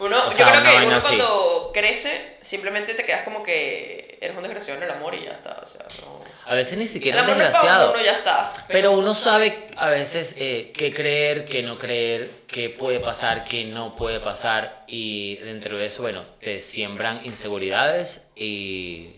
Uno, 0.00 0.16
O 0.26 0.30
sea, 0.32 0.46
yo 0.46 0.60
creo 0.60 0.80
que 0.80 0.86
uno 0.86 1.00
cuando 1.00 1.70
crece, 1.72 2.36
simplemente 2.40 2.94
te 2.94 3.04
quedas 3.04 3.22
como 3.22 3.44
que 3.44 4.18
eres 4.20 4.36
un 4.36 4.42
desgraciado 4.42 4.78
en 4.78 4.88
el 4.88 4.90
amor 4.90 5.14
y 5.14 5.24
ya 5.24 5.30
está. 5.30 5.60
O 5.62 5.66
sea, 5.66 5.86
no. 6.02 6.24
A 6.46 6.54
veces 6.54 6.76
ni 6.78 6.86
siquiera 6.86 7.20
es 7.20 7.26
desgraciado. 7.28 7.92
uno, 7.92 8.02
ya 8.02 8.12
está. 8.12 8.52
Pero 8.66 8.90
uno 8.92 9.14
sabe 9.14 9.68
a 9.76 9.88
veces 9.90 10.34
eh, 10.38 10.72
qué 10.76 10.92
creer, 10.92 11.44
qué 11.44 11.62
no 11.62 11.78
creer, 11.78 12.28
qué 12.48 12.70
puede 12.70 12.98
pasar, 12.98 13.44
qué 13.44 13.66
no 13.66 13.94
puede 13.94 14.18
pasar. 14.18 14.84
Y 14.88 15.36
dentro 15.36 15.78
de 15.78 15.86
eso, 15.86 16.02
bueno, 16.02 16.24
te 16.40 16.58
siembran 16.58 17.20
inseguridades 17.24 18.32
y 18.34 19.14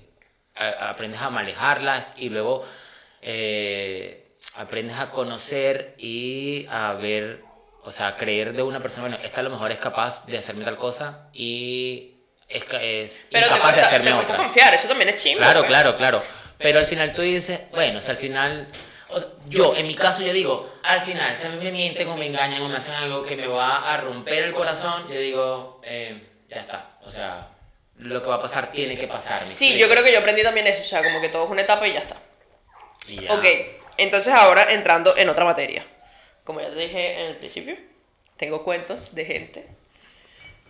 a- 0.56 0.90
aprendes 0.90 1.20
a 1.20 1.30
manejarlas 1.30 2.14
y 2.16 2.28
luego 2.28 2.64
eh, 3.22 4.28
aprendes 4.56 4.98
a 4.98 5.10
conocer 5.10 5.94
y 5.98 6.66
a 6.70 6.92
ver, 6.94 7.44
o 7.82 7.90
sea, 7.92 8.08
a 8.08 8.16
creer 8.16 8.52
de 8.52 8.62
una 8.62 8.80
persona, 8.80 9.08
bueno, 9.08 9.18
esta 9.24 9.40
a 9.40 9.44
lo 9.44 9.50
mejor 9.50 9.70
es 9.70 9.78
capaz 9.78 10.26
de 10.26 10.38
hacerme 10.38 10.64
tal 10.64 10.76
cosa 10.76 11.28
y 11.32 12.14
es, 12.48 12.64
es 12.80 13.26
Pero 13.30 13.46
incapaz 13.46 13.60
de 13.68 13.72
cuesta, 13.72 13.86
hacerme 13.86 14.10
te 14.10 14.16
otras. 14.16 14.38
confiar, 14.38 14.74
eso 14.74 14.88
también 14.88 15.10
es 15.10 15.22
chimbo. 15.22 15.38
Claro, 15.38 15.60
pues. 15.60 15.68
claro, 15.68 15.96
claro. 15.96 16.22
Pero 16.58 16.78
al 16.78 16.86
final 16.86 17.12
tú 17.14 17.22
dices, 17.22 17.62
bueno, 17.72 18.00
si 18.00 18.10
al 18.10 18.16
final, 18.16 18.68
o 19.10 19.18
sea, 19.20 19.28
yo, 19.48 19.76
en 19.76 19.86
mi 19.86 19.94
caso, 19.94 20.22
yo 20.22 20.32
digo, 20.32 20.72
al 20.84 21.00
final, 21.02 21.34
si 21.34 21.48
me 21.48 21.70
mienten 21.70 22.08
o 22.08 22.16
me 22.16 22.26
engañan 22.26 22.62
o 22.62 22.68
me 22.68 22.76
hacen 22.76 22.94
algo 22.94 23.22
que 23.24 23.36
me 23.36 23.46
va 23.46 23.92
a 23.92 23.96
romper 23.98 24.44
el 24.44 24.54
corazón, 24.54 25.06
yo 25.08 25.18
digo, 25.20 25.80
eh, 25.84 26.18
ya 26.48 26.60
está. 26.60 26.96
O 27.02 27.10
sea, 27.10 27.46
lo 27.98 28.22
que 28.22 28.28
va 28.28 28.36
a 28.36 28.42
pasar 28.42 28.70
tiene 28.70 28.96
que 28.96 29.06
pasar. 29.06 29.46
¿me 29.46 29.54
Sí, 29.54 29.76
yo 29.78 29.88
creo 29.88 30.04
que 30.04 30.12
yo 30.12 30.18
aprendí 30.18 30.42
también 30.42 30.66
eso, 30.66 30.82
o 30.82 30.84
sea, 30.84 31.02
como 31.02 31.20
que 31.20 31.28
todo 31.28 31.44
es 31.44 31.50
una 31.50 31.62
etapa 31.62 31.86
y 31.88 31.92
ya 31.94 32.00
está. 32.00 32.16
Y 33.08 33.22
ya. 33.22 33.34
Ok, 33.34 33.44
entonces 33.96 34.32
ahora 34.32 34.72
entrando 34.72 35.16
en 35.16 35.28
otra 35.28 35.44
materia. 35.44 35.86
como 36.44 36.60
ya 36.60 36.68
te 36.68 36.76
dije 36.76 37.20
en 37.20 37.26
el 37.28 37.36
principio, 37.36 37.76
tengo 38.36 38.62
cuentos 38.62 39.14
de 39.14 39.24
gente 39.24 39.66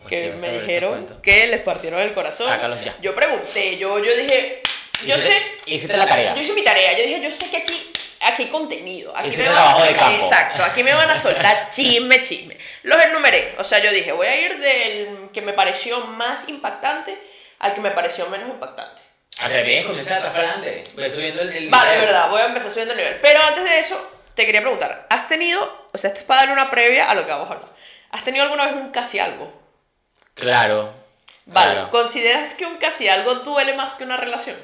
Pues 0.03 0.09
que 0.09 0.31
me 0.41 0.61
dijeron 0.61 1.21
que 1.23 1.47
les 1.49 1.61
partieron 1.63 2.01
el 2.01 2.15
corazón. 2.15 2.49
Sácalos 2.49 2.83
ya. 2.85 2.97
Yo 3.03 3.15
pregunté, 3.15 3.77
yo, 3.77 3.99
yo 3.99 4.17
dije, 4.17 4.63
yo 5.07 5.19
sé, 5.19 5.33
Hiciste 5.67 5.97
la 5.97 6.07
tarea. 6.07 6.35
yo 6.35 6.41
hice 6.41 6.55
mi 6.55 6.63
tarea, 6.63 6.97
yo 6.97 7.03
dije, 7.03 7.21
yo 7.21 7.33
sé 7.33 7.51
que 7.51 7.57
aquí, 7.59 7.93
aquí 8.21 8.45
hay 8.45 8.49
contenido, 8.49 9.17
aquí 9.17 9.37
me 9.37 9.45
van 9.45 9.53
a 9.53 9.55
trabajo 9.55 9.83
de 9.83 9.89
soltar- 9.89 9.99
campo. 10.01 10.25
exacto, 10.25 10.65
aquí 10.65 10.83
me 10.83 10.95
van 10.95 11.11
a 11.11 11.17
soltar 11.17 11.69
chisme, 11.73 12.23
chisme. 12.23 12.57
Los 12.83 13.03
enumeré, 13.05 13.55
o 13.59 13.65
sea, 13.65 13.79
yo 13.81 13.91
dije, 13.93 14.13
voy 14.13 14.27
a 14.27 14.37
ir 14.41 14.59
del 14.59 15.31
que 15.33 15.43
me 15.43 15.53
pareció 15.53 16.01
más 16.07 16.49
impactante 16.49 17.19
al 17.59 17.75
que 17.75 17.81
me 17.81 17.91
pareció 17.91 18.27
menos 18.29 18.49
impactante. 18.49 19.03
Al 19.41 19.51
revés, 19.51 19.85
comienza 19.85 20.15
de 20.15 20.17
atrás 20.21 20.33
para 20.33 20.45
adelante. 20.53 20.85
Voy 20.95 21.11
subiendo 21.11 21.43
el, 21.43 21.51
el 21.55 21.69
Vale, 21.69 21.91
es 21.91 21.95
video. 22.01 22.07
verdad, 22.07 22.31
voy 22.31 22.41
a 22.41 22.47
empezar 22.47 22.71
subiendo 22.71 22.95
el 22.95 22.99
nivel. 22.99 23.19
Pero 23.21 23.43
antes 23.43 23.65
de 23.65 23.79
eso, 23.79 24.11
te 24.35 24.47
quería 24.47 24.63
preguntar, 24.63 25.07
¿has 25.11 25.29
tenido, 25.29 25.89
o 25.93 25.99
sea, 25.99 26.09
esto 26.09 26.21
es 26.21 26.27
para 26.27 26.41
darle 26.41 26.55
una 26.55 26.71
previa 26.71 27.11
a 27.11 27.15
lo 27.15 27.25
que 27.27 27.31
vamos 27.33 27.51
a 27.51 27.55
hablar, 27.55 27.69
¿has 28.13 28.25
tenido 28.25 28.45
alguna 28.45 28.65
vez 28.67 28.75
un 28.75 28.91
casi 28.93 29.19
algo? 29.19 29.53
Claro. 30.35 30.93
Vale, 31.47 31.73
claro. 31.73 31.91
¿consideras 31.91 32.55
que 32.55 32.67
un 32.67 32.77
casi 32.79 33.09
algo 33.09 33.35
duele 33.37 33.75
más 33.75 33.95
que 33.95 34.05
una 34.05 34.17
relación? 34.17 34.57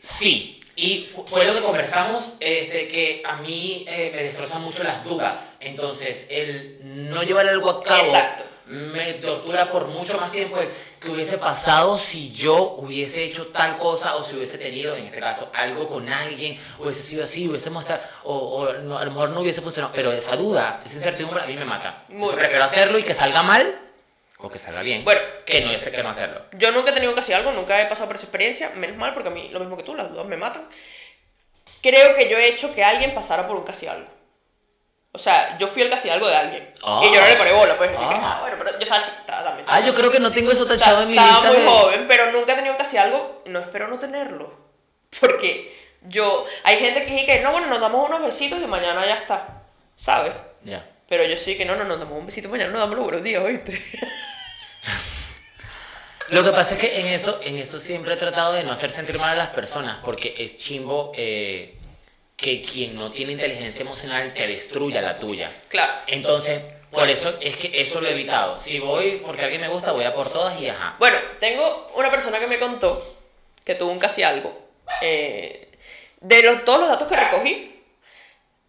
Sí, 0.00 0.60
y 0.76 1.04
fu- 1.12 1.24
fue 1.24 1.44
lo 1.44 1.54
que 1.54 1.60
conversamos, 1.60 2.34
este, 2.40 2.88
que 2.88 3.22
a 3.24 3.36
mí 3.36 3.84
eh, 3.88 4.10
me 4.14 4.22
destrozan 4.22 4.62
mucho 4.62 4.82
las 4.82 5.02
dudas. 5.04 5.56
Entonces, 5.60 6.28
el 6.30 6.76
no 7.10 7.22
llevar 7.22 7.46
algo 7.48 7.68
a 7.70 7.82
cabo 7.82 8.04
Exacto. 8.06 8.44
me 8.66 9.14
tortura 9.14 9.70
por 9.70 9.86
mucho 9.88 10.16
más 10.18 10.30
tiempo 10.30 10.58
el 10.58 10.68
que 10.98 11.10
hubiese 11.10 11.36
pasado 11.36 11.98
si 11.98 12.30
yo 12.32 12.74
hubiese 12.78 13.24
hecho 13.24 13.48
tal 13.48 13.74
cosa 13.76 14.14
o 14.14 14.22
si 14.22 14.36
hubiese 14.36 14.56
tenido, 14.56 14.94
en 14.96 15.06
este 15.06 15.18
caso, 15.20 15.50
algo 15.52 15.86
con 15.86 16.08
alguien, 16.08 16.56
hubiese 16.78 17.02
sido 17.02 17.24
así, 17.24 17.48
hubiésemos 17.48 17.82
estar, 17.82 18.08
o, 18.24 18.34
o 18.34 18.72
no, 18.74 18.96
a 18.98 19.04
lo 19.04 19.10
mejor 19.10 19.30
no 19.30 19.40
hubiese 19.40 19.60
funcionado. 19.60 19.92
Pero 19.94 20.12
esa 20.12 20.36
duda, 20.36 20.80
esa 20.84 20.94
incertidumbre 20.94 21.42
a 21.42 21.46
mí 21.46 21.54
me 21.56 21.64
mata. 21.64 22.04
Muy 22.08 22.14
Entonces, 22.14 22.36
bien. 22.36 22.38
prefiero 22.44 22.64
hacerlo 22.64 22.98
y 22.98 23.02
que 23.02 23.14
salga 23.14 23.42
mal 23.42 23.78
o 24.42 24.50
que 24.50 24.58
salga 24.58 24.82
bien. 24.82 25.04
Bueno. 25.04 25.20
que 25.46 25.60
no, 25.62 25.70
que 25.72 26.02
no 26.02 26.08
hacerlo. 26.08 26.42
Yo 26.52 26.72
nunca 26.72 26.90
he 26.90 26.94
tenido 26.94 27.12
un 27.12 27.16
casi 27.16 27.32
algo, 27.32 27.52
nunca 27.52 27.80
he 27.80 27.86
pasado 27.86 28.06
por 28.08 28.16
esa 28.16 28.26
experiencia, 28.26 28.70
menos 28.70 28.96
mal, 28.96 29.12
porque 29.14 29.28
a 29.28 29.32
mí 29.32 29.48
lo 29.50 29.60
mismo 29.60 29.76
que 29.76 29.82
tú, 29.84 29.94
las 29.94 30.10
dudas 30.10 30.26
me 30.26 30.36
matan. 30.36 30.66
Creo 31.82 32.14
que 32.14 32.28
yo 32.28 32.36
he 32.38 32.48
hecho 32.48 32.74
que 32.74 32.84
alguien 32.84 33.14
pasara 33.14 33.46
por 33.46 33.56
un 33.56 33.64
casi 33.64 33.86
algo. 33.86 34.06
O 35.14 35.18
sea, 35.18 35.58
yo 35.58 35.66
fui 35.68 35.82
el 35.82 35.90
casi 35.90 36.08
algo 36.08 36.26
de 36.26 36.34
alguien. 36.36 36.74
Ah. 36.82 37.02
Y 37.04 37.12
yo 37.14 37.20
no 37.20 37.26
le 37.26 37.36
paré 37.36 37.52
bola, 37.52 37.76
pues. 37.76 37.90
Dije, 37.90 38.02
Ah. 38.02 38.36
ah, 38.36 38.40
bueno, 38.40 38.56
pero 38.58 38.70
yo 38.72 38.78
estaba 38.82 39.02
chiquita 39.04 39.44
también. 39.44 39.66
Ah, 39.68 39.80
yo 39.80 39.94
creo 39.94 40.10
que 40.10 40.20
no 40.20 40.30
tengo 40.32 40.50
eso 40.52 40.62
Estaba, 40.62 40.78
tachado 40.78 41.02
en 41.02 41.08
mi 41.10 41.18
estaba 41.18 41.32
lista. 41.40 41.48
muy 41.52 41.60
de- 41.62 41.68
joven, 41.68 42.04
pero 42.08 42.32
nunca 42.32 42.52
he 42.52 42.56
tenido 42.56 42.76
casi 42.78 42.96
algo. 42.96 43.42
No 43.46 43.58
espero 43.58 43.88
no 43.88 43.98
tenerlo. 43.98 44.52
Porque 45.20 45.76
yo. 46.02 46.46
Hay 46.64 46.78
gente 46.78 47.04
que 47.04 47.12
dice 47.12 47.26
que 47.26 47.40
no, 47.40 47.52
bueno, 47.52 47.66
nos 47.66 47.80
damos 47.80 48.08
unos 48.08 48.22
besitos 48.22 48.58
y 48.62 48.66
mañana 48.66 49.04
ya 49.06 49.16
está. 49.16 49.62
¿Sabes? 49.96 50.32
Ya. 50.62 50.88
Pero 51.08 51.24
yo 51.24 51.36
sí 51.36 51.58
que 51.58 51.66
no, 51.66 51.76
no, 51.76 51.84
nos 51.84 51.98
damos 51.98 52.18
un 52.18 52.24
besito 52.24 52.48
mañana, 52.48 52.70
nos 52.70 52.80
damos 52.80 52.96
los 52.96 53.04
buenos 53.04 53.22
días, 53.22 53.42
¿oíste? 53.44 53.72
Lo 56.28 56.44
que 56.44 56.50
pasa 56.50 56.74
es 56.74 56.80
que 56.80 57.00
en 57.00 57.08
eso, 57.08 57.40
en 57.44 57.58
eso 57.58 57.78
siempre 57.78 58.14
he 58.14 58.16
tratado 58.16 58.52
de 58.52 58.64
no 58.64 58.72
hacer 58.72 58.90
sentir 58.90 59.18
mal 59.18 59.30
a 59.30 59.34
las 59.34 59.48
personas, 59.48 59.98
porque 60.04 60.34
es 60.38 60.54
chimbo 60.54 61.12
eh, 61.16 61.74
que 62.36 62.60
quien 62.60 62.96
no 62.96 63.10
tiene 63.10 63.32
inteligencia 63.32 63.82
emocional 63.82 64.32
te 64.32 64.46
destruya 64.46 65.00
la 65.00 65.18
tuya. 65.18 65.48
Claro. 65.68 65.92
Entonces, 66.06 66.60
por 66.90 67.08
eso 67.08 67.36
es 67.40 67.56
que 67.56 67.80
eso 67.80 68.00
lo 68.00 68.08
he 68.08 68.12
evitado. 68.12 68.56
Si 68.56 68.78
voy 68.78 69.22
porque 69.24 69.42
alguien 69.42 69.60
me 69.60 69.68
gusta, 69.68 69.92
voy 69.92 70.04
a 70.04 70.14
por 70.14 70.30
todas 70.30 70.60
y 70.60 70.68
ajá. 70.68 70.96
Bueno, 70.98 71.16
tengo 71.40 71.90
una 71.94 72.10
persona 72.10 72.38
que 72.38 72.46
me 72.46 72.58
contó 72.58 73.16
que 73.64 73.74
tuvo 73.74 73.92
un 73.92 73.98
casi 73.98 74.22
algo. 74.22 74.58
Eh, 75.00 75.70
de 76.20 76.42
los, 76.42 76.64
todos 76.64 76.80
los 76.80 76.88
datos 76.88 77.08
que 77.08 77.16
recogí, 77.16 77.82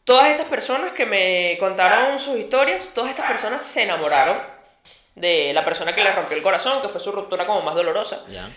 todas 0.04 0.30
estas 0.30 0.48
personas 0.48 0.94
que 0.94 1.06
me 1.06 1.58
contaron 1.60 2.20
sus 2.20 2.38
historias, 2.38 2.94
todas 2.94 3.10
estas 3.10 3.28
personas 3.28 3.63
se 3.63 3.84
enamoraron 3.84 4.53
de 5.15 5.52
la 5.54 5.63
persona 5.63 5.93
que 5.93 6.04
les 6.04 6.15
rompió 6.15 6.36
el 6.38 6.43
corazón, 6.43 6.82
que 6.82 6.89
fue 6.89 6.99
su 6.99 7.12
ruptura 7.12 7.45
como 7.45 7.62
más 7.62 7.76
dolorosa. 7.76 8.21
Ya. 8.30 8.49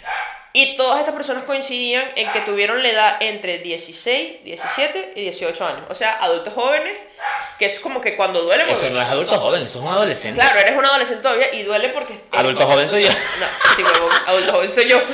Y 0.53 0.75
todas 0.75 1.01
estas 1.01 1.15
personas 1.15 1.45
coincidían 1.45 2.13
en 2.17 2.33
que 2.33 2.41
tuvieron 2.41 2.83
la 2.83 2.89
edad 2.89 3.17
entre 3.21 3.59
16, 3.59 4.43
17 4.45 5.13
y 5.17 5.21
18 5.23 5.67
años. 5.67 5.83
O 5.91 5.95
sea, 5.95 6.15
adultos 6.15 6.55
jóvenes, 6.55 6.97
que 7.59 7.67
es 7.67 7.79
como 7.79 8.01
que 8.01 8.17
cuando 8.17 8.41
duele... 8.43 8.63
Eso 8.63 8.73
porque- 8.73 8.91
no 8.91 9.03
es 9.03 9.07
adulto 9.07 9.39
joven, 9.39 9.61
eso 9.63 9.79
es 9.81 9.85
un 9.85 9.91
adolescente. 9.91 10.41
Claro, 10.41 10.59
eres 10.59 10.75
un 10.79 10.85
adolescente 10.87 11.23
todavía 11.23 11.53
y 11.53 11.63
duele 11.63 11.91
porque... 11.91 12.19
Adulto 12.33 12.67
joven 12.67 12.89
soy 12.89 13.03
yo. 13.03 13.11
No, 13.11 13.47
sí, 13.77 13.83
huevón, 13.83 14.11
adulto 14.27 14.53
joven 14.53 14.73
soy 14.73 14.89
yo. 14.89 14.99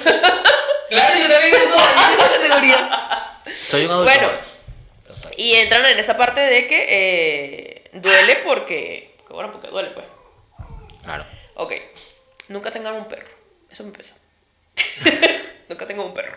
Claro, 0.89 1.15
yo 1.19 1.27
también 1.33 1.55
soy 1.57 1.81
esa 2.19 2.31
categoría. 2.39 3.39
Soy 3.51 3.85
un 3.87 3.91
adulto 3.93 4.13
Bueno. 4.13 4.29
joven. 4.29 5.33
Y 5.39 5.55
entran 5.55 5.87
en 5.87 5.99
esa 5.99 6.17
parte 6.19 6.41
de 6.43 6.67
que 6.67 6.87
eh, 6.89 7.89
duele 7.95 8.37
porque... 8.45 9.15
que 9.27 9.33
Bueno, 9.33 9.51
porque 9.51 9.69
duele, 9.69 9.89
pues. 9.91 10.05
Claro. 11.05 11.25
Ok, 11.57 11.73
nunca 12.49 12.71
tengan 12.71 12.95
un 12.95 13.07
perro. 13.07 13.29
Eso 13.71 13.85
me 13.85 13.93
pesa. 13.93 14.17
nunca 15.69 15.87
tengan 15.87 16.07
un 16.07 16.15
perro. 16.15 16.37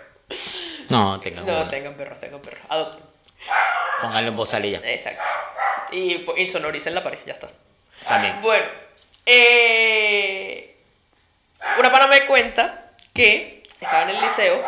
No, 0.89 1.19
tengan 1.19 1.45
No, 1.45 1.61
uno. 1.61 1.69
tengan 1.69 1.95
perros, 1.95 2.19
tengan 2.19 2.41
perros. 2.41 2.61
Adopten. 2.69 3.05
Pónganlo 4.01 4.29
en 4.29 4.35
voz 4.35 4.53
alilla. 4.53 4.81
Exacto. 4.83 5.23
Y, 5.91 6.19
po- 6.19 6.35
y 6.35 6.47
sonoricen 6.47 6.95
la 6.95 7.03
pared, 7.03 7.19
ya 7.25 7.33
está. 7.33 7.47
También. 8.07 8.41
Bueno, 8.41 8.65
eh, 9.25 10.75
una 11.79 11.91
pana 11.91 12.07
me 12.07 12.25
cuenta 12.25 12.91
que 13.13 13.63
estaba 13.81 14.03
en 14.03 14.09
el 14.09 14.21
liceo 14.21 14.63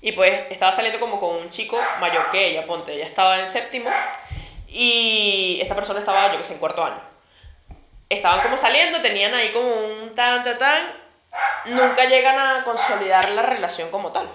y 0.00 0.12
pues 0.12 0.30
estaba 0.50 0.72
saliendo 0.72 1.00
como 1.00 1.18
con 1.18 1.36
un 1.36 1.50
chico 1.50 1.80
mayor 2.00 2.30
que 2.30 2.48
ella, 2.48 2.66
ponte, 2.66 2.92
ella 2.92 3.04
estaba 3.04 3.40
en 3.40 3.48
séptimo 3.48 3.90
y 4.68 5.58
esta 5.62 5.74
persona 5.74 6.00
estaba, 6.00 6.30
yo 6.32 6.38
que 6.38 6.44
sé, 6.44 6.54
en 6.54 6.58
cuarto 6.58 6.84
año. 6.84 7.00
Estaban 8.14 8.40
como 8.40 8.56
saliendo, 8.56 9.00
tenían 9.02 9.34
ahí 9.34 9.50
como 9.50 9.68
un 9.68 10.14
tan, 10.14 10.42
tan, 10.44 10.58
tan, 10.58 10.92
nunca 11.66 12.04
llegan 12.06 12.38
a 12.38 12.64
consolidar 12.64 13.28
la 13.30 13.42
relación 13.42 13.90
como 13.90 14.12
tal. 14.12 14.28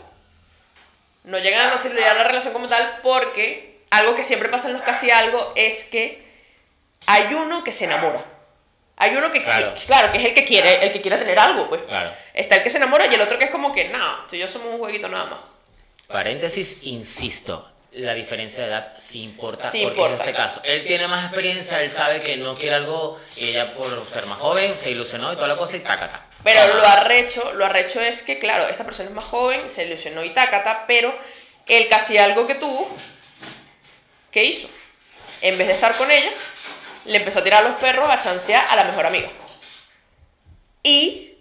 No 1.23 1.37
llegan 1.37 1.67
a 1.67 1.71
consolidar 1.71 2.15
la 2.15 2.23
relación 2.23 2.53
como 2.53 2.67
tal 2.67 2.99
porque 3.03 3.79
algo 3.89 4.15
que 4.15 4.23
siempre 4.23 4.49
pasa 4.49 4.67
en 4.67 4.73
los 4.73 4.81
casi 4.83 5.11
algo 5.11 5.53
es 5.55 5.85
que 5.89 6.27
hay 7.05 7.33
uno 7.33 7.63
que 7.63 7.71
se 7.71 7.85
enamora. 7.85 8.21
Hay 8.97 9.15
uno 9.15 9.31
que 9.31 9.41
Claro. 9.41 9.73
qui- 9.75 9.85
claro, 9.85 10.11
que 10.11 10.17
es 10.17 10.25
el 10.25 10.33
que 10.33 10.43
quiere, 10.45 10.85
el 10.85 10.91
que 10.91 11.01
quiere 11.01 11.17
tener 11.17 11.39
algo, 11.39 11.69
pues. 11.69 11.81
Claro. 11.83 12.11
Está 12.33 12.55
el 12.55 12.63
que 12.63 12.69
se 12.69 12.77
enamora 12.77 13.05
y 13.07 13.13
el 13.15 13.21
otro 13.21 13.37
que 13.37 13.45
es 13.45 13.49
como 13.51 13.71
que, 13.71 13.85
no, 13.87 14.25
tú 14.27 14.35
y 14.35 14.39
yo 14.39 14.47
somos 14.47 14.73
un 14.73 14.77
jueguito 14.79 15.07
nada 15.07 15.25
más. 15.25 15.39
Paréntesis, 16.07 16.79
insisto, 16.83 17.69
la 17.91 18.13
diferencia 18.13 18.63
de 18.63 18.69
edad 18.69 18.93
sí 18.97 19.23
importa. 19.23 19.69
Sí 19.69 19.82
porque 19.84 19.99
importa. 19.99 20.23
en 20.23 20.30
este 20.30 20.41
caso, 20.41 20.62
él 20.63 20.86
tiene 20.86 21.08
más 21.08 21.23
experiencia, 21.25 21.82
él 21.82 21.89
sabe 21.89 22.21
que 22.21 22.38
no 22.38 22.56
quiere 22.56 22.75
algo, 22.75 23.19
y 23.36 23.49
ella 23.49 23.73
por 23.73 24.08
ser 24.08 24.25
más 24.28 24.38
joven 24.38 24.75
se 24.75 24.91
ilusionó 24.91 25.32
y 25.34 25.36
toda 25.36 25.47
la 25.47 25.58
cosa 25.58 25.75
y 25.78 25.80
tácata. 25.80 26.25
Pero 26.43 26.73
lo 26.75 26.88
arrecho, 26.88 27.54
lo 27.54 27.65
arrecho 27.65 27.99
es 27.99 28.23
que, 28.23 28.39
claro, 28.39 28.67
esta 28.67 28.86
persona 28.86 29.10
es 29.10 29.15
más 29.15 29.25
joven, 29.25 29.69
se 29.69 29.86
ilusionó 29.86 30.23
y 30.23 30.34
tácata, 30.34 30.86
pero 30.88 31.13
el 31.67 31.88
casi 31.88 32.17
algo 32.17 32.47
que 32.47 32.56
tuvo, 32.56 32.89
¿qué 34.32 34.45
hizo? 34.45 34.69
En 35.41 35.58
vez 35.58 35.67
de 35.67 35.73
estar 35.73 35.95
con 35.95 36.10
ella, 36.10 36.32
le 37.06 37.17
empezó 37.17 37.39
a 37.39 37.43
tirar 37.43 37.65
a 37.65 37.69
los 37.69 37.80
perros 37.80 38.10
a 38.10 38.19
chancear 38.19 38.65
a 38.69 38.75
la 38.75 38.84
mejor 38.84 39.06
amiga. 39.06 39.30
Y 40.84 41.38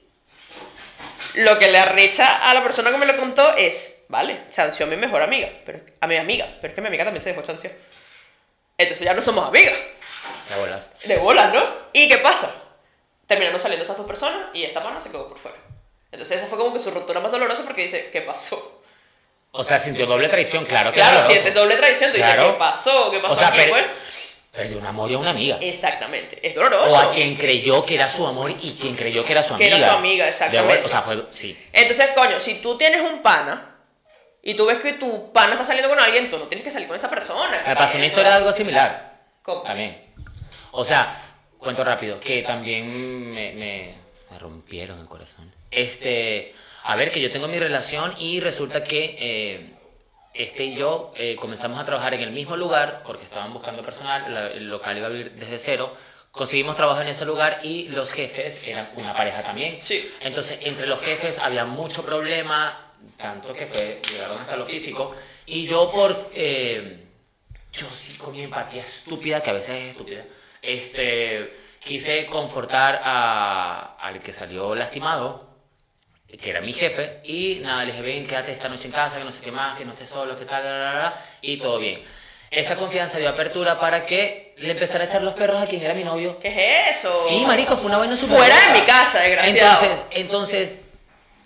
lo 1.34 1.58
que 1.58 1.70
le 1.70 1.78
arrecha 1.78 2.48
a 2.48 2.54
la 2.54 2.62
persona 2.62 2.90
que 2.90 2.98
me 2.98 3.06
lo 3.06 3.16
contó 3.16 3.56
es, 3.56 3.97
vale, 4.08 4.42
chanceó 4.50 4.86
a 4.86 4.88
mi 4.88 4.96
mejor 4.96 5.22
amiga, 5.22 5.50
pero 5.64 5.80
a 6.00 6.06
mi 6.06 6.16
amiga, 6.16 6.46
pero 6.60 6.68
es 6.72 6.74
que 6.74 6.80
mi 6.80 6.88
amiga 6.88 7.04
también 7.04 7.22
se 7.22 7.30
dejó 7.30 7.42
chancear. 7.42 7.74
Entonces 8.76 9.04
ya 9.04 9.14
no 9.14 9.20
somos 9.20 9.46
amigas. 9.46 9.74
Ya 10.50 10.56
bolas. 10.56 10.90
De 11.04 11.16
bolas, 11.18 11.52
¿no? 11.52 11.62
¿Y 11.92 12.08
qué 12.08 12.18
pasa? 12.18 12.54
Terminaron 13.26 13.60
saliendo 13.60 13.84
esas 13.84 13.96
dos 13.96 14.06
personas 14.06 14.48
y 14.54 14.64
esta 14.64 14.82
pana 14.82 15.00
se 15.00 15.10
quedó 15.10 15.28
por 15.28 15.38
fuera. 15.38 15.56
Entonces 16.10 16.38
esa 16.38 16.46
fue 16.46 16.58
como 16.58 16.72
que 16.72 16.78
su 16.78 16.90
ruptura 16.90 17.20
más 17.20 17.30
dolorosa 17.32 17.64
porque 17.64 17.82
dice, 17.82 18.08
¿qué 18.12 18.22
pasó? 18.22 18.82
O 19.50 19.62
sea, 19.64 19.78
sintió 19.80 20.06
doble 20.06 20.28
traición, 20.28 20.64
claro 20.64 20.90
que 20.90 20.96
Claro, 20.96 21.18
es 21.18 21.24
si 21.24 21.28
doloroso. 21.32 21.48
es 21.48 21.54
doble 21.54 21.76
traición, 21.76 22.10
tú 22.12 22.16
Claro. 22.18 22.42
dices, 22.42 22.52
¿qué 22.54 22.58
pasó? 22.58 23.10
¿Qué 23.10 23.18
pasó 23.20 23.34
O 23.34 23.36
sea, 23.36 23.48
aquí, 23.48 23.58
pero- 23.58 23.70
pues? 23.72 23.86
Perdió 24.52 24.78
un 24.78 24.86
amor 24.86 25.10
y 25.10 25.14
a 25.14 25.18
una 25.18 25.30
amiga. 25.30 25.58
Exactamente, 25.60 26.38
es 26.42 26.56
O 26.56 26.60
doloroso. 26.60 26.98
a 26.98 27.12
quien 27.12 27.36
creyó 27.36 27.84
que 27.84 27.94
era 27.94 28.08
su 28.08 28.26
amor 28.26 28.50
y 28.50 28.72
quien 28.72 28.96
creyó 28.96 29.24
que 29.24 29.32
era 29.32 29.42
su 29.42 29.56
Que 29.56 29.64
amiga. 29.66 29.76
era 29.76 29.88
su 29.90 29.94
amiga, 29.98 30.24
De 30.24 30.30
exactamente. 30.30 30.84
O 30.84 30.88
sea, 30.88 31.02
fue. 31.02 31.26
Sí. 31.30 31.56
Entonces, 31.72 32.08
coño, 32.14 32.40
si 32.40 32.54
tú 32.56 32.76
tienes 32.78 33.02
un 33.02 33.22
pana 33.22 33.77
y 34.42 34.54
tú 34.54 34.66
ves 34.66 34.78
que 34.78 34.94
tu 34.94 35.32
pana 35.32 35.52
está 35.52 35.64
saliendo 35.64 35.88
con 35.88 35.98
alguien, 35.98 36.28
tú 36.28 36.38
no 36.38 36.46
tienes 36.46 36.64
que 36.64 36.70
salir 36.70 36.86
con 36.88 36.96
esa 36.96 37.10
persona. 37.10 37.62
Me 37.66 37.74
pasó 37.76 37.96
una 37.96 38.06
historia 38.06 38.30
de 38.30 38.36
algo 38.36 38.52
similar. 38.52 39.18
¿Cómo? 39.42 39.62
También. 39.62 40.02
O 40.72 40.84
sea, 40.84 41.14
cuento 41.58 41.82
rápido, 41.84 42.20
que 42.20 42.42
también 42.42 43.32
me, 43.34 43.52
me, 43.52 43.94
me 44.30 44.38
rompieron 44.38 45.00
el 45.00 45.06
corazón. 45.06 45.52
Este, 45.70 46.54
a 46.84 46.96
ver, 46.96 47.10
que 47.10 47.20
yo 47.20 47.30
tengo 47.32 47.48
mi 47.48 47.58
relación 47.58 48.14
y 48.18 48.40
resulta 48.40 48.84
que 48.84 49.16
eh, 49.18 49.74
este 50.34 50.64
y 50.64 50.74
yo 50.76 51.12
eh, 51.16 51.36
comenzamos 51.36 51.78
a 51.80 51.84
trabajar 51.84 52.14
en 52.14 52.22
el 52.22 52.30
mismo 52.30 52.56
lugar 52.56 53.02
porque 53.04 53.24
estaban 53.24 53.52
buscando 53.52 53.82
personal, 53.82 54.32
la- 54.32 54.46
el 54.48 54.68
local 54.68 54.96
iba 54.96 55.06
a 55.06 55.10
abrir 55.10 55.32
desde 55.32 55.58
cero. 55.58 55.94
Conseguimos 56.30 56.76
trabajo 56.76 57.00
en 57.00 57.08
ese 57.08 57.24
lugar 57.24 57.60
y 57.64 57.88
los 57.88 58.12
jefes 58.12 58.62
eran 58.66 58.90
una 58.96 59.14
pareja 59.14 59.42
también. 59.42 59.78
Sí. 59.82 60.08
Entonces, 60.20 60.60
entre 60.62 60.86
los 60.86 61.00
jefes 61.00 61.38
había 61.38 61.64
mucho 61.64 62.04
problema, 62.04 62.87
tanto 63.16 63.52
que 63.52 63.66
fue, 63.66 64.00
llegaron 64.10 64.38
hasta 64.38 64.56
lo 64.56 64.64
físico. 64.64 65.14
Y 65.46 65.66
yo 65.66 65.90
por... 65.90 66.30
eh, 66.34 67.04
yo 67.72 67.86
sí 67.90 68.14
con 68.14 68.32
mi 68.32 68.42
empatía 68.42 68.80
estúpida, 68.80 69.42
que 69.42 69.50
a 69.50 69.52
veces 69.52 69.70
es 69.70 69.90
estúpida, 69.90 70.24
este, 70.62 71.54
quise 71.78 72.26
confortar 72.26 73.00
a, 73.04 73.96
al 74.00 74.18
que 74.20 74.32
salió 74.32 74.74
lastimado, 74.74 75.46
que 76.26 76.50
era 76.50 76.60
mi 76.60 76.72
jefe, 76.72 77.20
y 77.24 77.60
nada, 77.62 77.84
le 77.84 77.92
dije, 77.92 78.02
ven, 78.02 78.26
quédate 78.26 78.52
esta 78.52 78.68
noche 78.68 78.86
en 78.86 78.92
casa, 78.92 79.18
que 79.18 79.24
no 79.24 79.30
sé 79.30 79.42
qué 79.42 79.52
más, 79.52 79.76
que 79.76 79.84
no 79.84 79.92
estés 79.92 80.08
solo, 80.08 80.36
que 80.36 80.44
tal, 80.44 80.62
bla, 80.62 80.72
bla, 80.72 80.92
bla, 80.92 81.24
y 81.42 81.58
todo 81.58 81.78
bien. 81.78 82.02
Esa 82.50 82.76
confianza 82.76 83.18
dio 83.18 83.28
apertura 83.28 83.78
para 83.78 84.06
que 84.06 84.54
le 84.58 84.70
empezara 84.70 85.04
a 85.04 85.06
echar 85.06 85.22
los 85.22 85.34
perros 85.34 85.62
a 85.62 85.66
quien 85.66 85.82
era 85.82 85.92
mi 85.92 86.04
novio. 86.04 86.38
¿Qué 86.40 86.48
es 86.88 86.98
eso? 86.98 87.28
Sí, 87.28 87.44
marico, 87.46 87.76
fue 87.76 87.86
una 87.86 87.98
buena 87.98 88.16
super 88.16 88.38
Fuera 88.38 88.72
de 88.72 88.80
mi 88.80 88.86
casa, 88.86 89.20
desgraciado. 89.20 89.84
Entonces, 89.84 90.06
entonces, 90.12 90.80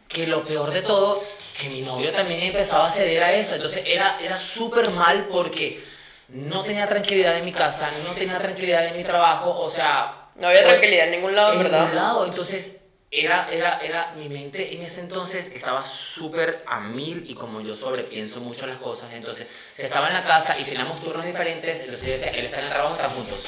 que 0.08 0.28
lo 0.28 0.44
peor 0.44 0.70
de 0.70 0.82
todo, 0.82 1.20
que 1.62 1.68
mi 1.68 1.80
novio 1.82 2.10
también 2.10 2.42
empezaba 2.42 2.86
a 2.86 2.90
ceder 2.90 3.22
a 3.22 3.32
eso. 3.32 3.54
Entonces 3.54 3.84
era, 3.86 4.18
era 4.20 4.36
súper 4.36 4.90
mal 4.90 5.28
porque 5.30 5.80
no 6.28 6.62
tenía 6.62 6.88
tranquilidad 6.88 7.36
en 7.38 7.44
mi 7.44 7.52
casa, 7.52 7.90
no 8.04 8.12
tenía 8.14 8.38
tranquilidad 8.38 8.86
en 8.86 8.96
mi 8.96 9.04
trabajo, 9.04 9.58
o 9.60 9.70
sea... 9.70 10.18
No 10.34 10.48
había 10.48 10.64
tranquilidad 10.64 11.06
en 11.06 11.10
ningún 11.12 11.34
lado, 11.34 11.52
en 11.52 11.58
¿verdad? 11.58 11.80
ningún 11.80 11.94
lado. 11.94 12.24
Entonces, 12.24 12.80
era, 13.10 13.46
era, 13.52 13.78
era, 13.82 14.12
mi 14.16 14.28
mente 14.30 14.74
en 14.74 14.82
ese 14.82 15.02
entonces 15.02 15.52
estaba 15.54 15.82
súper 15.82 16.64
a 16.66 16.80
mil 16.80 17.24
y 17.28 17.34
como 17.34 17.60
yo 17.60 17.74
sobrepienso 17.74 18.40
mucho 18.40 18.66
las 18.66 18.78
cosas, 18.78 19.12
entonces, 19.12 19.46
si 19.76 19.82
estaba 19.82 20.08
en 20.08 20.14
la 20.14 20.24
casa 20.24 20.58
y 20.58 20.64
teníamos 20.64 21.00
turnos 21.00 21.24
diferentes, 21.24 21.80
entonces 21.80 22.02
yo 22.06 22.12
decía, 22.12 22.30
él 22.30 22.46
está 22.46 22.58
en 22.58 22.64
el 22.64 22.70
trabajo, 22.70 22.94
están 22.94 23.10
juntos. 23.10 23.44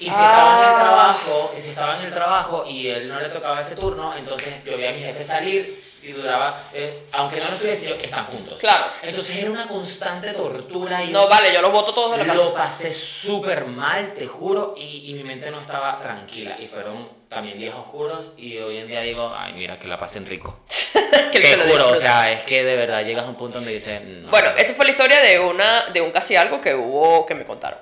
Y 0.00 0.10
si 0.10 0.22
estaba 0.22 0.50
en 0.56 0.68
el 0.68 0.74
Ah. 0.74 0.78
trabajo, 0.78 1.54
y 1.56 1.60
si 1.60 1.70
estaba 1.70 1.96
en 1.96 2.02
el 2.06 2.12
trabajo 2.12 2.64
y 2.68 2.88
él 2.88 3.08
no 3.08 3.20
le 3.20 3.30
tocaba 3.30 3.60
ese 3.60 3.76
turno, 3.76 4.14
entonces 4.14 4.52
yo 4.64 4.76
veía 4.76 4.90
a 4.90 4.92
mi 4.92 5.00
jefe 5.00 5.24
salir 5.24 5.83
y 6.04 6.12
duraba, 6.12 6.60
eh, 6.72 7.06
aunque 7.12 7.38
no 7.40 7.46
lo 7.46 7.52
estuviese 7.52 7.88
yo, 7.88 7.94
están 7.96 8.26
juntos. 8.26 8.58
Claro. 8.58 8.86
Entonces 9.02 9.36
era 9.36 9.50
una 9.50 9.66
constante 9.66 10.32
tortura 10.32 11.02
y 11.04 11.08
No, 11.10 11.28
vale, 11.28 11.52
yo 11.52 11.62
los 11.62 11.72
voto 11.72 11.92
todos 11.94 12.12
de 12.12 12.18
la 12.18 12.26
casa. 12.26 12.44
lo 12.44 12.54
pasé 12.54 12.90
súper 12.90 13.64
mal, 13.66 14.12
te 14.14 14.26
juro, 14.26 14.74
y, 14.76 15.10
y 15.10 15.14
mi 15.14 15.24
mente 15.24 15.50
no 15.50 15.60
estaba 15.60 15.98
tranquila. 16.00 16.56
Y 16.60 16.66
fueron 16.66 17.08
también 17.28 17.58
días 17.58 17.74
oscuros 17.74 18.32
y 18.36 18.58
hoy 18.58 18.78
en 18.78 18.86
día 18.86 19.00
digo, 19.00 19.32
ay, 19.36 19.54
mira, 19.54 19.78
que 19.78 19.88
la 19.88 19.98
pasen 19.98 20.26
rico. 20.26 20.60
que 21.32 21.40
te 21.40 21.56
juro, 21.56 21.88
o 21.88 21.92
disfruta. 21.92 21.96
sea, 22.00 22.32
es 22.32 22.42
que 22.44 22.62
de 22.62 22.76
verdad 22.76 23.04
llegas 23.04 23.24
a 23.24 23.28
un 23.28 23.34
punto 23.36 23.58
donde 23.58 23.72
dices, 23.72 24.00
no. 24.02 24.28
Bueno, 24.30 24.50
esa 24.56 24.72
fue 24.74 24.84
la 24.84 24.92
historia 24.92 25.20
de 25.20 25.40
una 25.40 25.86
de 25.86 26.00
un 26.00 26.10
casi 26.10 26.36
algo 26.36 26.60
que 26.60 26.74
hubo 26.74 27.26
que 27.26 27.34
me 27.34 27.44
contaron. 27.44 27.78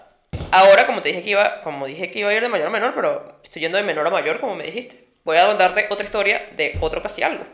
Ahora, 0.50 0.86
como 0.86 1.00
te 1.02 1.08
dije 1.10 1.22
que 1.22 1.30
iba, 1.30 1.60
como 1.62 1.86
dije 1.86 2.10
que 2.10 2.18
iba 2.20 2.30
a 2.30 2.34
ir 2.34 2.42
de 2.42 2.48
mayor 2.48 2.66
a 2.66 2.70
menor, 2.70 2.94
pero 2.94 3.40
estoy 3.42 3.62
yendo 3.62 3.78
de 3.78 3.84
menor 3.84 4.06
a 4.06 4.10
mayor, 4.10 4.38
como 4.40 4.54
me 4.54 4.64
dijiste. 4.64 5.08
Voy 5.24 5.36
a 5.38 5.46
contarte 5.46 5.86
otra 5.90 6.04
historia 6.04 6.48
de 6.56 6.76
otro 6.80 7.00
casi 7.00 7.22
algo. 7.22 7.44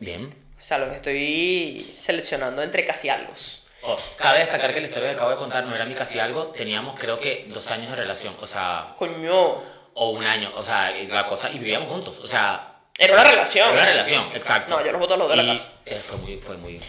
Bien. 0.00 0.34
O 0.58 0.62
sea, 0.62 0.78
los 0.78 0.92
estoy 0.92 1.94
seleccionando 1.98 2.62
entre 2.62 2.84
casi 2.84 3.08
algos. 3.08 3.64
Oh, 3.82 3.96
cabe 4.16 4.40
destacar 4.40 4.74
que 4.74 4.80
la 4.80 4.88
historia 4.88 5.10
que 5.10 5.14
acabo 5.14 5.30
de 5.30 5.36
contar 5.36 5.64
no 5.64 5.74
era 5.74 5.84
mi 5.84 5.94
casi 5.94 6.18
algo, 6.18 6.48
teníamos 6.48 6.98
creo 6.98 7.20
que 7.20 7.46
dos 7.48 7.70
años 7.70 7.90
de 7.90 7.96
relación, 7.96 8.34
o 8.40 8.46
sea, 8.46 8.92
Coño. 8.98 9.62
o 9.94 10.10
un 10.10 10.24
año, 10.24 10.50
o 10.56 10.62
sea, 10.64 10.90
la 10.90 11.26
cosa, 11.26 11.48
y 11.50 11.58
vivíamos 11.58 11.88
juntos, 11.88 12.18
o 12.18 12.26
sea, 12.26 12.74
Era 12.98 13.14
una 13.14 13.22
relación. 13.22 13.68
era 13.68 13.82
una 13.82 13.84
relación, 13.86 14.28
exacto. 14.34 14.76
No, 14.76 14.84
yo 14.84 14.90
los 14.90 15.00
voto 15.00 15.14
a 15.14 15.16
los 15.16 15.28
de 15.30 15.36
la 15.36 15.46
casa. 15.46 15.72
eh, 15.86 15.94
fue 16.04 16.18
muy, 16.18 16.38
fue 16.38 16.56
muy... 16.56 16.80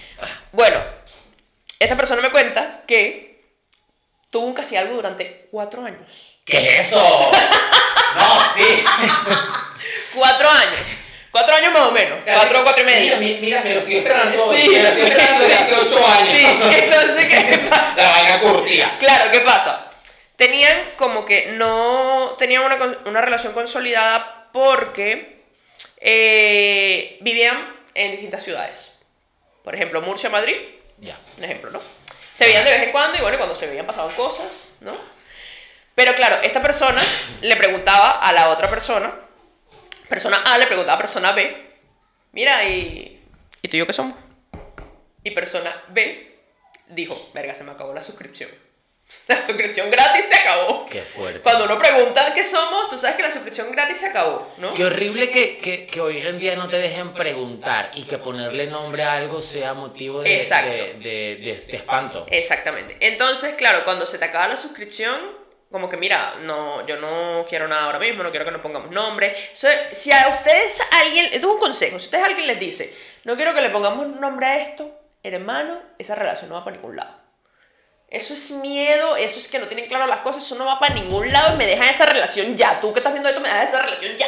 Bueno, 0.52 0.84
esta 1.80 1.96
persona 1.96 2.24
me 2.24 2.32
cuenta 2.32 2.82
que 2.88 3.54
tuvo 4.32 4.48
un 4.48 4.54
casi 4.56 4.76
algo 4.76 4.96
durante 4.96 5.48
cuatro 5.52 5.86
años. 5.86 6.40
¿Qué 6.44 6.58
es 6.80 6.88
eso? 6.88 7.00
no, 8.16 8.42
sí. 8.56 8.84
Cuatro 10.16 10.50
años. 10.50 10.88
Cuatro 11.32 11.56
años 11.56 11.72
más 11.74 11.88
o 11.88 11.92
menos. 11.92 12.18
Cuatro 12.26 12.62
o 12.62 12.64
cuatro 12.64 12.82
y 12.84 12.86
medio. 12.86 13.18
Mira, 13.18 13.40
mira, 13.40 13.62
me 13.62 13.74
lo 13.74 13.80
estoy 13.80 13.98
estrenando 13.98 14.54
Sí. 14.54 14.70
Me 14.70 14.82
lo 14.84 14.90
estoy 14.90 15.04
estrenando 15.04 15.44
desde 15.44 15.56
hace 15.56 15.76
ocho 15.76 16.08
años. 16.08 16.34
Sí, 16.34 16.46
entonces, 16.80 17.28
¿qué 17.28 17.58
pasa? 17.70 17.94
La 17.98 18.10
vaina 18.10 18.40
curtida. 18.40 18.92
Claro, 19.00 19.32
¿qué 19.32 19.40
pasa? 19.42 19.86
Tenían 20.36 20.84
como 20.98 21.26
que 21.26 21.48
no 21.52 22.36
tenían 22.38 22.64
una, 22.64 22.98
una 23.06 23.22
relación 23.22 23.54
consolidada 23.54 24.48
porque 24.54 25.44
eh, 26.00 27.18
vivían 27.22 27.76
en 27.94 28.12
distintas 28.12 28.44
ciudades. 28.44 28.94
Por 29.64 29.76
ejemplo, 29.76 30.02
Murcia, 30.02 30.30
Madrid, 30.30 30.56
Ya. 31.00 31.16
un 31.38 31.44
ejemplo, 31.44 31.70
¿no? 31.72 31.82
Se 32.34 32.46
veían 32.46 32.64
de 32.64 32.72
vez 32.72 32.84
en 32.84 32.92
cuando 32.92 33.18
y 33.18 33.22
bueno, 33.22 33.38
cuando 33.38 33.54
se 33.54 33.68
veían 33.68 33.86
pasaban 33.86 34.14
cosas, 34.16 34.76
¿no? 34.80 34.96
Pero 35.94 36.16
claro, 36.16 36.38
esta 36.42 36.62
persona 36.62 37.04
le 37.42 37.56
preguntaba 37.58 38.12
a 38.22 38.32
la 38.32 38.50
otra 38.50 38.70
persona, 38.70 39.12
persona 40.10 40.42
A 40.46 40.58
le 40.58 40.66
preguntaba 40.68 40.96
a 40.96 41.00
persona 41.00 41.32
B, 41.32 41.56
mira, 42.34 42.64
¿y, 42.66 43.22
¿y 43.62 43.68
tú 43.68 43.78
y 43.78 43.80
yo 43.80 43.88
qué 43.88 43.94
somos? 43.94 44.16
Y 45.24 45.32
persona 45.32 45.84
B 45.90 46.38
dijo, 46.88 47.30
verga, 47.34 47.54
se 47.54 47.64
me 47.64 47.72
acabó 47.72 47.94
la 47.94 48.02
suscripción. 48.02 48.50
La 49.28 49.42
suscripción 49.42 49.90
gratis 49.90 50.26
se 50.32 50.40
acabó. 50.40 50.86
Qué 50.88 51.02
fuerte. 51.02 51.40
Cuando 51.40 51.66
uno 51.66 51.80
pregunta 51.80 52.32
qué 52.36 52.44
somos, 52.44 52.92
tú 52.92 52.98
sabes 53.00 53.16
que 53.18 53.24
la 53.24 53.32
suscripción 53.32 53.72
gratis 53.72 53.98
se 53.98 54.06
acabó, 54.06 54.48
¿no? 54.58 54.72
Qué 54.72 54.86
horrible 54.86 55.32
que, 55.32 55.58
que, 55.58 55.88
que 55.88 56.00
hoy 56.00 56.20
en 56.20 56.38
día 56.38 56.56
no 56.56 56.68
te 56.68 56.78
dejen 56.78 57.12
preguntar 57.14 57.90
y 57.96 58.04
que 58.04 58.20
ponerle 58.20 58.68
nombre 58.68 59.04
a 59.04 59.14
algo 59.14 59.40
sea 59.40 59.74
motivo 59.74 60.22
de, 60.22 60.30
de- 60.30 60.94
de- 61.00 61.36
de 61.42 61.52
espanto. 61.76 62.28
Exactamente. 62.30 62.98
Entonces, 63.00 63.56
claro, 63.56 63.84
cuando 63.84 64.06
se 64.06 64.20
te 64.20 64.26
acaba 64.26 64.48
la 64.48 64.58
suscripción, 64.58 65.20
como 65.72 65.88
que 65.88 65.98
mira, 65.98 66.36
no, 66.42 66.86
yo 66.88 66.98
no 66.98 67.46
quiero 67.48 67.68
nada 67.68 67.84
ahora 67.86 68.00
mismo, 68.00 68.24
no 68.24 68.32
quiero 68.32 68.46
que 68.46 68.52
nos 68.52 68.62
pongamos 68.62 68.90
nombre. 68.92 69.36
So, 69.54 69.68
si 69.92 70.12
a 70.12 70.28
ustedes 70.30 70.82
alguien, 71.04 71.26
esto 71.26 71.48
es 71.48 71.54
un 71.54 71.60
consejo, 71.60 72.00
si 72.00 72.06
ustedes 72.06 72.26
alguien 72.26 72.48
les 72.48 72.60
dice, 72.60 72.94
no 73.24 73.36
quiero 73.36 73.54
que 73.54 73.62
le 73.62 73.70
pongamos 73.70 74.08
nombre 74.08 74.48
a 74.48 74.58
esto, 74.58 74.90
hermano, 75.22 75.80
esa 76.00 76.16
relación 76.16 76.50
no 76.50 76.56
va 76.56 76.64
para 76.64 76.76
ningún 76.76 76.96
lado. 76.96 77.20
Eso 78.08 78.34
es 78.34 78.50
miedo, 78.52 79.16
eso 79.16 79.38
es 79.38 79.48
que 79.48 79.60
no 79.60 79.68
tienen 79.68 79.86
claro 79.86 80.08
las 80.08 80.20
cosas, 80.20 80.44
eso 80.44 80.56
no 80.56 80.66
va 80.66 80.80
para 80.80 80.96
ningún 80.96 81.32
lado 81.32 81.54
y 81.54 81.58
me 81.58 81.68
dejan 81.68 81.88
esa 81.90 82.08
relación 82.08 82.58
ya. 82.58 82.82
Tú 82.82 82.92
que 82.92 83.00
estás 83.02 83.14
viendo 83.14 83.30
esto, 83.30 83.40
me 83.42 83.50
dejas 83.50 83.70
esa 83.70 83.84
relación 83.84 84.18
ya. 84.18 84.28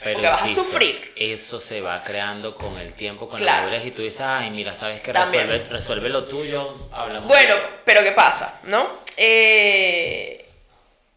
Pero 0.00 0.14
porque 0.14 0.28
vas 0.28 0.44
a 0.44 0.48
sufrir. 0.48 1.12
Eso 1.16 1.60
se 1.60 1.80
va 1.80 2.02
creando 2.02 2.56
con 2.56 2.76
el 2.78 2.94
tiempo, 2.94 3.28
con 3.28 3.38
Claro. 3.38 3.56
la 3.58 3.62
madurez 3.66 3.86
y 3.86 3.90
tú 3.92 4.02
dices, 4.02 4.20
ay, 4.22 4.50
mira, 4.50 4.72
sabes 4.72 5.00
que 5.00 5.12
resuelve 5.12 6.08
lo 6.08 6.24
tuyo, 6.24 6.88
hablamos. 6.92 7.28
Bueno, 7.28 7.54
pero 7.84 8.02
¿qué 8.02 8.12
pasa? 8.12 8.60
¿No? 8.64 8.88
Eh, 9.16 10.47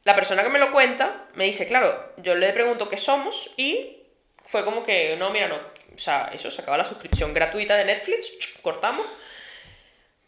la 0.04 0.16
persona 0.16 0.44
que 0.44 0.50
me 0.50 0.60
lo 0.60 0.72
cuenta 0.72 1.28
me 1.36 1.46
dice, 1.46 1.68
claro, 1.68 2.14
yo 2.18 2.36
le 2.36 2.54
pregunto 2.54 2.90
qué 2.90 2.98
somos 2.98 3.52
y 3.58 3.98
fue 4.44 4.66
como 4.66 4.84
que, 4.84 5.16
no, 5.18 5.30
mira, 5.30 5.48
no, 5.48 5.56
o 5.56 5.98
sea, 5.98 6.30
eso 6.34 6.50
se 6.50 6.62
acaba 6.62 6.78
la 6.78 6.86
suscripción 6.86 7.34
gratuita 7.34 7.76
de 7.76 7.86
Netflix, 7.86 8.60
cortamos. 8.62 9.06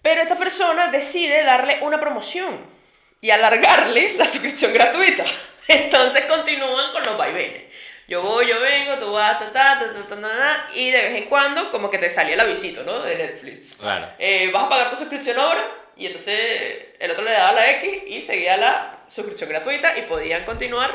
Pero 0.02 0.22
esta 0.22 0.36
persona 0.36 0.90
decide 0.90 1.44
darle 1.44 1.80
una 1.82 2.00
promoción 2.00 2.60
y 3.22 3.32
alargarle 3.32 4.14
la 4.18 4.26
suscripción 4.26 4.74
gratuita. 4.74 5.26
Entonces 5.68 6.26
continúan 6.26 6.92
con 6.92 7.04
los 7.04 7.18
vaivenes. 7.18 7.64
Yo 8.06 8.22
voy, 8.22 8.46
yo 8.48 8.60
vengo, 8.60 8.98
tú 8.98 9.12
vas, 9.14 9.40
ta, 9.40 9.52
ta, 9.52 9.80
ta, 9.80 9.94
ta, 9.94 10.08
ta, 10.08 10.16
ta, 10.16 10.22
ta, 10.22 10.70
y 10.76 10.92
de 10.92 11.02
vez 11.04 11.16
en 11.16 11.30
cuando 11.30 11.72
como 11.72 11.90
que 11.90 11.98
te 11.98 12.10
salía 12.10 12.34
el 12.34 12.40
avisito, 12.42 12.84
¿no? 12.84 13.02
De 13.02 13.16
Netflix 13.16 13.78
Claro. 13.78 14.10
eh, 14.20 14.52
vas 14.52 14.66
a 14.66 14.70
pagar 14.70 14.90
tu 14.90 14.98
suscripción 14.98 15.40
ahora 15.40 15.83
y 15.96 16.08
entonces 16.08 16.86
el 17.00 17.12
otro 17.12 17.24
le 17.24 17.32
daba 17.32 17.54
la 17.54 17.72
X 17.72 18.04
y 18.08 18.22
seguía 18.22 18.58
la 18.58 19.04
suscripción 19.08 19.50
gratuita 19.50 19.98
y 19.98 20.04
podían 20.04 20.46
continuar 20.46 20.92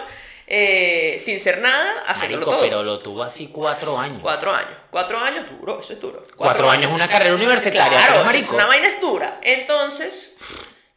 eh, 0.47 1.17
sin 1.19 1.41
ser 1.41 1.59
nada 1.59 2.05
haciéndolo 2.07 2.47
Marico, 2.47 2.51
todo. 2.53 2.61
pero 2.63 2.83
lo 2.83 2.99
tuvo 3.01 3.23
así 3.23 3.49
cuatro 3.49 3.99
años. 3.99 4.19
Cuatro 4.23 4.53
años. 4.53 4.73
Cuatro 4.91 5.19
años 5.19 5.45
duro, 5.51 5.81
eso 5.81 5.93
es 5.93 6.01
duro. 6.01 6.27
Cuatro 6.37 6.71
años 6.71 6.91
una 6.91 7.09
carrera 7.09 7.35
universitaria. 7.35 7.99
Claro, 7.99 8.23
¿tú, 8.23 8.29
eso 8.29 8.37
es 8.37 8.45
marico? 8.45 8.55
una 8.55 8.67
vaina 8.67 8.87
es 8.89 9.01
dura. 9.01 9.41
Entonces, 9.43 10.37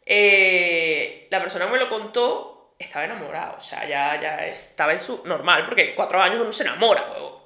eh, 0.05 1.27
la 1.29 1.41
persona 1.41 1.67
me 1.67 1.79
lo 1.79 1.89
contó 1.89 2.51
estaba 2.81 3.05
enamorada. 3.05 3.55
O 3.57 3.61
sea, 3.61 3.87
ya, 3.87 4.19
ya 4.19 4.45
estaba 4.47 4.93
en 4.93 4.99
su 4.99 5.21
normal, 5.25 5.65
porque 5.65 5.95
cuatro 5.95 6.21
años 6.21 6.41
uno 6.41 6.51
se 6.53 6.63
enamora, 6.63 7.11
huevo. 7.11 7.45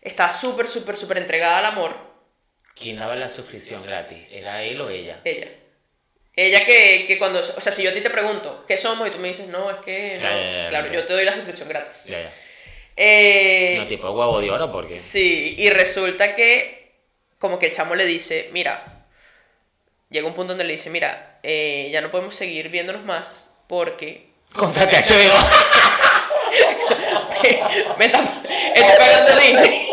Estaba 0.00 0.32
súper, 0.32 0.66
súper, 0.66 0.96
súper 0.96 1.18
entregada 1.18 1.58
al 1.58 1.66
amor. 1.66 1.94
¿Quién 2.74 2.98
daba 2.98 3.14
la 3.14 3.26
suscripción 3.26 3.82
gratis? 3.82 4.18
¿Era 4.30 4.62
él 4.62 4.80
o 4.80 4.88
ella? 4.90 5.20
Ella. 5.24 5.48
Ella 6.34 6.64
que, 6.64 7.04
que 7.06 7.18
cuando, 7.18 7.40
o 7.40 7.60
sea, 7.60 7.72
si 7.72 7.82
yo 7.82 7.90
a 7.90 7.92
ti 7.92 8.00
te 8.00 8.08
pregunto, 8.10 8.64
¿qué 8.66 8.76
somos? 8.78 9.06
Y 9.06 9.10
tú 9.10 9.18
me 9.18 9.28
dices, 9.28 9.48
no, 9.48 9.70
es 9.70 9.78
que, 9.78 10.16
no. 10.16 10.22
Ya, 10.22 10.34
ya, 10.36 10.62
ya, 10.62 10.68
claro, 10.70 10.92
yo 10.92 11.04
te 11.04 11.12
doy 11.12 11.24
la 11.24 11.32
suscripción 11.32 11.68
gratis. 11.68 12.04
Ya, 12.06 12.22
ya. 12.22 12.32
Eh, 12.96 13.76
No, 13.78 13.86
tipo 13.86 14.10
huevo 14.10 14.40
de 14.40 14.50
oro, 14.50 14.70
porque. 14.72 14.98
sí, 14.98 15.54
y 15.58 15.68
resulta 15.70 16.34
que, 16.34 16.92
como 17.38 17.58
que 17.58 17.66
el 17.66 17.72
chamo 17.72 17.94
le 17.94 18.06
dice, 18.06 18.48
mira, 18.52 19.04
llega 20.08 20.26
un 20.26 20.34
punto 20.34 20.52
donde 20.52 20.64
le 20.64 20.72
dice, 20.72 20.88
mira, 20.90 21.38
eh, 21.42 21.88
ya 21.92 22.00
no 22.00 22.10
podemos 22.10 22.34
seguir 22.34 22.68
viéndonos 22.70 23.04
más 23.04 23.50
porque 23.66 24.30
Contrate 24.54 24.96
a 24.96 25.00
HBO. 25.00 25.46
me 27.98 28.06
está, 28.06 28.22
pagando 28.98 29.40
Disney. 29.40 29.88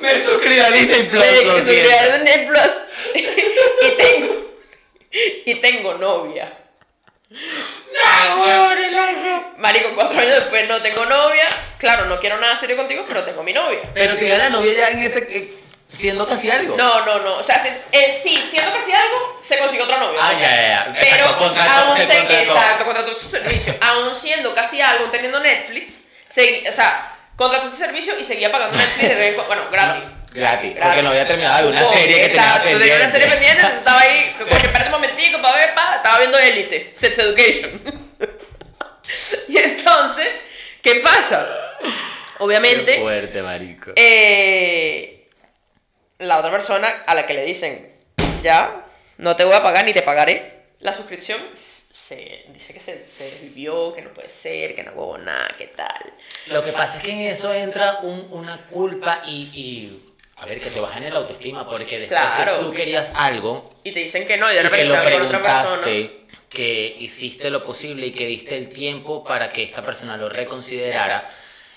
Me 0.00 0.14
suscribí 0.20 0.60
a 0.60 0.70
Disney 0.70 1.02
Plus. 1.04 1.20
Me 1.22 1.60
siento. 1.62 1.90
a 1.98 2.18
Disney 2.18 2.46
Plus 2.46 2.72
y 3.14 3.96
tengo, 3.96 4.47
y 5.50 5.54
tengo 5.56 5.94
novia. 5.94 6.52
Marico, 9.56 9.90
cuatro 9.94 10.18
años 10.18 10.34
después 10.36 10.68
no 10.68 10.80
tengo 10.82 11.04
novia. 11.06 11.44
Claro, 11.78 12.06
no 12.06 12.18
quiero 12.20 12.38
nada 12.40 12.56
serio 12.56 12.76
contigo, 12.76 13.04
pero 13.06 13.24
tengo 13.24 13.42
mi 13.42 13.52
novia. 13.52 13.80
Pero 13.94 14.16
tenía 14.16 14.38
la 14.38 14.50
novia 14.50 14.72
ya 14.72 14.88
en 14.90 14.98
ese. 15.02 15.18
eh, 15.30 15.54
Siendo 15.90 16.26
casi 16.26 16.50
algo. 16.50 16.76
No, 16.76 17.06
no, 17.06 17.18
no. 17.20 17.34
O 17.36 17.42
sea, 17.42 17.58
si- 17.58 17.70
eh, 17.92 18.12
sí, 18.12 18.36
siendo 18.36 18.70
que 18.74 18.78
hacía 18.78 19.00
algo, 19.02 19.38
se 19.40 19.58
consiguió 19.58 19.84
otro 19.86 19.98
novio. 19.98 20.18
Ah, 20.20 20.32
¿no? 20.34 20.38
ya, 20.40 20.50
ya, 20.50 20.66
ya. 20.68 20.94
Pero 21.00 21.14
Exacto, 21.24 21.38
contrató, 21.38 21.70
aún 21.88 21.96
se 21.96 22.06
contrató. 22.06 22.34
exacto, 22.42 22.84
contrató 22.84 23.18
su 23.18 23.28
servicio. 23.30 23.74
aún 23.80 24.14
siendo 24.14 24.54
casi 24.54 24.82
algo, 24.82 25.04
aún 25.04 25.10
teniendo 25.12 25.40
Netflix, 25.40 26.08
segui- 26.30 26.68
o 26.68 26.72
sea, 26.74 27.16
contrató 27.36 27.68
este 27.68 27.78
servicio 27.78 28.18
y 28.20 28.24
seguía 28.24 28.52
pagando 28.52 28.76
Netflix 28.76 29.08
de 29.08 29.14
vez 29.14 29.28
en 29.28 29.34
cuando. 29.36 29.46
Bueno, 29.54 29.70
gratis. 29.72 30.02
Gratis, 30.32 30.74
Gratis. 30.74 30.78
porque 30.82 31.02
no 31.02 31.10
había 31.10 31.26
terminado 31.26 31.62
de 31.64 31.68
una 31.72 31.80
Supongo, 31.80 31.98
serie 32.00 32.16
que 32.16 32.24
exacto, 32.26 32.62
tenía 32.62 32.78
pendiente. 32.78 33.02
una 33.02 33.10
serie 33.12 33.26
pendiente, 33.28 33.62
estaba 33.62 34.00
ahí, 34.00 34.34
coño, 34.38 34.50
espérate 34.56 34.84
un 34.86 34.90
momentico 34.92 35.42
para 35.42 35.56
ver, 35.56 35.74
pa, 35.74 35.96
estaba 35.96 36.18
viendo 36.18 36.38
Elite, 36.38 36.90
Sex 36.92 37.18
Education. 37.18 37.80
y 39.48 39.56
entonces, 39.56 40.28
¿qué 40.82 40.96
pasa? 40.96 41.48
Qué 41.80 41.88
Obviamente, 42.44 43.00
fuerte, 43.00 43.42
marico. 43.42 43.92
eh, 43.96 45.28
la 46.18 46.38
otra 46.38 46.50
persona 46.50 46.88
a 47.06 47.14
la 47.14 47.26
que 47.26 47.34
le 47.34 47.44
dicen, 47.44 47.92
ya, 48.42 48.84
no 49.16 49.34
te 49.36 49.44
voy 49.44 49.54
a 49.54 49.62
pagar 49.62 49.84
ni 49.84 49.92
te 49.92 50.02
pagaré 50.02 50.64
la 50.80 50.92
suscripción, 50.92 51.40
se 51.54 52.44
dice 52.52 52.72
que 52.72 52.80
se, 52.80 53.08
se 53.08 53.24
desvivió, 53.24 53.92
que 53.92 54.02
no 54.02 54.10
puede 54.14 54.28
ser, 54.28 54.74
que 54.74 54.82
no 54.84 54.92
hubo 54.94 55.18
nada, 55.18 55.48
que 55.58 55.66
tal. 55.66 56.12
Lo 56.46 56.64
que 56.64 56.72
pasa 56.72 56.98
es 56.98 57.04
que 57.04 57.12
en 57.12 57.20
eso 57.20 57.52
entra 57.52 57.98
un- 58.02 58.28
una 58.30 58.66
culpa 58.66 59.22
y, 59.26 59.50
y, 59.54 60.07
a 60.40 60.46
ver, 60.46 60.60
que 60.60 60.70
te 60.70 60.80
baja 60.80 60.98
en 60.98 61.04
el 61.04 61.16
autoestima, 61.16 61.68
porque 61.68 61.98
después 61.98 62.20
Claro. 62.20 62.58
que 62.58 62.64
tú 62.64 62.70
querías 62.72 63.12
algo 63.14 63.70
Y 63.84 63.92
te 63.92 64.00
dicen 64.00 64.26
que 64.26 64.36
no, 64.36 64.50
y 64.50 64.54
de 64.54 64.60
y 64.60 64.62
que 64.64 64.68
repente 64.70 64.96
lo 64.96 65.04
preguntaste, 65.04 66.20
que 66.48 66.96
hiciste 66.98 67.50
lo 67.50 67.64
posible 67.64 68.06
y 68.06 68.12
que 68.12 68.26
diste 68.26 68.56
el 68.56 68.68
tiempo 68.68 69.24
para 69.24 69.48
que 69.48 69.62
esta 69.62 69.82
persona 69.82 70.16
lo 70.16 70.28
reconsiderara 70.28 71.28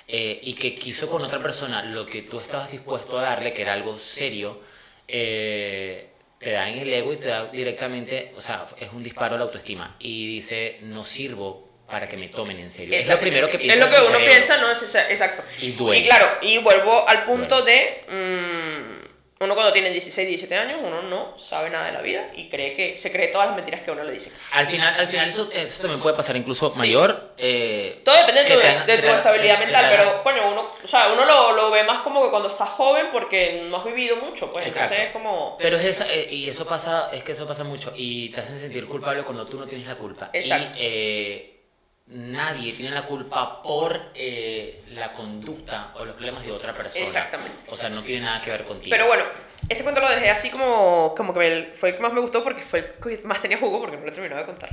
eh, 0.07 0.39
y 0.43 0.53
que 0.53 0.75
quiso 0.75 1.09
con 1.09 1.23
otra 1.23 1.39
persona 1.41 1.83
lo 1.83 2.05
que 2.05 2.21
tú 2.21 2.39
estabas 2.39 2.71
dispuesto 2.71 3.17
a 3.17 3.23
darle, 3.23 3.53
que 3.53 3.61
era 3.63 3.73
algo 3.73 3.95
serio, 3.97 4.59
eh, 5.07 6.09
te 6.37 6.51
da 6.51 6.69
en 6.69 6.79
el 6.79 6.91
ego 6.93 7.13
y 7.13 7.17
te 7.17 7.27
da 7.27 7.45
directamente, 7.45 8.33
o 8.35 8.41
sea, 8.41 8.65
es 8.79 8.89
un 8.91 9.03
disparo 9.03 9.35
a 9.35 9.37
la 9.37 9.45
autoestima 9.45 9.95
y 9.99 10.27
dice, 10.27 10.79
no 10.81 11.01
sirvo 11.03 11.67
para 11.91 12.07
que 12.07 12.17
me 12.17 12.29
tomen 12.29 12.57
en 12.57 12.69
serio. 12.69 12.97
Es 12.97 13.07
lo 13.07 13.19
primero 13.19 13.47
que 13.49 13.59
piensa. 13.59 13.73
Es 13.75 13.79
lo 13.81 13.89
que 13.89 13.97
uno 14.01 14.05
cerebro. 14.17 14.27
piensa, 14.31 14.57
¿no? 14.57 14.71
Es 14.71 14.81
exacto. 14.81 15.43
Y 15.59 15.73
duele. 15.73 15.99
Y 15.99 16.03
claro, 16.03 16.25
y 16.41 16.57
vuelvo 16.59 17.07
al 17.07 17.25
punto 17.25 17.61
de. 17.61 18.05
mm, 18.07 19.01
uno 19.43 19.55
cuando 19.55 19.73
tiene 19.73 19.89
16, 19.89 20.27
17 20.27 20.55
años, 20.55 20.77
uno 20.83 21.01
no 21.01 21.35
sabe 21.35 21.71
nada 21.71 21.87
de 21.87 21.93
la 21.93 22.01
vida 22.01 22.29
y 22.35 22.47
cree 22.47 22.75
que 22.75 22.95
se 22.95 23.11
cree 23.11 23.29
todas 23.29 23.47
las 23.47 23.55
mentiras 23.55 23.81
que 23.81 23.89
uno 23.89 24.03
le 24.03 24.11
dice. 24.11 24.31
Al 24.51 24.67
final, 24.67 24.93
al 24.95 25.07
final 25.07 25.27
eso, 25.27 25.49
eso 25.51 25.81
también 25.81 25.99
puede 25.99 26.15
pasar 26.15 26.35
incluso 26.37 26.69
mayor. 26.75 27.33
eh, 27.39 28.01
Todo 28.05 28.15
depende 28.17 28.43
de 28.43 28.51
tu, 28.51 28.85
de 28.85 28.97
tu 28.99 29.07
estabilidad 29.07 29.57
mental, 29.57 29.87
pero 29.89 30.21
coño, 30.21 30.47
uno, 30.51 30.69
o 30.83 30.87
sea, 30.87 31.11
uno 31.11 31.25
lo, 31.25 31.53
lo 31.53 31.71
ve 31.71 31.83
más 31.83 32.01
como 32.01 32.23
que 32.23 32.29
cuando 32.29 32.49
estás 32.49 32.69
joven 32.69 33.07
porque 33.11 33.63
no 33.67 33.77
has 33.77 33.85
vivido 33.85 34.17
mucho, 34.17 34.51
pues 34.51 34.67
entonces 34.67 34.99
es 34.99 35.09
como. 35.09 35.57
Pero 35.57 35.75
es 35.77 35.85
esa, 35.85 36.05
eh, 36.13 36.27
y 36.29 36.47
eso 36.47 36.67
pasa, 36.67 37.09
es 37.11 37.23
que 37.23 37.31
eso 37.31 37.47
pasa 37.47 37.63
mucho 37.63 37.91
y 37.95 38.29
te 38.29 38.41
hacen 38.41 38.59
sentir 38.59 38.85
culpable 38.85 39.23
cuando 39.23 39.47
tú 39.47 39.57
no 39.57 39.65
tienes 39.65 39.87
la 39.87 39.95
culpa. 39.95 40.29
Exacto. 40.33 40.77
Y 40.77 40.83
eh, 40.85 41.60
nadie 42.07 42.73
tiene 42.73 42.91
la 42.95 43.03
culpa 43.05 43.61
por 43.63 44.11
eh, 44.15 44.81
la 44.91 45.13
conducta 45.13 45.91
o 45.95 46.05
los 46.05 46.15
problemas 46.15 46.43
de 46.43 46.51
otra 46.51 46.73
persona. 46.73 47.05
Exactamente. 47.05 47.63
O 47.69 47.75
sea, 47.75 47.89
no 47.89 48.01
tiene 48.03 48.25
nada 48.25 48.41
que 48.41 48.51
ver 48.51 48.63
contigo. 48.63 48.89
Pero 48.89 49.07
bueno, 49.07 49.23
este 49.69 49.83
cuento 49.83 50.01
lo 50.01 50.09
dejé 50.09 50.29
así 50.29 50.49
como, 50.49 51.13
como 51.15 51.33
que 51.33 51.39
me- 51.39 51.75
fue 51.75 51.89
el 51.89 51.95
que 51.95 52.01
más 52.01 52.11
me 52.13 52.19
gustó 52.21 52.43
porque 52.43 52.63
fue 52.63 52.79
el 52.79 52.85
que 53.17 53.25
más 53.25 53.39
tenía 53.41 53.57
jugo 53.57 53.79
porque 53.79 53.97
no 53.97 54.03
lo 54.03 54.09
he 54.09 54.11
terminado 54.13 54.41
de 54.41 54.45
contar. 54.47 54.69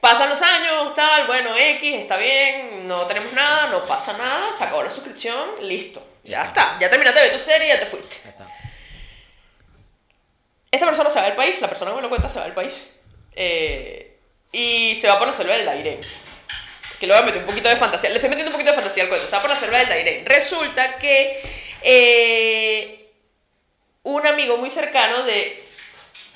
Pasan 0.00 0.28
los 0.30 0.40
años, 0.42 0.94
tal, 0.94 1.26
bueno, 1.26 1.56
X, 1.56 1.94
está 1.96 2.16
bien, 2.16 2.86
no 2.86 3.02
tenemos 3.06 3.32
nada, 3.32 3.70
no 3.70 3.82
pasa 3.84 4.16
nada, 4.16 4.42
se 4.56 4.64
acabó 4.64 4.82
la 4.82 4.90
suscripción, 4.90 5.50
listo. 5.62 6.06
Ya 6.22 6.30
Ya 6.42 6.44
está, 6.44 6.78
ya 6.80 6.88
terminaste 6.90 7.20
de 7.20 7.28
ver 7.28 7.36
tu 7.36 7.42
serie, 7.42 7.68
ya 7.68 7.80
te 7.80 7.86
fuiste. 7.86 8.16
Ya 8.24 8.30
está. 8.30 8.46
Esta 10.70 10.86
persona 10.86 11.10
se 11.10 11.18
va 11.18 11.26
del 11.26 11.34
país, 11.34 11.60
la 11.60 11.68
persona 11.68 11.90
que 11.90 11.96
me 11.96 12.02
lo 12.02 12.08
cuenta 12.08 12.28
se 12.28 12.38
va 12.38 12.44
del 12.44 12.54
país. 12.54 12.98
eh, 13.34 14.12
y 14.52 14.94
se 14.96 15.08
va 15.08 15.18
por 15.18 15.26
la 15.28 15.34
selva 15.34 15.54
del 15.54 15.66
Dairén. 15.66 16.00
Que 17.00 17.06
le 17.06 17.12
voy 17.12 17.22
a 17.22 17.26
meter 17.26 17.40
un 17.42 17.46
poquito 17.46 17.68
de 17.68 17.76
fantasía. 17.76 18.10
Le 18.10 18.16
estoy 18.16 18.30
metiendo 18.30 18.50
un 18.50 18.54
poquito 18.54 18.70
de 18.70 18.76
fantasía 18.76 19.02
al 19.02 19.08
cuento. 19.08 19.26
Se 19.26 19.36
va 19.36 19.42
por 19.42 19.50
la 19.50 19.56
selva 19.56 19.78
del 19.78 19.88
Dairén. 19.88 20.24
Resulta 20.26 20.96
que 20.98 21.40
eh, 21.82 23.10
un 24.02 24.26
amigo 24.26 24.56
muy 24.56 24.70
cercano 24.70 25.22
de 25.24 25.64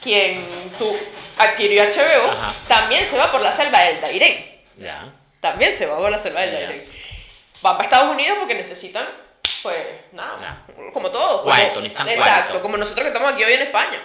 quien 0.02 0.42
tú 0.78 0.96
adquirió 1.38 1.84
HBO 1.84 2.30
Ajá. 2.30 2.54
también 2.68 3.06
se 3.06 3.18
va 3.18 3.30
por 3.30 3.40
la 3.40 3.52
selva 3.52 3.80
del 3.80 4.00
Dairén. 4.00 4.60
Ya. 4.76 5.12
También 5.40 5.72
se 5.72 5.86
va 5.86 5.96
por 5.98 6.10
la 6.10 6.18
selva 6.18 6.40
del. 6.42 6.52
Dairén. 6.52 6.84
Van 7.62 7.76
para 7.76 7.84
Estados 7.84 8.10
Unidos 8.12 8.38
porque 8.38 8.54
necesitan, 8.54 9.06
pues, 9.62 9.86
nada, 10.12 10.64
como 10.92 11.10
todos. 11.10 11.42
Cuarto, 11.42 11.80
necesitan 11.80 12.08
Exacto, 12.08 12.52
cuarto. 12.52 12.62
como 12.62 12.76
nosotros 12.78 13.04
que 13.04 13.08
estamos 13.08 13.32
aquí 13.32 13.44
hoy 13.44 13.52
en 13.52 13.62
España. 13.62 14.00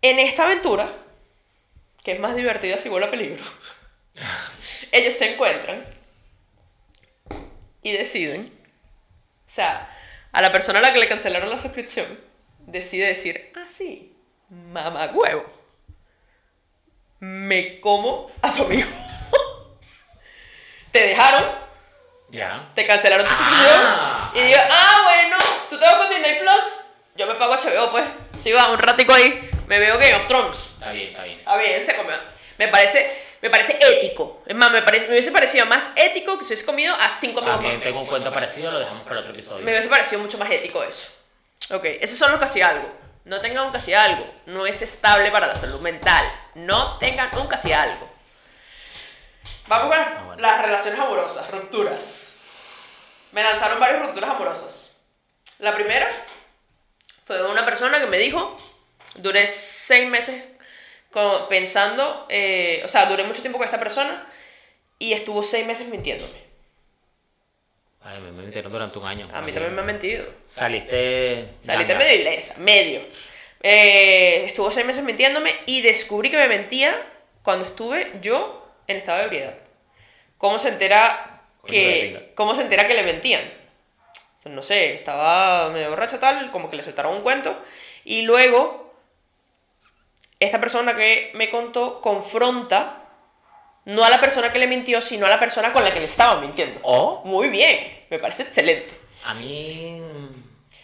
En 0.00 0.18
esta 0.18 0.44
aventura, 0.44 0.90
que 2.02 2.12
es 2.12 2.20
más 2.20 2.34
divertida 2.34 2.78
si 2.78 2.88
vuelve 2.88 3.08
a 3.08 3.10
peligro, 3.10 3.44
ellos 4.92 5.14
se 5.14 5.32
encuentran 5.34 5.84
y 7.82 7.92
deciden, 7.92 8.46
o 9.46 9.50
sea, 9.50 9.88
a 10.32 10.42
la 10.42 10.52
persona 10.52 10.78
a 10.78 10.82
la 10.82 10.92
que 10.92 10.98
le 10.98 11.08
cancelaron 11.08 11.50
la 11.50 11.58
suscripción, 11.58 12.06
decide 12.60 13.06
decir, 13.08 13.52
ah, 13.56 13.66
sí, 13.68 14.14
mamá 14.48 15.10
huevo, 15.12 15.44
me 17.20 17.80
como 17.80 18.30
a 18.42 18.52
tu 18.52 18.64
amigo. 18.64 18.88
Te 20.92 21.00
dejaron, 21.08 21.44
Ya. 22.30 22.70
te 22.74 22.84
cancelaron 22.84 23.26
tu 23.26 23.32
Ah. 23.34 24.20
suscripción 24.30 24.44
y 24.44 24.48
digo, 24.48 24.60
ah, 24.70 25.00
bueno, 25.04 25.36
tú 25.70 25.78
te 25.78 25.84
vas 25.84 25.94
con 25.94 26.08
Disney 26.10 26.38
Plus, 26.38 26.80
yo 27.16 27.26
me 27.26 27.34
pago 27.36 27.54
HBO, 27.54 27.90
pues, 27.90 28.04
si 28.38 28.52
va, 28.52 28.70
un 28.70 28.78
ratico 28.78 29.14
ahí, 29.14 29.50
me 29.66 29.78
veo 29.78 29.96
Game 29.98 30.14
of 30.14 30.26
Thrones. 30.26 30.72
Está 30.74 30.92
bien, 30.92 31.08
está 31.08 31.24
bien. 31.24 31.38
Está 31.38 31.56
bien, 31.56 31.84
se 31.84 31.96
comió. 31.96 32.14
Me 32.58 32.68
parece, 32.68 33.21
me 33.42 33.50
parece 33.50 33.76
ético. 33.80 34.42
Es 34.46 34.54
más, 34.54 34.70
me, 34.70 34.82
parece, 34.82 35.06
me 35.06 35.12
hubiese 35.12 35.32
parecido 35.32 35.66
más 35.66 35.92
ético 35.96 36.38
que 36.38 36.44
se 36.44 36.54
hubiese 36.54 36.64
comido 36.64 36.94
a 36.94 37.08
cinco 37.10 37.40
amigos 37.40 37.56
También 37.56 37.74
más. 37.76 37.84
tengo 37.84 38.00
un 38.00 38.06
cuento 38.06 38.32
parecido, 38.32 38.70
lo 38.72 38.78
dejamos 38.78 39.02
para 39.02 39.20
otro 39.20 39.32
episodio. 39.32 39.64
Me 39.64 39.72
hubiese 39.72 39.88
parecido 39.88 40.22
mucho 40.22 40.38
más 40.38 40.50
ético 40.50 40.82
eso. 40.82 41.08
Ok, 41.70 41.84
esos 42.00 42.18
son 42.18 42.30
los 42.30 42.40
casi 42.40 42.62
algo. 42.62 42.88
No 43.24 43.40
tengan 43.40 43.66
un 43.66 43.72
casi 43.72 43.92
algo. 43.94 44.26
No 44.46 44.66
es 44.66 44.80
estable 44.82 45.30
para 45.30 45.46
la 45.48 45.54
salud 45.54 45.80
mental. 45.80 46.24
No 46.54 46.98
tengan 46.98 47.30
un 47.36 47.46
casi 47.46 47.72
algo. 47.72 48.08
Vamos 49.68 49.88
con 49.88 49.96
las, 49.98 50.08
Ah, 50.08 50.22
bueno. 50.26 50.42
las 50.42 50.62
relaciones 50.62 51.00
amorosas, 51.00 51.50
rupturas. 51.50 52.36
Me 53.32 53.42
lanzaron 53.42 53.78
varias 53.80 54.02
rupturas 54.02 54.30
amorosas. 54.30 54.96
La 55.58 55.74
primera 55.74 56.08
fue 57.24 57.42
una 57.48 57.64
persona 57.64 58.00
que 58.00 58.06
me 58.06 58.18
dijo, 58.18 58.56
duré 59.16 59.46
seis 59.46 60.08
meses 60.08 60.44
co- 61.12 61.46
pensando, 61.48 62.26
eh, 62.28 62.82
o 62.84 62.88
sea, 62.88 63.06
duré 63.06 63.24
mucho 63.24 63.42
tiempo 63.42 63.58
con 63.58 63.64
esta 63.66 63.78
persona 63.78 64.26
y 64.98 65.12
estuvo 65.12 65.42
seis 65.42 65.66
meses 65.66 65.88
mintiéndome. 65.88 66.42
Ay, 68.04 68.20
me 68.20 68.32
metieron 68.32 68.72
durante 68.72 68.98
un 68.98 69.06
año. 69.06 69.28
A 69.32 69.42
mí 69.42 69.52
también 69.52 69.74
me 69.74 69.80
han 69.80 69.86
mentido. 69.86 70.24
Saliste. 70.44 71.48
Saliste 71.60 71.94
medio 71.94 72.20
ilesa, 72.20 72.54
medio. 72.58 73.00
Eh, 73.60 74.44
estuvo 74.46 74.70
seis 74.72 74.84
meses 74.84 75.04
mintiéndome 75.04 75.54
y 75.66 75.82
descubrí 75.82 76.28
que 76.30 76.36
me 76.36 76.48
mentía 76.48 76.92
cuando 77.44 77.64
estuve 77.64 78.10
yo 78.20 78.66
en 78.88 78.96
estado 78.96 79.18
de 79.18 79.24
ebriedad. 79.26 79.54
¿Cómo 80.36 80.58
se 80.58 80.70
entera 80.70 81.42
que, 81.70 82.32
cómo 82.34 82.56
se 82.56 82.62
entera 82.62 82.88
que 82.88 82.94
le 82.94 83.04
mentían? 83.04 83.42
Pues 84.42 84.52
no 84.52 84.62
sé, 84.64 84.94
estaba 84.94 85.68
medio 85.70 85.90
borracha 85.90 86.18
tal, 86.18 86.50
como 86.50 86.68
que 86.68 86.76
le 86.76 86.82
soltaron 86.82 87.14
un 87.14 87.22
cuento 87.22 87.56
y 88.04 88.22
luego 88.22 88.81
esta 90.44 90.60
persona 90.60 90.94
que 90.94 91.30
me 91.34 91.48
contó 91.50 92.00
confronta 92.00 92.98
no 93.84 94.04
a 94.04 94.10
la 94.10 94.20
persona 94.20 94.52
que 94.52 94.58
le 94.58 94.66
mintió, 94.66 95.00
sino 95.00 95.26
a 95.26 95.28
la 95.28 95.40
persona 95.40 95.72
con 95.72 95.82
la 95.84 95.92
que 95.92 95.98
le 95.98 96.06
estaban 96.06 96.40
mintiendo. 96.40 96.80
Muy 97.24 97.48
bien, 97.48 98.00
me 98.10 98.18
parece 98.18 98.42
excelente. 98.42 98.94
a 99.24 99.34
mí. 99.34 100.00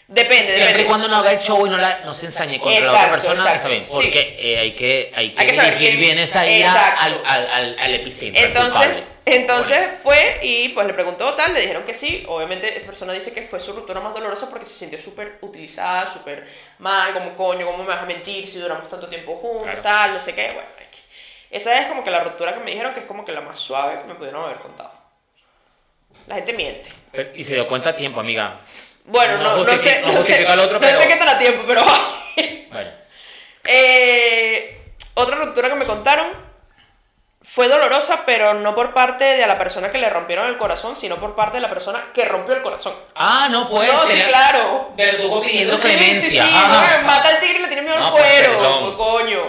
Depende, 0.08 0.54
Siempre 0.54 0.66
depende. 0.68 0.82
y 0.82 0.86
cuando 0.86 1.06
no 1.08 1.16
haga 1.16 1.32
el 1.32 1.38
show 1.38 1.66
y 1.66 1.68
no, 1.68 1.76
la, 1.76 2.00
no 2.06 2.14
se 2.14 2.26
ensañe 2.26 2.58
contra 2.58 2.80
la 2.80 2.90
otra 2.90 3.10
persona, 3.10 3.34
exacto. 3.42 3.56
está 3.56 3.68
bien. 3.68 3.84
Sí. 3.88 3.94
Porque 3.94 4.36
eh, 4.40 4.58
hay 4.58 4.70
que, 4.72 5.12
hay 5.14 5.30
que, 5.30 5.40
Hay 5.40 5.46
que 5.48 5.54
saber 5.54 5.78
dirigir 5.78 5.98
bien 5.98 6.18
esa 6.18 6.48
ira 6.48 6.96
al, 6.98 7.20
al, 7.26 7.46
al, 7.52 7.76
al 7.78 7.94
epicentro. 7.94 8.42
Entonces, 8.42 8.80
culpable. 8.80 9.04
Entonces 9.36 9.78
Por 9.82 9.88
eso. 9.92 10.02
fue 10.02 10.38
y 10.42 10.68
pues 10.70 10.86
le 10.86 10.94
preguntó 10.94 11.34
tal, 11.34 11.52
le 11.54 11.60
dijeron 11.62 11.84
que 11.84 11.94
sí. 11.94 12.24
Obviamente 12.28 12.74
esta 12.76 12.86
persona 12.88 13.12
dice 13.12 13.32
que 13.32 13.42
fue 13.42 13.58
su 13.60 13.72
ruptura 13.72 14.00
más 14.00 14.14
dolorosa 14.14 14.48
porque 14.50 14.64
se 14.64 14.74
sintió 14.74 14.98
súper 14.98 15.38
utilizada, 15.42 16.10
súper 16.12 16.46
mal, 16.78 17.12
como 17.14 17.34
coño, 17.36 17.66
¿cómo 17.66 17.78
me 17.78 17.88
vas 17.88 18.02
a 18.02 18.06
mentir 18.06 18.46
si 18.48 18.58
duramos 18.58 18.88
tanto 18.88 19.08
tiempo 19.08 19.36
juntos, 19.36 19.64
Claro. 19.64 19.82
tal, 19.82 20.14
no 20.14 20.20
sé 20.20 20.34
qué? 20.34 20.46
Bueno, 20.52 20.68
es 20.78 20.86
que- 20.88 21.56
esa 21.56 21.80
es 21.80 21.86
como 21.86 22.04
que 22.04 22.10
la 22.10 22.20
ruptura 22.24 22.54
que 22.54 22.60
me 22.60 22.70
dijeron 22.70 22.92
que 22.94 23.00
es 23.00 23.06
como 23.06 23.24
que 23.24 23.32
la 23.32 23.40
más 23.40 23.58
suave 23.58 23.98
que 24.00 24.04
me 24.06 24.14
pudieron 24.14 24.44
haber 24.44 24.58
contado. 24.58 24.92
La 26.26 26.34
gente 26.36 26.52
miente. 26.52 26.90
Pero- 27.12 27.30
y 27.34 27.42
se 27.44 27.54
dio 27.54 27.66
cuenta 27.68 27.90
a 27.90 27.96
tiempo, 27.96 28.20
amiga. 28.20 28.60
Bueno, 29.06 29.38
No 29.38 29.64
no, 29.64 29.78
sé, 29.78 30.02
no 30.02 30.20
sé, 30.20 30.46
al 30.46 30.60
otro, 30.60 30.78
no 30.78 30.86
sé 30.86 31.08
qué 31.08 31.16
tan 31.16 31.28
a 31.28 31.38
tiempo, 31.38 31.64
pero... 31.66 31.82
Bueno, 32.70 32.90
Eh, 33.64 34.78
otra 35.14 35.36
ruptura 35.36 35.68
que 35.68 35.74
me 35.74 35.84
contaron 35.84 36.47
fue 37.40 37.68
dolorosa, 37.68 38.22
pero 38.26 38.54
no 38.54 38.74
por 38.74 38.92
parte 38.92 39.24
de 39.24 39.46
la 39.46 39.56
persona 39.58 39.90
que 39.90 39.98
le 39.98 40.10
rompieron 40.10 40.48
el 40.48 40.58
corazón, 40.58 40.96
sino 40.96 41.16
por 41.16 41.34
parte 41.36 41.56
de 41.58 41.60
la 41.62 41.68
persona 41.68 42.04
que 42.12 42.24
rompió 42.24 42.54
el 42.54 42.62
corazón. 42.62 42.94
Ah, 43.14 43.48
no 43.50 43.68
puede 43.68 43.92
no, 43.92 44.06
sí, 44.06 44.20
claro. 44.28 44.92
Verdugo 44.96 45.40
pidiendo 45.40 45.76
Sí, 45.76 45.82
clemencia. 45.82 46.44
sí, 46.44 46.50
Ah. 46.52 46.98
no, 47.00 47.06
mata 47.06 47.28
al 47.28 47.40
tigre 47.40 47.58
y 47.58 47.62
le 47.62 47.68
tiene 47.68 47.82
miedo 47.82 47.94
al 47.96 48.02
No, 48.02 48.10
pues, 48.12 48.24
cuero. 48.24 48.48
perdón. 48.58 48.96
coño. 48.96 49.42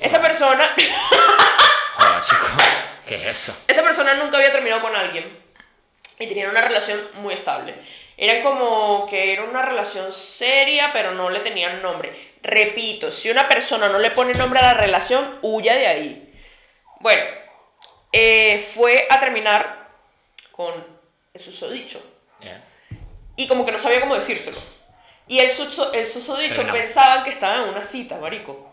Esta 0.00 0.20
persona, 0.20 0.74
Joder, 1.96 2.22
chico. 2.24 2.46
¿Qué 3.06 3.14
es 3.16 3.24
eso? 3.26 3.56
esta 3.68 3.82
persona 3.82 4.14
nunca 4.14 4.38
había 4.38 4.50
terminado 4.50 4.80
con 4.80 4.96
alguien 4.96 5.30
y 6.18 6.26
tenían 6.26 6.50
una 6.50 6.62
relación 6.62 6.98
muy 7.14 7.34
estable. 7.34 7.74
Era 8.16 8.42
como 8.42 9.06
que 9.08 9.32
era 9.32 9.42
una 9.44 9.62
relación 9.62 10.10
seria, 10.12 10.90
pero 10.92 11.12
no 11.12 11.30
le 11.30 11.40
tenían 11.40 11.82
nombre. 11.82 12.34
Repito, 12.42 13.10
si 13.10 13.30
una 13.30 13.48
persona 13.48 13.88
no 13.88 13.98
le 13.98 14.10
pone 14.12 14.34
nombre 14.34 14.60
a 14.60 14.62
la 14.62 14.74
relación, 14.74 15.38
huya 15.42 15.74
de 15.74 15.86
ahí. 15.86 16.23
Bueno, 17.00 17.22
eh, 18.12 18.58
fue 18.74 19.06
a 19.10 19.18
terminar 19.20 19.88
con 20.52 20.72
el 21.32 21.40
susodicho. 21.40 22.00
Ya. 22.40 22.62
Y 23.36 23.48
como 23.48 23.64
que 23.64 23.72
no 23.72 23.78
sabía 23.78 24.00
cómo 24.00 24.14
decírselo. 24.14 24.58
Y 25.26 25.38
el, 25.38 25.50
suso- 25.50 25.92
el 25.92 26.06
susodicho 26.06 26.54
Terminamos. 26.56 26.82
pensaban 26.82 27.24
que 27.24 27.30
estaban 27.30 27.62
en 27.62 27.68
una 27.70 27.82
cita, 27.82 28.16
marico. 28.18 28.70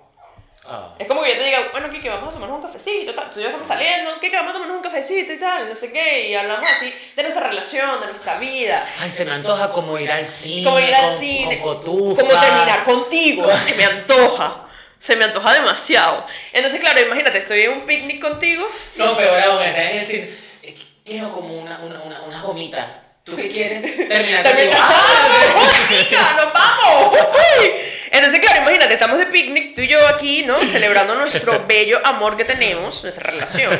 Ah. 0.63 0.93
Es 0.99 1.07
como 1.07 1.23
que 1.23 1.31
yo 1.31 1.37
te 1.39 1.45
diga, 1.45 1.69
bueno, 1.71 1.89
Kike, 1.89 2.07
vamos 2.09 2.29
a 2.29 2.33
tomarnos 2.33 2.59
un 2.59 2.65
cafecito, 2.67 3.15
tal. 3.15 3.31
Tú 3.31 3.39
y 3.39 3.43
yo 3.43 3.47
estamos 3.49 3.67
saliendo, 3.67 4.19
Kike, 4.19 4.35
vamos 4.35 4.51
a 4.51 4.53
tomarnos 4.53 4.77
un 4.77 4.83
cafecito 4.83 5.33
y 5.33 5.39
tal, 5.39 5.67
no 5.67 5.75
sé 5.75 5.91
qué. 5.91 6.27
Y 6.29 6.35
hablamos 6.35 6.69
así 6.69 6.93
de 7.15 7.23
nuestra 7.23 7.47
relación, 7.47 7.99
de 7.99 8.07
nuestra 8.07 8.37
vida. 8.37 8.87
Ay, 8.99 9.09
se 9.09 9.25
me 9.25 9.31
antoja 9.31 9.71
como 9.71 9.97
ir 9.97 10.11
al 10.11 10.23
cine. 10.25 10.65
Como 10.65 10.79
ir 10.79 10.93
al 10.93 11.05
con, 11.11 11.19
cine. 11.19 11.61
Con. 11.61 11.81
Como 11.81 12.15
terminar 12.15 12.83
contigo. 12.85 13.51
Se 13.51 13.73
me 13.75 13.85
antoja. 13.85 14.60
Se 15.01 15.15
me 15.15 15.25
antoja 15.25 15.53
demasiado. 15.53 16.25
Entonces, 16.53 16.79
claro, 16.79 17.01
imagínate, 17.01 17.39
estoy 17.39 17.61
en 17.63 17.71
un 17.71 17.85
picnic 17.85 18.21
contigo. 18.21 18.65
No, 18.97 19.17
peor 19.17 19.39
aún, 19.39 19.63
estás 19.63 19.91
en 19.93 20.05
cine. 20.05 20.29
Eh, 20.63 20.75
Quiero 21.03 21.31
como 21.33 21.57
una, 21.59 21.79
una, 21.79 22.01
una- 22.03 22.21
unas 22.21 22.41
gomitas. 22.43 23.07
¿Tú 23.23 23.35
qué 23.35 23.47
quieres? 23.47 23.81
Terminar 24.07 24.43
contigo. 24.43 24.71
¡Ah! 24.75 25.69
¡Chica, 25.89 26.33
nos 26.37 26.53
vamos! 26.53 27.13
Uy. 27.59 27.71
Entonces, 28.11 28.39
claro, 28.41 28.61
imagínate, 28.61 28.93
estamos 28.93 29.17
de 29.19 29.25
picnic, 29.27 29.73
tú 29.75 29.81
y 29.81 29.87
yo 29.87 30.07
aquí, 30.07 30.43
¿no? 30.43 30.61
Celebrando 30.67 31.15
nuestro 31.15 31.65
bello 31.67 31.99
amor 32.05 32.37
que 32.37 32.45
tenemos, 32.45 33.03
nuestra 33.03 33.31
relación. 33.31 33.77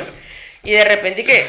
Y 0.64 0.72
de 0.72 0.86
repente, 0.86 1.24
¿qué? 1.24 1.48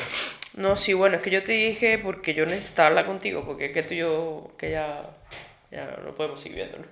No, 0.57 0.77
sí, 0.77 0.93
bueno, 0.93 1.17
es 1.17 1.23
que 1.23 1.31
yo 1.31 1.43
te 1.43 1.53
dije 1.53 1.99
porque 1.99 2.35
yo 2.35 2.45
necesitaba 2.45 2.89
hablar 2.89 3.07
contigo, 3.07 3.43
porque 3.47 3.67
es 3.67 3.73
que 3.73 3.83
tú 3.83 3.95
y 3.95 3.99
yo, 3.99 4.53
que 4.59 4.71
ya, 4.73 5.03
ya 5.71 5.85
no 6.05 6.15
podemos 6.15 6.41
seguir 6.41 6.57
viéndolo. 6.57 6.85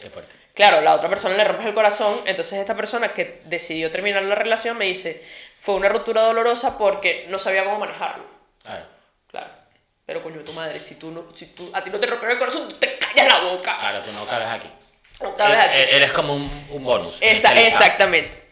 Qué 0.00 0.10
fuerte. 0.10 0.34
Claro, 0.56 0.80
la 0.80 0.94
otra 0.94 1.08
persona 1.08 1.36
le 1.36 1.44
rompes 1.44 1.66
el 1.66 1.74
corazón, 1.74 2.18
entonces 2.24 2.54
esta 2.58 2.74
persona 2.74 3.12
que 3.12 3.40
decidió 3.44 3.90
terminar 3.90 4.22
la 4.24 4.34
relación 4.34 4.76
me 4.78 4.86
dice, 4.86 5.22
fue 5.60 5.74
una 5.76 5.88
ruptura 5.90 6.22
dolorosa 6.22 6.76
porque 6.78 7.26
no 7.28 7.38
sabía 7.38 7.62
cómo 7.64 7.78
manejarlo. 7.78 8.24
Claro. 8.64 8.86
Claro. 9.30 9.48
Pero 10.06 10.22
coño, 10.22 10.40
tu 10.40 10.52
madre, 10.54 10.80
si 10.80 10.94
tú 10.94 11.10
no, 11.10 11.24
si 11.36 11.46
tú, 11.46 11.70
a 11.74 11.84
ti 11.84 11.90
no 11.90 12.00
te 12.00 12.06
rompieron 12.06 12.32
el 12.32 12.38
corazón, 12.38 12.68
tú 12.68 12.74
te 12.76 12.96
callas 12.96 13.26
la 13.34 13.40
boca. 13.40 13.76
Claro, 13.78 14.00
tú 14.00 14.12
no 14.12 14.24
cabes 14.26 14.48
aquí. 14.48 14.68
No 15.20 15.34
cabes 15.36 15.58
aquí. 15.58 15.76
e- 15.78 15.96
Eres 15.96 16.12
como 16.12 16.34
un, 16.34 16.66
un 16.70 16.84
bonus. 16.84 17.18
Esa- 17.20 17.54
exactamente. 17.60 18.44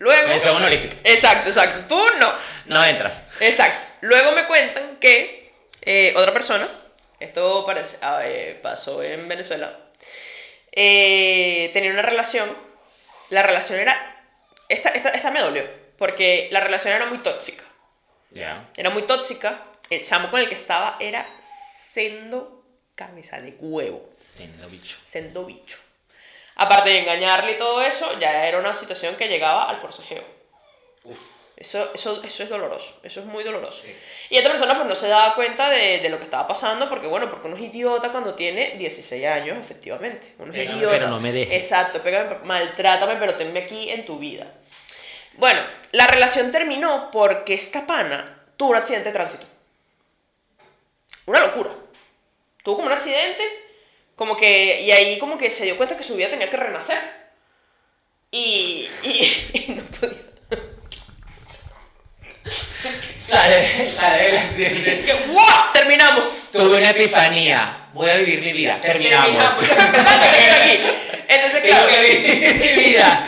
Luego. 0.00 0.28
Mención 0.28 0.56
honorífica. 0.56 0.96
Exacto, 1.04 1.48
exacto. 1.48 1.84
Tú 1.86 2.04
no. 2.18 2.32
No 2.66 2.84
entras. 2.84 3.36
Exacto. 3.40 3.86
Luego 4.00 4.32
me 4.32 4.46
cuentan 4.48 4.96
que 4.96 5.52
eh, 5.82 6.12
otra 6.16 6.32
persona, 6.32 6.66
esto 7.20 7.64
parece- 7.66 7.98
ah, 8.02 8.20
eh, 8.24 8.58
pasó 8.60 9.00
en 9.02 9.28
Venezuela, 9.28 9.72
eh, 10.72 11.70
tenía 11.72 11.90
una 11.90 12.02
relación. 12.02 12.50
La 13.30 13.42
relación 13.42 13.78
era. 13.78 14.24
Esta, 14.68 14.90
esta, 14.90 15.10
esta 15.10 15.30
me 15.30 15.40
dolió. 15.40 15.64
Porque 15.98 16.48
la 16.50 16.60
relación 16.60 16.94
era 16.94 17.06
muy 17.06 17.18
tóxica. 17.18 17.64
Ya. 18.30 18.68
Era 18.76 18.90
muy 18.90 19.02
tóxica. 19.02 19.62
El 19.90 20.04
chamo 20.04 20.30
con 20.30 20.40
el 20.40 20.48
que 20.48 20.54
estaba 20.54 20.96
era 20.98 21.26
sendo 21.40 22.64
cabeza 22.94 23.40
de 23.40 23.54
huevo. 23.58 24.10
Siendo 24.18 24.68
bicho. 24.68 24.98
Sendo 25.04 25.44
bicho. 25.44 25.78
Aparte 26.56 26.90
de 26.90 27.00
engañarle 27.00 27.52
y 27.52 27.58
todo 27.58 27.82
eso, 27.82 28.18
ya 28.18 28.46
era 28.46 28.58
una 28.58 28.74
situación 28.74 29.16
que 29.16 29.28
llegaba 29.28 29.68
al 29.68 29.76
forcejeo. 29.76 30.24
Uf. 31.04 31.41
Eso, 31.56 31.90
eso, 31.94 32.22
eso 32.24 32.42
es 32.42 32.48
doloroso, 32.48 32.98
eso 33.02 33.20
es 33.20 33.26
muy 33.26 33.44
doloroso. 33.44 33.82
Sí. 33.82 33.96
Y 34.30 34.36
esta 34.36 34.50
persona 34.50 34.74
pues 34.74 34.86
no 34.88 34.94
se 34.94 35.08
daba 35.08 35.34
cuenta 35.34 35.70
de, 35.70 35.98
de 36.00 36.08
lo 36.08 36.18
que 36.18 36.24
estaba 36.24 36.48
pasando 36.48 36.88
porque 36.88 37.06
bueno, 37.06 37.30
porque 37.30 37.46
uno 37.46 37.56
es 37.56 37.62
idiota 37.62 38.10
cuando 38.10 38.34
tiene 38.34 38.76
16 38.78 39.26
años, 39.26 39.58
efectivamente. 39.58 40.34
Uno 40.38 40.52
es 40.52 40.58
Pégame, 40.58 40.78
idiota. 40.78 40.92
pero 40.92 41.08
no 41.08 41.20
me 41.20 41.30
dejes. 41.32 41.62
Exacto, 41.62 42.02
pégame, 42.02 42.38
maltrátame, 42.44 43.16
pero 43.16 43.34
tenme 43.36 43.60
aquí 43.60 43.90
en 43.90 44.04
tu 44.04 44.18
vida. 44.18 44.46
Bueno, 45.36 45.60
la 45.92 46.06
relación 46.06 46.52
terminó 46.52 47.10
porque 47.10 47.54
esta 47.54 47.86
pana 47.86 48.44
tuvo 48.56 48.70
un 48.70 48.76
accidente 48.76 49.08
de 49.10 49.12
tránsito. 49.14 49.46
Una 51.26 51.40
locura. 51.40 51.70
Tuvo 52.64 52.76
como 52.76 52.86
un 52.88 52.92
accidente, 52.92 53.42
como 54.16 54.36
que, 54.36 54.80
y 54.82 54.90
ahí 54.92 55.18
como 55.18 55.38
que 55.38 55.50
se 55.50 55.64
dio 55.64 55.76
cuenta 55.76 55.96
que 55.96 56.04
su 56.04 56.16
vida 56.16 56.30
tenía 56.30 56.50
que 56.50 56.56
renacer. 56.56 56.98
Y, 58.30 58.88
y, 59.02 59.50
y 59.68 59.72
no 59.72 59.82
podía. 59.84 60.21
Sale, 63.32 63.86
sale 63.86 64.38
accidente. 64.38 65.04
que 65.06 65.12
¡guau! 65.32 65.72
Terminamos. 65.72 66.50
Tuve 66.52 66.76
una 66.76 66.90
epifanía. 66.90 67.86
Voy 67.94 68.10
a 68.10 68.16
vivir 68.18 68.40
mi 68.42 68.52
vida. 68.52 68.78
Terminamos. 68.80 69.42
Entonces, 71.28 71.62
Tengo 71.62 71.76
claro. 71.76 71.88
que 71.88 72.00
vivir 72.02 72.54
mi 72.56 72.82
vida. 72.82 73.26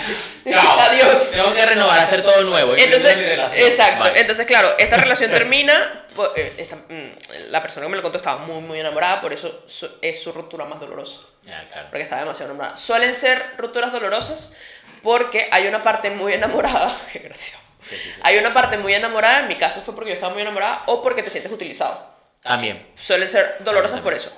Chao. 0.51 0.79
Adiós. 0.81 1.31
Tengo 1.33 1.55
que 1.55 1.65
renovar, 1.65 1.99
hacer 2.01 2.23
todo 2.23 2.43
nuevo. 2.43 2.75
Entonces, 2.75 2.97
incluyendo 3.13 3.23
mi 3.23 3.29
relación. 3.31 3.67
exacto. 3.67 4.05
Bye. 4.05 4.21
Entonces, 4.21 4.47
claro, 4.47 4.75
esta 4.79 4.97
relación 4.99 5.31
termina. 5.39 6.05
pues, 6.15 6.31
eh, 6.37 6.53
esta- 6.59 6.77
mm, 6.77 7.17
la 7.51 7.63
persona 7.63 7.87
que 7.87 7.91
me 7.91 7.97
lo 7.97 8.03
contó 8.03 8.19
estaba 8.19 8.39
muy, 8.45 8.61
muy 8.61 8.79
enamorada, 8.81 9.23
por 9.23 9.33
eso 9.33 9.65
es 10.03 10.23
su 10.23 10.33
ruptura 10.33 10.67
más 10.67 10.81
dolorosa. 10.81 11.21
Claro. 11.47 11.87
Porque 11.89 12.03
estaba 12.03 12.21
demasiado 12.21 12.51
enamorada. 12.53 12.77
Suelen 12.77 13.15
ser 13.15 13.43
rupturas 13.57 13.91
dolorosas 13.91 14.55
porque 15.03 15.49
hay 15.51 15.67
una 15.67 15.83
parte 15.83 16.11
muy 16.11 16.35
enamorada. 16.35 16.95
Qué 17.13 17.21
gracioso. 17.21 17.64
Sí, 17.89 17.97
sí, 17.97 18.11
sí. 18.14 18.20
Hay 18.22 18.39
una 18.39 18.53
parte 18.55 18.76
muy 18.78 18.95
enamorada, 18.95 19.41
en 19.41 19.49
mi 19.49 19.57
caso 19.57 19.80
fue 19.82 19.95
porque 19.95 20.11
yo 20.11 20.14
estaba 20.14 20.32
muy 20.32 20.43
enamorada 20.43 20.82
o 20.87 21.03
porque 21.03 21.22
te 21.22 21.30
sientes 21.30 21.53
utilizado. 21.53 22.12
También. 22.43 22.87
Suelen 22.95 23.28
ser 23.28 23.57
dolorosas 23.61 24.01
por 24.01 24.14
eso. 24.14 24.30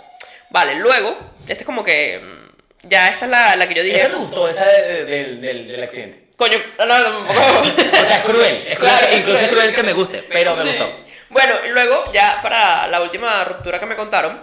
Vale, 0.51 0.77
luego, 0.77 1.17
este 1.49 1.63
es 1.63 1.67
como 1.67 1.83
que. 1.85 2.21
mm, 2.21 2.89
Ya 2.89 3.09
esta 3.09 3.25
es 3.25 3.31
la, 3.31 3.57
la 3.57 3.67
que 3.69 3.75
yo 3.75 3.83
dije. 3.83 3.99
Esa 3.99 4.09
me 4.11 4.17
gustó, 4.17 4.49
esa 4.49 4.65
de- 4.67 4.83
de- 4.83 5.05
del, 5.05 5.41
del, 5.41 5.69
del 5.69 5.83
accidente. 5.83 6.27
Coño, 6.37 6.59
no, 6.79 6.87
no, 6.87 7.03
tampoco. 7.03 7.33
O 7.33 8.05
sea, 8.07 8.19
es 8.19 8.25
cruel. 8.25 8.45
Es 8.45 8.65
cruel 8.65 8.79
Claro, 8.79 9.07
que- 9.09 9.17
incluso 9.17 9.39
es 9.41 9.49
cruel. 9.49 9.61
cruel 9.63 9.75
que 9.75 9.83
me 9.83 9.93
guste, 9.93 10.23
pero 10.31 10.55
me 10.55 10.63
Sí. 10.63 10.69
gustó. 10.69 11.01
Bueno, 11.31 11.55
y 11.67 11.71
luego, 11.71 12.05
ya 12.13 12.41
para 12.43 12.87
la 12.87 13.01
última 13.03 13.43
ruptura 13.45 13.81
que 13.81 13.87
me 13.87 13.97
contaron, 13.97 14.41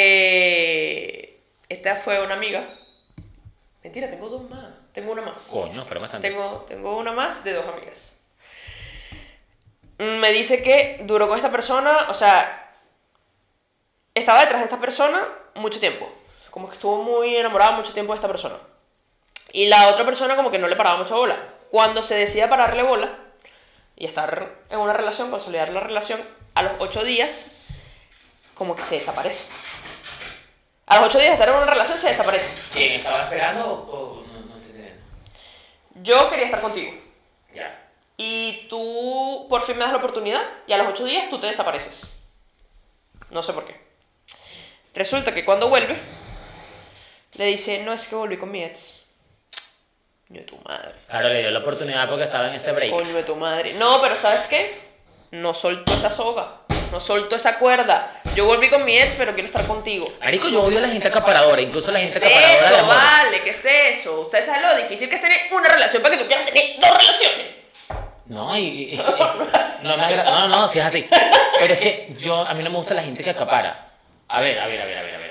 eh, 0.00 1.40
esta 1.68 1.96
fue 1.96 2.20
una 2.24 2.34
amiga. 2.34 2.64
Mentira, 3.84 4.10
tengo 4.10 4.28
dos 4.28 4.48
más. 4.50 4.64
Tengo 4.92 5.12
una 5.12 5.22
más. 5.22 5.42
Coño, 5.42 5.84
fueron 5.84 6.02
bastantes. 6.02 6.30
Tengo, 6.32 6.64
tengo 6.66 6.96
una 6.96 7.12
más 7.12 7.44
de 7.44 7.52
dos 7.54 7.66
amigas. 7.66 8.18
Mm, 9.98 10.18
Me 10.18 10.32
dice 10.32 10.62
que 10.62 11.00
duró 11.04 11.28
con 11.28 11.36
esta 11.36 11.50
persona, 11.50 12.06
o 12.08 12.14
sea, 12.14 12.74
estaba 14.14 14.40
detrás 14.40 14.60
de 14.60 14.64
esta 14.64 14.80
persona 14.80 15.28
mucho 15.54 15.78
tiempo. 15.80 16.10
Como 16.50 16.68
que 16.68 16.74
estuvo 16.74 17.02
muy 17.02 17.36
enamorada 17.36 17.72
mucho 17.72 17.92
tiempo 17.92 18.12
de 18.12 18.16
esta 18.16 18.28
persona. 18.28 18.56
Y 19.52 19.66
la 19.66 19.88
otra 19.88 20.04
persona 20.04 20.36
como 20.36 20.50
que 20.50 20.58
no 20.58 20.68
le 20.68 20.76
paraba 20.76 20.98
mucha 20.98 21.14
bola. 21.14 21.36
Cuando 21.70 22.02
se 22.02 22.16
decía 22.16 22.48
pararle 22.48 22.82
bola 22.82 23.08
y 23.96 24.06
estar 24.06 24.48
en 24.70 24.78
una 24.78 24.92
relación, 24.92 25.30
consolidar 25.30 25.68
la 25.68 25.80
relación, 25.80 26.20
a 26.54 26.62
los 26.62 26.72
ocho 26.80 27.04
días, 27.04 27.52
como 28.54 28.74
que 28.74 28.82
se 28.82 28.96
desaparece. 28.96 29.48
A 30.86 30.96
los 30.96 31.06
ocho 31.06 31.18
días 31.18 31.30
de 31.30 31.34
estar 31.34 31.48
en 31.48 31.54
una 31.54 31.66
relación 31.66 31.98
se 31.98 32.08
desaparece. 32.08 32.52
¿Quién 32.72 32.92
estaba 32.94 33.22
esperando 33.22 33.64
o, 33.64 34.20
o 34.20 34.26
no, 34.26 34.40
no 34.46 34.56
estoy 34.56 34.70
entendiendo? 34.70 35.02
Yo 36.02 36.28
quería 36.28 36.46
estar 36.46 36.60
contigo. 36.60 36.92
Ya. 37.54 37.88
Y 38.16 38.66
tú 38.68 39.46
por 39.48 39.62
fin 39.62 39.76
me 39.78 39.84
das 39.84 39.92
la 39.92 39.98
oportunidad 39.98 40.42
y 40.66 40.72
a 40.72 40.78
los 40.78 40.88
ocho 40.88 41.04
días 41.04 41.30
tú 41.30 41.38
te 41.38 41.46
desapareces. 41.46 42.02
No 43.30 43.42
sé 43.42 43.52
por 43.52 43.64
qué. 43.64 43.80
Resulta 44.94 45.32
que 45.32 45.44
cuando 45.44 45.68
vuelve, 45.68 45.96
le 47.34 47.44
dice, 47.46 47.82
no 47.82 47.92
es 47.92 48.08
que 48.08 48.16
volví 48.16 48.36
con 48.36 48.50
mi 48.50 48.62
ex. 48.64 49.00
Coño 50.28 50.40
de 50.40 50.46
tu 50.46 50.58
madre. 50.58 50.94
Claro, 51.08 51.28
le 51.28 51.40
dio 51.40 51.50
la 51.50 51.58
oportunidad 51.60 52.08
porque 52.08 52.24
estaba 52.24 52.48
en 52.48 52.54
ese 52.54 52.72
break. 52.72 52.90
Coño 52.90 53.14
de 53.14 53.24
tu 53.24 53.36
madre. 53.36 53.74
No, 53.74 54.00
pero 54.00 54.14
¿sabes 54.14 54.46
qué? 54.48 54.72
No 55.30 55.54
soltó 55.54 55.94
esa 55.94 56.10
soga. 56.10 56.59
No 56.90 56.98
soltó 56.98 57.36
esa 57.36 57.56
cuerda. 57.58 58.20
Yo 58.34 58.44
volví 58.46 58.68
con 58.68 58.84
mi 58.84 58.98
ex, 58.98 59.14
pero 59.14 59.32
quiero 59.32 59.46
estar 59.46 59.64
contigo. 59.66 60.12
Marico, 60.20 60.48
yo 60.48 60.62
odio 60.62 60.78
a 60.78 60.82
la 60.82 60.88
gente 60.88 61.06
acaparadora, 61.06 61.60
incluso 61.62 61.92
la 61.92 62.00
¿Qué 62.00 62.06
gente 62.08 62.18
es 62.18 62.24
acaparadora 62.24 62.68
de 62.68 62.74
eso? 62.74 62.84
amor. 62.84 62.94
Vale, 62.96 63.42
¿qué 63.42 63.50
es 63.50 63.64
eso? 63.64 64.20
Ustedes 64.22 64.46
saben 64.46 64.62
lo 64.62 64.76
difícil 64.76 65.08
que 65.08 65.14
es 65.14 65.20
tener 65.20 65.38
una 65.52 65.68
relación 65.68 66.02
para 66.02 66.16
que 66.16 66.22
tú 66.22 66.28
quieras 66.28 66.46
tener 66.46 66.80
dos 66.80 66.90
relaciones. 66.98 67.46
No, 68.24 68.56
y, 68.58 68.60
y- 68.60 68.94
y- 68.94 68.96
no 69.84 69.96
me. 69.96 70.16
No, 70.16 70.48
no, 70.48 70.68
si 70.68 70.78
es 70.80 70.84
así. 70.84 71.06
Pero 71.58 71.74
es 71.74 71.80
que 71.80 72.14
yo, 72.18 72.34
a 72.40 72.54
mí 72.54 72.62
no 72.64 72.70
me 72.70 72.76
gusta 72.76 72.94
la 72.94 73.02
gente 73.02 73.22
que 73.22 73.30
acapara. 73.30 73.88
A 74.28 74.40
ver, 74.40 74.58
a 74.58 74.66
ver, 74.66 74.80
a 74.80 74.84
ver, 74.84 74.98
a 74.98 75.02
ver, 75.02 75.14
a 75.14 75.18
ver. 75.18 75.30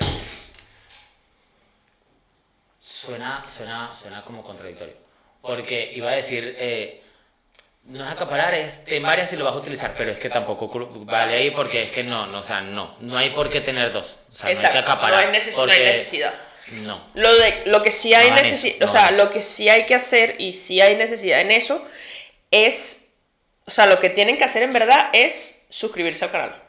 Suena, 2.80 3.44
suena, 3.46 3.92
suena 4.02 4.24
como 4.24 4.44
contradictorio. 4.44 4.96
Porque 5.42 5.92
iba 5.94 6.10
a 6.12 6.16
decir, 6.16 6.56
eh, 6.58 7.02
no 7.90 8.04
es 8.06 8.12
acaparar, 8.12 8.54
es 8.54 8.86
ten 8.86 9.02
varias 9.04 9.34
y 9.34 9.38
lo 9.38 9.46
vas 9.46 9.54
a 9.56 9.58
utilizar, 9.58 9.94
pero 9.98 10.12
es 10.12 10.18
que 10.20 10.30
tampoco 10.30 10.70
vale 11.06 11.36
ahí 11.36 11.52
porque 11.52 11.84
es 11.84 11.92
que 11.92 12.04
no, 12.04 12.28
no, 12.28 12.38
o 12.38 12.42
sea, 12.42 12.62
no, 12.62 12.96
no 13.00 13.18
hay 13.18 13.32
por 13.32 13.50
qué 13.50 13.62
tener 13.62 13.92
dos, 13.92 14.18
o 14.30 14.34
sea, 14.34 14.52
Exacto, 14.52 14.76
no 14.76 14.80
hay 14.80 14.86
que 14.86 14.92
acaparar. 14.92 15.26
no 15.26 15.32
hay, 15.32 15.40
neces- 15.40 15.56
no 15.56 15.62
hay 15.64 15.68
porque- 15.70 15.86
necesidad. 15.86 16.34
No. 16.84 17.02
Lo, 17.16 17.36
de, 17.36 17.64
lo 17.66 17.82
que 17.82 17.90
sí 17.90 18.14
hay 18.14 18.30
No, 18.30 18.36
necesidad, 18.36 18.76
no, 18.80 18.86
o 18.86 18.90
sea, 18.90 19.10
lo 19.12 19.32
que 19.32 19.42
sí 19.42 19.70
hay 19.70 19.86
que 19.86 19.96
hacer 19.96 20.36
y 20.40 20.54
sí 20.54 20.80
hay 20.82 20.96
necesidad 20.98 21.42
en 21.42 21.50
eso 21.50 21.84
es, 22.52 23.08
o 23.66 23.72
sea, 23.72 23.88
lo 23.88 24.00
que 24.00 24.10
tienen 24.12 24.38
que 24.38 24.44
hacer 24.44 24.62
en 24.62 24.72
verdad 24.74 25.10
es 25.14 25.64
suscribirse 25.72 26.26
al 26.26 26.32
canal. 26.32 26.62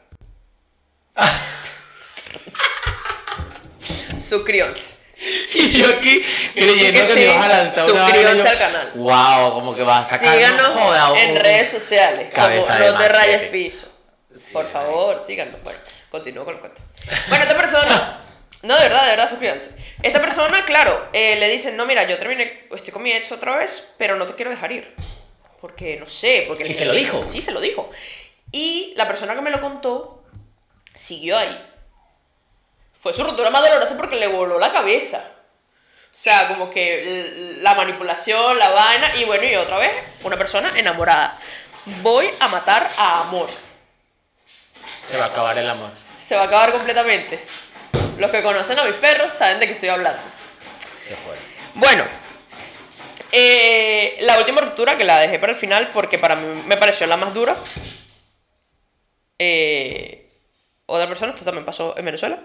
Suscríbanse. 3.79 5.00
Y 5.53 5.77
yo 5.77 5.87
aquí 5.87 6.23
creyendo 6.53 7.01
Que 7.01 7.07
que 7.07 7.13
sí, 7.13 7.19
me 7.19 7.25
ibas 7.25 7.45
a 7.45 7.47
lanzar 7.47 7.91
una 7.91 8.03
suscríbanse 8.05 8.47
al 8.47 8.57
canal. 8.57 8.91
Wow, 8.95 9.53
como 9.53 9.75
que 9.75 9.83
vas 9.83 10.05
a 10.05 10.09
sacar 10.17 10.35
Síganos 10.35 10.75
no 10.75 10.81
joda, 10.81 11.21
en 11.21 11.35
redes 11.35 11.69
sociales, 11.69 12.27
como 12.33 12.47
no 12.47 12.97
te 12.97 13.07
rayes 13.07 13.49
piso. 13.49 13.87
Sí, 14.31 14.53
Por 14.53 14.67
favor, 14.67 15.23
síganos. 15.25 15.61
Bueno, 15.63 15.79
continúo 16.09 16.45
con 16.45 16.55
el 16.55 16.59
cuento. 16.59 16.81
Bueno, 17.29 17.43
esta 17.43 17.55
persona, 17.55 18.19
no, 18.63 18.75
de 18.75 18.83
verdad, 18.83 19.03
de 19.03 19.09
verdad, 19.09 19.29
suscríbanse. 19.29 19.71
Esta 20.01 20.19
persona, 20.19 20.65
claro, 20.65 21.09
eh, 21.13 21.35
le 21.35 21.49
dicen, 21.49 21.77
no, 21.77 21.85
mira, 21.85 22.07
yo 22.07 22.17
terminé, 22.17 22.63
estoy 22.71 22.91
con 22.91 23.03
mi 23.03 23.11
ex 23.11 23.31
otra 23.31 23.57
vez, 23.57 23.93
pero 23.97 24.15
no 24.15 24.25
te 24.25 24.33
quiero 24.33 24.49
dejar 24.49 24.71
ir. 24.71 24.95
Porque, 25.59 25.97
no 25.97 26.07
sé, 26.07 26.45
porque... 26.47 26.65
¿Y 26.65 26.73
se 26.73 26.85
lo 26.85 26.93
dijo? 26.93 27.23
Sí, 27.27 27.41
se 27.41 27.51
lo 27.51 27.61
dijo. 27.61 27.91
Y 28.51 28.93
la 28.95 29.07
persona 29.07 29.35
que 29.35 29.41
me 29.41 29.51
lo 29.51 29.61
contó 29.61 30.23
siguió 30.95 31.37
ahí. 31.37 31.70
Fue 33.01 33.13
su 33.13 33.23
ruptura 33.23 33.49
más 33.49 33.63
dolorosa 33.63 33.97
porque 33.97 34.15
le 34.15 34.27
voló 34.27 34.59
la 34.59 34.71
cabeza. 34.71 35.17
O 36.13 36.17
sea, 36.17 36.47
como 36.49 36.69
que 36.69 37.57
la 37.61 37.73
manipulación, 37.73 38.59
la 38.59 38.69
vaina, 38.69 39.15
y 39.15 39.23
bueno, 39.23 39.43
y 39.43 39.55
otra 39.55 39.79
vez, 39.79 39.91
una 40.23 40.37
persona 40.37 40.69
enamorada. 40.77 41.35
Voy 42.03 42.29
a 42.39 42.47
matar 42.49 42.87
a 42.99 43.21
amor. 43.21 43.49
Se 45.01 45.17
va 45.17 45.25
a 45.25 45.27
acabar 45.29 45.57
el 45.57 45.67
amor. 45.67 45.89
Se 46.21 46.35
va 46.35 46.43
a 46.43 46.45
acabar 46.45 46.71
completamente. 46.73 47.39
Los 48.19 48.29
que 48.29 48.43
conocen 48.43 48.77
a 48.77 48.83
mis 48.83 48.93
perros 48.93 49.33
saben 49.33 49.59
de 49.59 49.65
qué 49.65 49.73
estoy 49.73 49.89
hablando. 49.89 50.21
Qué 51.07 51.15
fuerte. 51.15 51.43
Bueno, 51.73 52.03
eh, 53.31 54.17
la 54.19 54.37
última 54.37 54.61
ruptura 54.61 54.95
que 54.95 55.05
la 55.05 55.17
dejé 55.17 55.39
para 55.39 55.53
el 55.53 55.57
final 55.57 55.89
porque 55.91 56.19
para 56.19 56.35
mí 56.35 56.63
me 56.67 56.77
pareció 56.77 57.07
la 57.07 57.17
más 57.17 57.33
dura. 57.33 57.57
Eh, 59.39 60.29
otra 60.85 61.07
persona, 61.07 61.31
esto 61.31 61.45
también 61.45 61.65
pasó 61.65 61.97
en 61.97 62.05
Venezuela. 62.05 62.43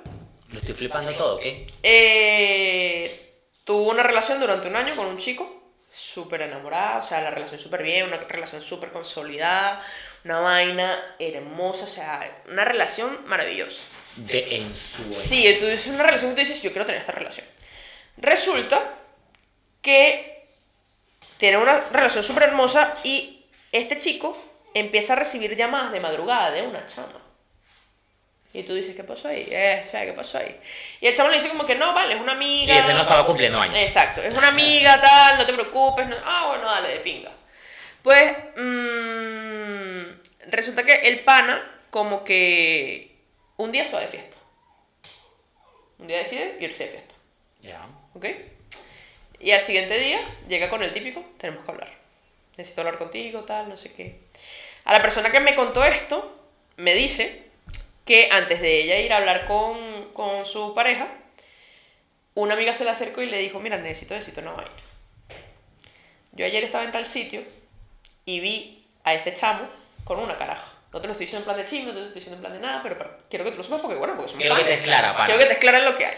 Lo 0.52 0.58
estoy 0.58 0.74
flipando 0.74 1.12
todo, 1.12 1.36
¿ok? 1.36 1.42
Eh, 1.82 3.32
tuvo 3.64 3.90
una 3.90 4.02
relación 4.02 4.40
durante 4.40 4.68
un 4.68 4.76
año 4.76 4.94
con 4.94 5.06
un 5.06 5.18
chico, 5.18 5.72
súper 5.90 6.42
enamorada, 6.42 6.98
o 6.98 7.02
sea, 7.02 7.20
la 7.20 7.30
relación 7.30 7.58
súper 7.58 7.82
bien, 7.82 8.06
una 8.06 8.18
relación 8.18 8.62
súper 8.62 8.92
consolidada, 8.92 9.82
una 10.24 10.40
vaina 10.40 11.16
hermosa, 11.18 11.84
o 11.84 11.88
sea, 11.88 12.42
una 12.48 12.64
relación 12.64 13.26
maravillosa. 13.26 13.82
De 14.16 14.56
ensueño. 14.56 15.20
Sí, 15.20 15.46
es 15.46 15.86
una 15.88 16.04
relación 16.04 16.30
que 16.30 16.36
tú 16.36 16.40
dices, 16.40 16.62
yo 16.62 16.70
quiero 16.70 16.86
tener 16.86 17.00
esta 17.00 17.12
relación. 17.12 17.46
Resulta 18.18 18.82
que 19.82 20.48
tiene 21.38 21.58
una 21.58 21.80
relación 21.90 22.24
súper 22.24 22.44
hermosa 22.44 22.96
y 23.04 23.44
este 23.72 23.98
chico 23.98 24.36
empieza 24.74 25.14
a 25.14 25.16
recibir 25.16 25.56
llamadas 25.56 25.92
de 25.92 26.00
madrugada 26.00 26.50
de 26.50 26.62
una 26.62 26.86
chama. 26.86 27.25
Y 28.56 28.62
tú 28.62 28.74
dices, 28.74 28.96
¿qué 28.96 29.04
pasó 29.04 29.28
ahí? 29.28 29.46
Eh, 29.50 29.82
o 29.84 29.86
sea, 29.86 30.06
¿qué 30.06 30.14
pasó 30.14 30.38
ahí? 30.38 30.58
Y 31.02 31.06
el 31.08 31.14
chamo 31.14 31.28
le 31.28 31.36
dice 31.36 31.48
como 31.50 31.66
que 31.66 31.74
no, 31.74 31.92
vale, 31.92 32.14
es 32.14 32.20
una 32.20 32.32
Y 32.32 32.36
amiga. 32.36 32.78
ese 32.78 32.94
no 32.94 33.02
estaba 33.02 33.26
cumpliendo 33.26 33.60
años. 33.60 33.76
Exacto, 33.76 34.22
es 34.22 34.34
una 34.34 34.48
amiga, 34.48 34.98
tal, 34.98 35.36
no 35.36 35.44
te 35.44 35.52
preocupes. 35.52 36.06
no- 36.08 36.16
Ah, 36.24 36.46
bueno, 36.48 36.64
dale, 36.64 36.88
de 36.88 37.00
pinga. 37.00 37.30
Pues 38.02 38.32
mm, 38.56 40.50
resulta 40.50 40.84
que 40.84 40.92
el 41.08 41.20
pana, 41.24 41.62
como 41.90 42.24
que 42.24 43.14
un 43.58 43.72
día 43.72 43.84
se 43.84 43.92
va 43.94 44.00
de 44.00 44.06
fiesta. 44.08 44.36
Un 45.98 46.06
día 46.08 46.18
decide 46.18 46.56
irse 46.60 46.84
de 46.84 46.90
fiesta, 46.90 47.14
Ya. 47.60 47.86
¿ok? 48.14 48.26
Y 49.40 49.52
al 49.52 49.62
siguiente 49.62 49.98
día 49.98 50.18
llega 50.48 50.70
con 50.70 50.82
el 50.82 50.92
típico, 50.94 51.22
tenemos 51.36 51.62
que 51.64 51.70
hablar. 51.72 51.90
Necesito 52.56 52.80
hablar 52.82 52.96
contigo, 52.96 53.44
tal, 53.44 53.68
no 53.68 53.76
sé 53.76 53.92
qué. 53.92 54.20
A 54.84 54.92
la 54.94 55.02
persona 55.02 55.30
que 55.30 55.40
me 55.40 55.54
contó 55.54 55.84
esto, 55.84 56.32
me 56.76 56.94
dice 56.94 57.45
que 58.06 58.28
antes 58.30 58.60
de 58.60 58.82
ella 58.82 58.98
ir 59.00 59.12
a 59.12 59.18
hablar 59.18 59.46
con, 59.46 60.12
con 60.14 60.46
su 60.46 60.74
pareja, 60.74 61.08
una 62.34 62.54
amiga 62.54 62.72
se 62.72 62.84
le 62.84 62.90
acercó 62.90 63.20
y 63.22 63.26
le 63.28 63.38
dijo, 63.38 63.60
mira, 63.60 63.76
necesito 63.78 64.14
decirte 64.14 64.40
una 64.40 64.52
vaina. 64.52 64.70
Yo 66.32 66.44
ayer 66.46 66.62
estaba 66.64 66.84
en 66.84 66.92
tal 66.92 67.06
sitio 67.06 67.42
y 68.24 68.40
vi 68.40 68.86
a 69.04 69.14
este 69.14 69.34
chamo 69.34 69.66
con 70.04 70.18
una 70.20 70.36
caraja. 70.36 70.68
No 70.92 71.00
te 71.00 71.06
lo 71.08 71.12
estoy 71.12 71.26
diciendo 71.26 71.50
en 71.50 71.54
plan 71.56 71.64
de 71.64 71.70
chisme, 71.70 71.86
no 71.86 71.92
te 71.92 72.00
lo 72.00 72.06
estoy 72.06 72.20
diciendo 72.20 72.36
en 72.36 72.40
plan 72.40 72.52
de 72.52 72.66
nada, 72.66 72.82
pero, 72.82 72.96
pero 72.96 73.18
quiero 73.28 73.44
que 73.44 73.50
tú 73.50 73.56
lo 73.58 73.62
sepas 73.64 73.80
porque, 73.80 73.96
bueno, 73.96 74.16
porque 74.16 74.32
un 74.32 74.38
Quiero 74.38 74.56
que 74.56 74.64
te 74.64 74.74
esclara, 74.74 75.12
pana. 75.14 75.26
Quiero 75.26 75.40
que 75.40 75.46
te 75.46 75.52
esclaren 75.54 75.84
lo 75.84 75.96
que 75.96 76.06
hay. 76.06 76.16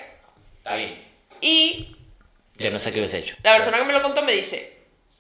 Está 0.59 0.75
bien. 0.77 1.05
Y 1.41 1.97
Yo 2.57 2.71
no 2.71 2.79
sé 2.79 2.93
qué 2.93 2.99
hubiese 2.99 3.19
hecho. 3.19 3.37
la 3.43 3.55
persona 3.57 3.79
que 3.79 3.85
me 3.85 3.93
lo 3.93 4.03
contó 4.03 4.23
me 4.23 4.33
dice, 4.33 4.77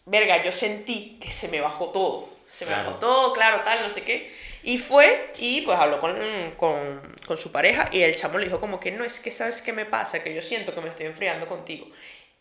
verga, 0.06 0.42
yo 0.42 0.52
sentí 0.52 1.18
que 1.20 1.30
se 1.30 1.48
me 1.48 1.60
bajó 1.60 1.88
todo. 1.90 2.28
Se 2.48 2.64
me 2.66 2.72
Claro. 2.72 2.88
bajó 2.90 2.98
todo, 2.98 3.32
claro, 3.32 3.60
tal, 3.64 3.78
no 3.86 3.88
sé 3.94 4.02
qué. 4.04 4.34
Y 4.62 4.78
fue 4.78 5.32
y 5.38 5.62
pues 5.62 5.78
habló 5.78 6.00
con, 6.00 6.16
con, 6.56 7.16
con 7.26 7.38
su 7.38 7.52
pareja 7.52 7.88
y 7.92 8.02
el 8.02 8.16
chamo 8.16 8.38
le 8.38 8.46
dijo 8.46 8.60
como 8.60 8.80
que 8.80 8.90
no, 8.92 9.04
es 9.04 9.20
que 9.20 9.30
sabes 9.30 9.62
qué 9.62 9.72
me 9.72 9.86
pasa, 9.86 10.22
que 10.22 10.34
yo 10.34 10.42
siento 10.42 10.74
que 10.74 10.80
me 10.80 10.88
estoy 10.90 11.06
enfriando 11.06 11.46
contigo. 11.48 11.86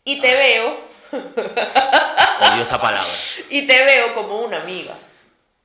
Y 0.04 0.20
te 0.20 0.32
veo, 0.32 0.78
Odio 2.40 2.62
esa 2.62 2.80
palabra. 2.80 3.08
y 3.50 3.66
te 3.66 3.84
veo 3.84 4.14
como 4.14 4.42
una 4.42 4.60
amiga. 4.62 4.94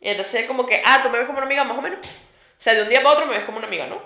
Y 0.01 0.09
entonces 0.09 0.45
como 0.45 0.65
que, 0.65 0.81
ah, 0.85 1.01
tú 1.01 1.09
me 1.09 1.17
ves 1.17 1.27
como 1.27 1.37
una 1.39 1.47
amiga 1.47 1.63
más 1.63 1.77
o 1.77 1.81
menos. 1.81 1.99
O 1.99 2.61
sea, 2.63 2.73
de 2.73 2.83
un 2.83 2.89
día 2.89 3.01
para 3.03 3.15
otro 3.15 3.25
me 3.25 3.35
ves 3.35 3.45
como 3.45 3.57
una 3.57 3.67
amiga, 3.67 3.87
¿no? 3.87 4.01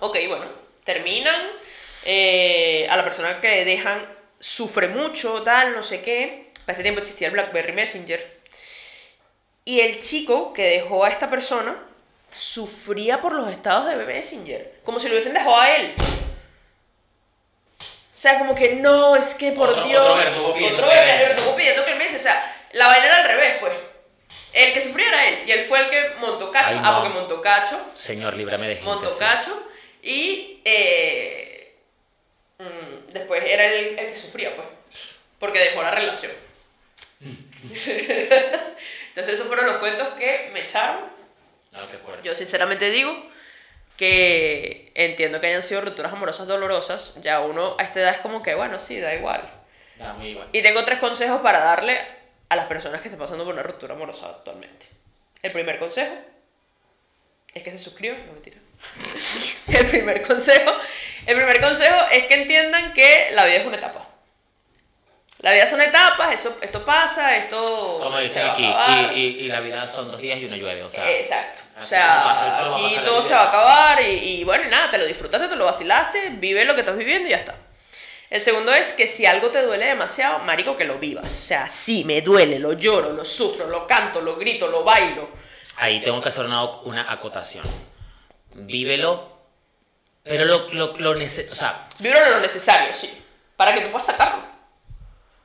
Ok, 0.00 0.16
bueno, 0.28 0.46
terminan. 0.84 1.40
eh, 2.04 2.86
a 2.90 2.96
la 2.96 3.04
persona 3.04 3.40
que 3.40 3.64
dejan 3.64 4.06
sufre 4.40 4.88
mucho, 4.88 5.42
tal, 5.42 5.74
no 5.74 5.82
sé 5.82 6.02
qué. 6.02 6.50
Para 6.64 6.74
este 6.74 6.82
tiempo 6.82 7.00
existía 7.00 7.28
el 7.28 7.34
BlackBerry 7.34 7.72
Messenger. 7.72 8.37
Y 9.68 9.80
el 9.80 10.00
chico 10.00 10.54
que 10.54 10.62
dejó 10.62 11.04
a 11.04 11.10
esta 11.10 11.28
persona 11.28 11.78
sufría 12.32 13.20
por 13.20 13.34
los 13.34 13.52
estados 13.52 13.84
de 13.86 13.96
Messenger. 13.96 14.80
Como 14.82 14.98
si 14.98 15.08
lo 15.08 15.12
hubiesen 15.12 15.34
dejado 15.34 15.60
a 15.60 15.76
él. 15.76 15.94
O 17.78 18.18
sea, 18.18 18.38
como 18.38 18.54
que 18.54 18.76
no, 18.76 19.14
es 19.14 19.34
que 19.34 19.52
por 19.52 19.68
Otro- 19.68 19.84
Dios. 19.84 20.00
otro 20.02 20.16
verdugo 20.16 20.54
pidiendo. 20.54 20.82
O 20.86 22.18
sea, 22.18 22.56
la 22.72 22.86
vaina 22.86 23.06
era 23.08 23.16
al 23.16 23.24
revés, 23.28 23.56
pues. 23.60 23.72
El 24.54 24.72
que 24.72 24.80
sufría 24.80 25.06
era 25.08 25.28
él. 25.28 25.42
Y 25.46 25.50
él 25.52 25.66
fue 25.66 25.80
el 25.80 25.90
que 25.90 26.14
montó 26.18 26.50
cacho. 26.50 26.72
Ay, 26.72 26.80
Ah, 26.82 26.94
porque 27.02 27.14
montó 27.14 27.42
cacho. 27.42 27.78
Señor, 27.94 28.38
líbrame 28.38 28.68
de 28.68 28.74
gente 28.76 28.88
Montó 28.88 29.18
cacho. 29.18 29.62
Y 30.02 30.62
eh, 30.64 31.76
mm, 32.58 33.12
después 33.12 33.44
era 33.44 33.66
el, 33.66 33.98
el 33.98 34.06
que 34.06 34.16
sufría, 34.16 34.56
pues. 34.56 34.66
Porque 35.38 35.58
dejó 35.58 35.82
la 35.82 35.90
relación. 35.90 36.32
Entonces, 39.18 39.34
esos 39.34 39.48
fueron 39.48 39.66
los 39.66 39.78
cuentos 39.78 40.06
que 40.10 40.48
me 40.52 40.60
echaron. 40.60 41.06
No, 41.72 41.90
qué 41.90 41.98
fuerte. 41.98 42.24
Yo 42.24 42.36
sinceramente 42.36 42.88
digo 42.88 43.12
que 43.96 44.92
entiendo 44.94 45.40
que 45.40 45.48
hayan 45.48 45.64
sido 45.64 45.80
rupturas 45.80 46.12
amorosas 46.12 46.46
dolorosas. 46.46 47.14
Ya 47.20 47.40
uno 47.40 47.74
a 47.80 47.82
esta 47.82 47.98
edad 47.98 48.14
es 48.14 48.18
como 48.18 48.42
que, 48.42 48.54
bueno, 48.54 48.78
sí, 48.78 49.00
da 49.00 49.12
igual. 49.16 49.42
Da 49.96 50.12
muy 50.12 50.28
igual. 50.28 50.48
Y 50.52 50.62
tengo 50.62 50.84
tres 50.84 51.00
consejos 51.00 51.40
para 51.40 51.58
darle 51.58 52.00
a 52.48 52.54
las 52.54 52.66
personas 52.66 53.00
que 53.00 53.08
estén 53.08 53.18
pasando 53.18 53.44
por 53.44 53.54
una 53.54 53.64
ruptura 53.64 53.94
amorosa 53.94 54.28
actualmente. 54.28 54.86
El 55.42 55.50
primer 55.50 55.80
consejo 55.80 56.14
es 57.54 57.62
que 57.64 57.72
se 57.72 57.78
suscriban, 57.78 58.24
no 58.24 58.34
mentira. 58.34 58.58
El 59.66 59.86
primer 59.86 60.22
consejo, 60.22 60.72
el 61.26 61.34
primer 61.34 61.60
consejo 61.60 62.06
es 62.12 62.26
que 62.28 62.34
entiendan 62.34 62.94
que 62.94 63.30
la 63.32 63.44
vida 63.46 63.56
es 63.56 63.66
una 63.66 63.78
etapa. 63.78 64.07
La 65.40 65.52
vida 65.52 65.66
son 65.66 65.80
etapas, 65.80 66.34
eso, 66.34 66.56
esto 66.60 66.84
pasa, 66.84 67.36
esto 67.36 67.98
Como 68.02 68.18
dicen 68.18 68.44
aquí, 68.48 68.64
y, 68.64 69.18
y, 69.18 69.26
y 69.44 69.48
la 69.48 69.60
vida 69.60 69.86
son 69.86 70.10
dos 70.10 70.20
días 70.20 70.40
y 70.40 70.46
uno 70.46 70.56
llueve, 70.56 70.82
o 70.82 70.88
sea. 70.88 71.08
Exacto. 71.10 71.62
O 71.80 71.84
sea, 71.84 72.22
pasa, 72.24 72.74
aquí 72.86 72.96
todo 73.04 73.22
se 73.22 73.34
va 73.34 73.42
a 73.42 73.48
acabar 73.48 74.02
y, 74.02 74.06
y 74.40 74.44
bueno, 74.44 74.68
nada, 74.68 74.90
te 74.90 74.98
lo 74.98 75.04
disfrutaste, 75.06 75.46
te 75.46 75.54
lo 75.54 75.64
vacilaste, 75.66 76.30
vive 76.30 76.64
lo 76.64 76.74
que 76.74 76.80
estás 76.80 76.96
viviendo 76.96 77.28
y 77.28 77.30
ya 77.30 77.36
está. 77.36 77.54
El 78.30 78.42
segundo 78.42 78.74
es 78.74 78.92
que 78.92 79.06
si 79.06 79.26
algo 79.26 79.48
te 79.50 79.62
duele 79.62 79.86
demasiado, 79.86 80.40
marico, 80.40 80.76
que 80.76 80.84
lo 80.84 80.98
vivas. 80.98 81.24
O 81.24 81.28
sea, 81.28 81.68
sí, 81.68 82.02
me 82.04 82.20
duele, 82.20 82.58
lo 82.58 82.72
lloro, 82.72 83.12
lo 83.12 83.24
sufro, 83.24 83.68
lo 83.68 83.86
canto, 83.86 84.20
lo 84.20 84.34
grito, 84.36 84.66
lo 84.66 84.82
bailo. 84.82 85.28
Ahí 85.76 86.00
tengo 86.00 86.20
que 86.20 86.30
hacer 86.30 86.44
una, 86.46 86.64
una 86.80 87.10
acotación. 87.12 87.64
Vívelo, 88.54 89.38
pero 90.24 90.44
lo, 90.44 90.68
lo, 90.72 90.96
lo 90.98 91.14
nece- 91.14 91.48
o 91.50 91.54
sea, 91.54 91.86
Vibro 92.00 92.18
lo 92.28 92.40
necesario, 92.40 92.92
sí. 92.92 93.22
Para 93.56 93.72
que 93.72 93.82
tú 93.82 93.90
puedas 93.92 94.06
sacarlo. 94.06 94.42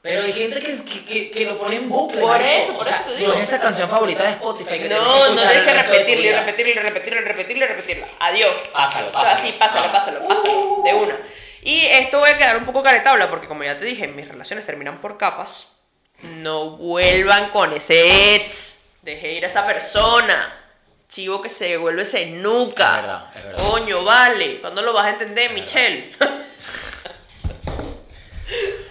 Pero 0.03 0.21
hay 0.21 0.33
gente 0.33 0.59
que, 0.59 1.03
que, 1.05 1.31
que, 1.31 1.45
lo 1.45 1.57
pone 1.57 1.77
en 1.77 1.87
bucle. 1.87 2.19
Por 2.19 2.31
marico. 2.31 2.49
eso, 2.49 2.73
por 2.73 2.81
O 2.81 2.83
sea, 2.85 2.97
eso 2.97 3.05
te 3.05 3.15
digo. 3.15 3.27
No 3.29 3.39
es 3.39 3.47
esa 3.47 3.61
canción 3.61 3.89
favorita 3.89 4.23
de 4.23 4.29
Spotify 4.31 4.77
que 4.79 4.89
No, 4.89 5.29
no 5.29 5.35
tienes 5.41 5.63
que 5.63 5.73
repetirla 5.73 6.25
y 6.27 6.31
repetirla 6.33 6.71
y 6.71 6.83
repetirla 6.83 7.21
y 7.21 7.23
repetirla 7.23 7.65
y 7.65 7.67
repetirla. 7.69 8.07
Adiós. 8.19 8.53
Pásalo, 8.73 9.07
O 9.07 9.11
sea, 9.11 9.21
pásalo. 9.21 9.39
sí, 9.39 9.55
pásalo, 9.57 9.85
Ah. 9.87 9.91
pásalo, 9.93 10.27
pásalo. 10.27 10.81
De 10.83 10.93
una. 10.93 11.17
Y 11.61 11.85
esto 11.85 12.19
voy 12.19 12.29
a 12.31 12.37
quedar 12.37 12.57
un 12.57 12.65
poco 12.65 12.83
caretabla 12.83 13.29
porque 13.29 13.47
como 13.47 13.63
ya 13.63 13.77
te 13.77 13.85
dije, 13.85 14.07
mis 14.09 14.27
relaciones 14.27 14.65
terminan 14.65 14.97
por 14.99 15.17
capas. 15.17 15.77
No 16.21 16.71
vuelvan 16.71 17.49
con 17.51 17.71
ese 17.71 18.35
ex. 18.35 18.87
Deje 19.03 19.31
ir 19.31 19.45
a 19.45 19.47
esa 19.47 19.65
persona. 19.65 20.53
Chivo 21.07 21.41
que 21.41 21.49
se 21.49 21.77
vuelve 21.77 22.01
ese 22.01 22.25
nuca. 22.25 22.97
Es 22.97 23.01
verdad, 23.03 23.25
es 23.37 23.43
verdad. 23.45 23.63
Coño, 23.69 24.03
vale. 24.03 24.59
¿Cuándo 24.59 24.81
lo 24.81 24.91
vas 24.91 25.05
a 25.05 25.09
entender, 25.11 25.51
Michelle? 25.53 26.13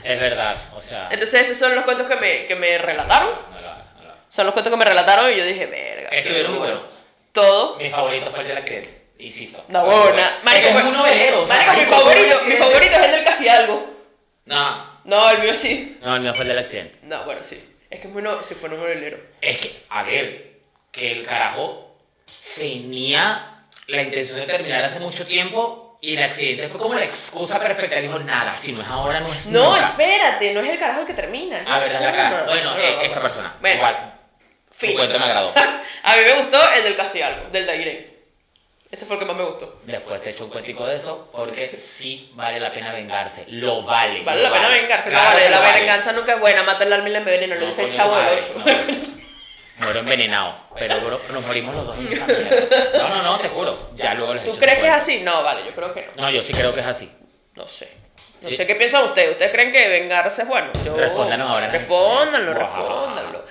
Es 0.05 0.21
verdad, 0.21 0.57
o 0.75 0.81
sea. 0.81 1.09
Entonces 1.11 1.43
esos 1.43 1.57
son 1.59 1.75
los 1.75 1.85
cuentos 1.85 2.07
que 2.07 2.17
me, 2.17 2.47
que 2.47 2.57
me 2.57 2.79
relataron. 2.79 3.31
No 3.31 3.61
no. 4.09 4.15
Son 4.29 4.47
los 4.47 4.53
cuentos 4.53 4.71
que 4.73 4.77
me 4.77 4.85
relataron 4.85 5.31
y 5.33 5.37
yo 5.37 5.45
dije, 5.45 5.67
verga. 5.67 6.09
Estuvieron 6.11 6.53
muy 6.53 6.61
duro". 6.61 6.73
buenos. 6.73 6.93
Todo. 7.33 7.77
Mi 7.77 7.89
favorito 7.91 8.31
fue 8.31 8.41
el 8.41 8.49
del 8.49 8.59
accidente. 8.59 9.03
Insisto. 9.19 9.65
No, 9.69 9.85
bueno. 9.85 10.23
Marico, 10.43 10.69
Es 10.69 10.85
un 10.85 10.93
novelero. 10.93 11.41
o 11.41 11.45
sea, 11.47 11.57
Marico, 11.67 11.75
mi 11.77 11.83
un 11.83 11.89
favorito, 11.89 12.37
mi 12.47 12.55
favorito 12.57 12.97
es 12.97 13.05
el 13.05 13.11
del 13.13 13.25
casi 13.25 13.49
algo. 13.49 13.91
No, 14.47 15.01
No, 15.05 15.31
el 15.31 15.43
mío 15.43 15.55
sí. 15.55 15.99
no, 16.03 16.17
el 16.17 16.23
mío 16.23 16.35
fue 16.35 16.43
el 16.43 16.49
del 16.49 16.59
accidente. 16.59 16.99
No, 17.03 17.25
bueno, 17.25 17.43
sí. 17.45 17.69
Es 17.91 18.01
que 18.01 18.07
es 18.09 18.13
muy 18.13 18.23
no, 18.23 18.43
sí 18.43 18.55
fue 18.55 18.69
novelero. 18.69 19.19
Es 19.41 19.59
que, 19.59 19.83
a 19.91 20.03
ver, 20.03 20.53
que 20.91 21.13
el 21.13 21.25
carajo 21.25 21.97
tenía 22.57 23.65
la 23.87 24.03
intención 24.03 24.41
de 24.41 24.47
terminar 24.47 24.85
hace 24.85 25.01
mucho 25.01 25.27
tiempo 25.27 25.82
y 26.05 26.17
el 26.17 26.23
accidente 26.25 26.69
fue 26.69 26.81
como 26.81 26.95
la 26.95 27.05
excusa 27.05 27.59
perfecta. 27.61 27.97
Dijo, 28.01 28.19
nada, 28.19 28.55
si 28.59 28.73
no 28.73 28.83
es 28.83 28.89
ahora, 28.89 29.21
no 29.21 29.33
es 29.33 29.47
No, 29.49 29.71
nunca. 29.71 29.81
espérate, 29.87 30.53
no 30.53 30.61
es 30.61 30.69
el 30.71 30.79
carajo 30.79 31.07
que 31.07 31.15
termina. 31.15 31.59
es 31.61 31.67
Ah, 31.67 31.79
verdad, 31.79 32.01
la 32.03 32.13
cara. 32.13 32.45
Bueno, 32.49 32.75
No, 32.75 32.81
eh, 32.81 32.99
esta 33.03 33.23
persona. 33.23 33.55
Bueno, 33.61 33.77
Igual. 33.77 34.15
fin. 34.73 34.91
Tu 34.91 34.97
cuento 34.97 35.19
me 35.19 35.25
agradó. 35.27 35.55
A 36.05 36.17
mí 36.17 36.23
me 36.27 36.33
gustó 36.35 36.71
el 36.73 36.83
del 36.83 36.97
casi 36.97 37.23
algo, 37.23 37.49
del 37.51 37.65
de 37.67 37.77
Irene. 37.77 38.13
Ese 38.91 39.07
fue 39.07 39.15
el 39.17 39.21
que 39.21 39.27
más 39.27 39.37
me 39.37 39.45
gustó. 39.45 39.81
Después 39.85 40.21
te 40.23 40.31
echo 40.31 40.45
un 40.45 40.51
cuentico 40.51 40.85
de 40.85 40.97
eso 40.97 41.31
porque 41.33 41.75
sí 41.77 42.31
vale 42.35 42.59
la 42.61 42.71
pena 42.73 42.93
vengarse. 42.93 43.45
Lo 43.49 43.83
vale. 43.83 44.23
Vale 44.23 44.43
lo 44.43 44.49
la 44.51 44.55
pena 44.55 44.69
vengarse, 44.69 45.11
no 45.11 45.19
vale. 45.19 45.49
La 45.49 45.61
vale. 45.61 45.79
venganza 45.81 46.13
nunca 46.13 46.35
es 46.35 46.41
buena, 46.41 46.63
mata 46.65 46.85
el 46.85 46.93
alma 46.93 47.09
y 47.09 47.13
la 47.13 47.19
envenena, 47.19 47.55
lo 47.55 47.61
No, 47.63 47.67
dice 47.69 47.85
el 47.85 47.91
chavo 47.93 48.17
del 48.17 48.25
madre, 48.27 48.43
8. 48.43 49.13
Muero 49.79 50.01
envenenado, 50.01 50.55
pero 50.77 51.01
bro, 51.01 51.21
nos 51.33 51.47
morimos 51.47 51.75
los 51.75 51.87
dos 51.87 51.99
en. 51.99 52.09
No, 52.99 53.09
no, 53.09 53.23
no, 53.23 53.39
te 53.39 53.49
juro. 53.49 53.91
Ya 53.95 54.15
luego 54.15 54.35
les 54.35 54.45
¿Tú 54.45 54.55
crees 54.57 54.79
que 54.79 54.87
es 54.87 54.93
así? 54.93 55.21
No, 55.23 55.43
vale, 55.43 55.65
yo 55.65 55.75
creo 55.75 55.93
que 55.93 56.07
no. 56.17 56.23
No, 56.23 56.31
yo 56.31 56.43
sí 56.43 56.53
creo 56.53 56.75
que 56.75 56.81
es 56.81 56.87
así. 56.87 57.11
No 57.55 57.67
sé. 57.67 57.91
No 58.43 58.49
Sí. 58.49 58.57
sé 58.57 58.67
qué 58.67 58.75
piensan 58.75 59.05
ustedes. 59.05 59.33
¿Ustedes 59.33 59.51
creen 59.53 59.73
que 59.73 59.89
vengarse 59.89 60.43
es 60.43 60.49
bueno? 60.49 60.71
Yo... 60.85 60.97
Respóndanos 60.97 61.49
ahora 61.49 61.69
Respóndanlo, 61.69 62.55
respóndanlo. 62.55 63.45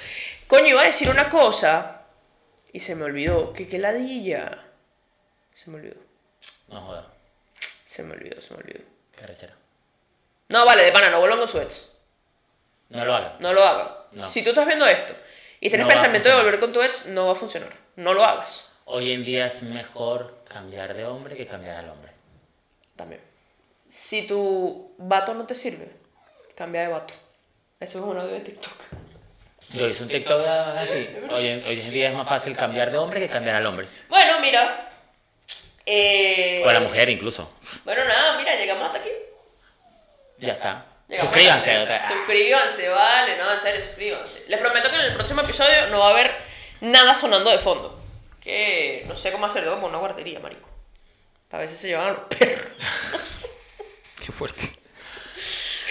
Coño, 0.47 0.67
iba 0.67 0.81
a 0.81 0.85
decir 0.85 1.09
una 1.09 1.29
cosa 1.29 2.01
y 2.73 2.79
se 2.81 2.95
me 2.95 3.05
olvidó. 3.05 3.51
¿Qué, 3.53 3.67
qué 3.67 3.79
ladilla? 3.79 4.51
Se 5.53 5.69
me 5.71 5.77
olvidó. 5.77 5.95
No 6.67 6.81
joda. 6.81 7.07
Se 7.87 8.03
me 8.03 8.13
olvidó, 8.13 8.41
se 8.41 8.53
me 8.53 8.59
olvidó. 8.59 8.83
Qué 9.17 9.27
rechera. 9.27 9.53
No, 10.49 10.65
vale, 10.65 10.83
de 10.83 10.91
pana, 10.91 11.09
no 11.09 11.19
vuelvan 11.19 11.39
con 11.39 11.47
su 11.47 11.59
ex. 11.59 11.91
No 12.89 13.05
lo 13.05 13.15
hagas. 13.15 13.39
No 13.39 13.53
lo 13.53 13.63
hagan. 13.65 13.87
No. 14.11 14.29
Si 14.29 14.43
tú 14.43 14.49
estás 14.49 14.67
viendo 14.67 14.85
esto 14.85 15.13
y 15.61 15.69
tienes 15.69 15.87
No 15.87 15.93
pensamiento 15.93 16.27
de 16.27 16.35
volver 16.35 16.59
con 16.59 16.73
tu 16.73 16.81
ex, 16.81 17.05
no 17.05 17.27
va 17.27 17.33
a 17.33 17.35
funcionar. 17.35 17.71
No 17.95 18.13
lo 18.13 18.25
hagas. 18.25 18.67
Hoy 18.85 19.13
en 19.13 19.23
día 19.23 19.45
es 19.45 19.63
mejor 19.63 20.43
cambiar 20.49 20.95
de 20.95 21.05
hombre 21.05 21.37
que 21.37 21.45
cambiar 21.45 21.77
al 21.77 21.89
hombre. 21.89 22.11
También. 22.95 23.21
Si 23.89 24.25
tu 24.25 24.93
vato 24.97 25.35
no 25.35 25.45
te 25.45 25.53
sirve, 25.53 25.89
cambia 26.55 26.81
de 26.81 26.87
vato. 26.87 27.13
Eso 27.79 27.99
es 27.99 28.05
un 28.05 28.17
audio 28.17 28.33
de 28.33 28.41
TikTok. 28.41 28.73
Yo 29.73 29.87
hice 29.87 30.03
un 30.03 30.09
TikTok 30.09 30.45
así. 30.45 31.07
Hoy 31.29 31.47
en, 31.47 31.65
hoy 31.65 31.79
en 31.79 31.91
día 31.91 32.09
es 32.09 32.15
más 32.15 32.27
fácil 32.27 32.57
cambiar 32.57 32.91
de 32.91 32.97
hombre 32.97 33.19
que 33.19 33.29
cambiar 33.29 33.55
al 33.55 33.65
hombre. 33.65 33.87
Bueno, 34.09 34.39
mira. 34.41 34.89
Eh, 35.85 36.63
O 36.65 36.69
a 36.69 36.73
la 36.73 36.79
mujer 36.79 37.07
incluso. 37.09 37.51
Bueno, 37.85 38.03
nada, 38.05 38.37
mira, 38.37 38.55
llegamos 38.55 38.87
hasta 38.87 38.99
aquí. 38.99 39.09
Ya 40.39 40.53
está. 40.53 40.85
Suscríbanse. 41.19 41.71
hasta 41.71 41.83
otra-. 41.83 42.07
Suscríbanse, 42.07 42.89
vale, 42.89 43.37
no, 43.37 43.53
en 43.53 43.59
serio, 43.59 43.81
suscríbanse. 43.81 44.43
Les 44.47 44.59
prometo 44.59 44.89
que 44.89 44.95
en 44.95 45.01
el 45.01 45.13
próximo 45.13 45.41
episodio 45.41 45.87
no 45.87 45.99
va 45.99 46.07
a 46.07 46.11
haber 46.11 46.31
nada 46.81 47.13
sonando 47.15 47.49
de 47.51 47.57
fondo. 47.59 47.99
Que 48.41 49.03
no 49.07 49.15
sé 49.15 49.31
cómo 49.31 49.45
hacerlo, 49.45 49.73
como 49.75 49.87
una 49.87 49.97
guardería, 49.97 50.39
marico. 50.39 50.67
A 51.51 51.57
veces 51.57 51.79
se 51.79 51.87
llevan 51.89 52.07
a 52.07 52.11
los 52.11 52.21
perros. 52.29 52.65
Qué 54.25 54.31
fuerte. 54.31 54.71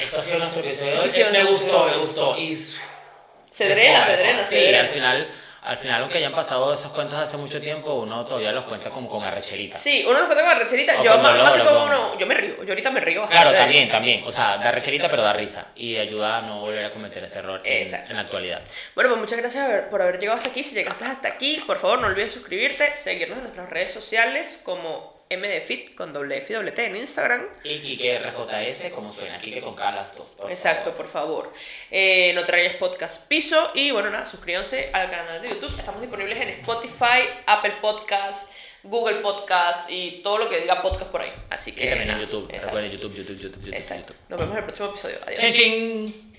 Esto 0.01 0.19
ha 0.19 0.23
sido 0.23 0.39
nuestro 0.39 0.63
episodio. 0.63 1.03
Sido 1.09 1.31
me 1.31 1.45
gustó, 1.45 1.85
me 1.85 1.97
gustó. 1.99 2.39
Y 2.39 2.57
Se 2.57 3.69
drena, 3.69 4.07
se 4.07 4.17
drena, 4.17 4.45
sí, 4.45 4.55
se 4.55 4.63
drena. 4.63 4.81
al 4.81 4.89
final, 4.89 5.29
al 5.63 5.77
final, 5.77 6.01
aunque 6.01 6.19
hayan 6.19 6.33
pasado 6.33 6.73
esos 6.73 6.91
cuentos 6.93 7.19
hace 7.19 7.37
mucho 7.37 7.61
tiempo, 7.61 7.93
uno 7.95 8.25
todavía 8.25 8.51
los 8.51 8.65
cuenta 8.65 8.89
como 8.89 9.11
con 9.11 9.23
arrecherita. 9.23 9.77
Sí, 9.77 10.05
uno 10.09 10.19
nos 10.19 10.27
cuenta 10.27 10.43
con 10.43 10.53
arrecherita. 10.53 11.01
O 11.01 11.05
Yo 11.05 11.13
con 11.13 11.23
más, 11.23 11.37
dolor, 11.37 11.65
con- 11.65 11.83
uno, 11.83 12.19
yo 12.19 12.27
me 12.27 12.35
río. 12.35 12.65
Yo 12.65 12.71
ahorita 12.71 12.91
me 12.91 13.01
río. 13.01 13.27
Claro, 13.27 13.53
también, 13.53 13.91
también. 13.91 14.23
O 14.25 14.33
sea, 14.33 14.57
da 14.57 14.71
recherita, 14.71 15.11
pero 15.11 15.23
da 15.23 15.35
risa. 15.35 15.69
Y 15.77 15.97
ayuda 15.99 16.39
a 16.39 16.43
no 16.43 16.61
volver 16.61 16.87
a 16.87 16.91
cometer 16.91 17.23
ese 17.23 17.41
error 17.41 17.61
en, 17.65 17.91
la 17.91 18.21
actualidad. 18.21 18.63
Bueno, 18.95 19.11
pues 19.11 19.21
muchas 19.21 19.39
gracias 19.39 19.85
por 19.91 20.01
haber 20.01 20.19
llegado 20.19 20.39
hasta 20.39 20.49
aquí. 20.49 20.65
Si 20.65 20.75
llegaste 20.75 21.05
hasta 21.05 21.29
aquí, 21.29 21.63
por 21.67 21.77
favor 21.77 21.99
no 22.01 22.07
olvides 22.07 22.33
suscribirte, 22.33 22.97
seguirnos 22.97 23.37
en 23.39 23.45
nuestras 23.45 23.69
redes 23.69 23.93
sociales 23.93 24.63
como 24.65 25.20
MDFit 25.31 25.95
con 25.95 26.13
doble 26.13 26.39
F 26.39 26.53
y 26.53 26.57
doble 26.57 26.73
T 26.73 26.85
en 26.87 26.97
Instagram. 26.97 27.47
Y 27.63 27.79
Kike 27.79 28.19
RJS, 28.19 28.91
como 28.93 29.09
suena, 29.09 29.39
Kike 29.39 29.61
con 29.61 29.77
las 29.77 30.17
dos. 30.17 30.27
por 30.31 30.51
Exacto, 30.51 30.91
favor. 30.91 30.97
por 30.97 31.07
favor. 31.09 31.53
Eh, 31.91 32.33
no 32.35 32.45
traigas 32.45 32.75
podcast 32.75 33.29
piso 33.29 33.71
y 33.75 33.93
bueno, 33.93 34.11
nada, 34.11 34.27
suscríbanse 34.27 34.91
al 34.93 35.09
canal 35.09 35.41
de 35.41 35.49
YouTube. 35.51 35.73
Estamos 35.79 36.01
disponibles 36.01 36.37
en 36.39 36.49
Spotify, 36.49 37.29
Apple 37.47 37.75
Podcast, 37.81 38.53
Google 38.83 39.17
Podcast 39.21 39.89
y 39.91 40.21
todo 40.23 40.39
lo 40.39 40.49
que 40.49 40.61
diga 40.63 40.83
podcast 40.83 41.11
por 41.13 41.21
ahí. 41.23 41.31
Así 41.49 41.73
que 41.73 41.87
Y 41.87 41.89
también 41.91 42.11
en 42.11 42.21
YouTube. 42.21 42.51
Recuerden 42.51 42.91
YouTube, 42.91 43.15
YouTube, 43.15 43.37
YouTube, 43.39 43.61
YouTube. 43.63 43.75
Exacto. 43.75 44.13
YouTube. 44.13 44.31
Nos 44.31 44.41
vemos 44.41 44.53
en 44.55 44.59
el 44.59 44.65
próximo 44.65 44.89
episodio. 44.89 45.19
Adiós. 45.27 45.39
¡Chin, 45.39 45.53
chin! 45.53 46.30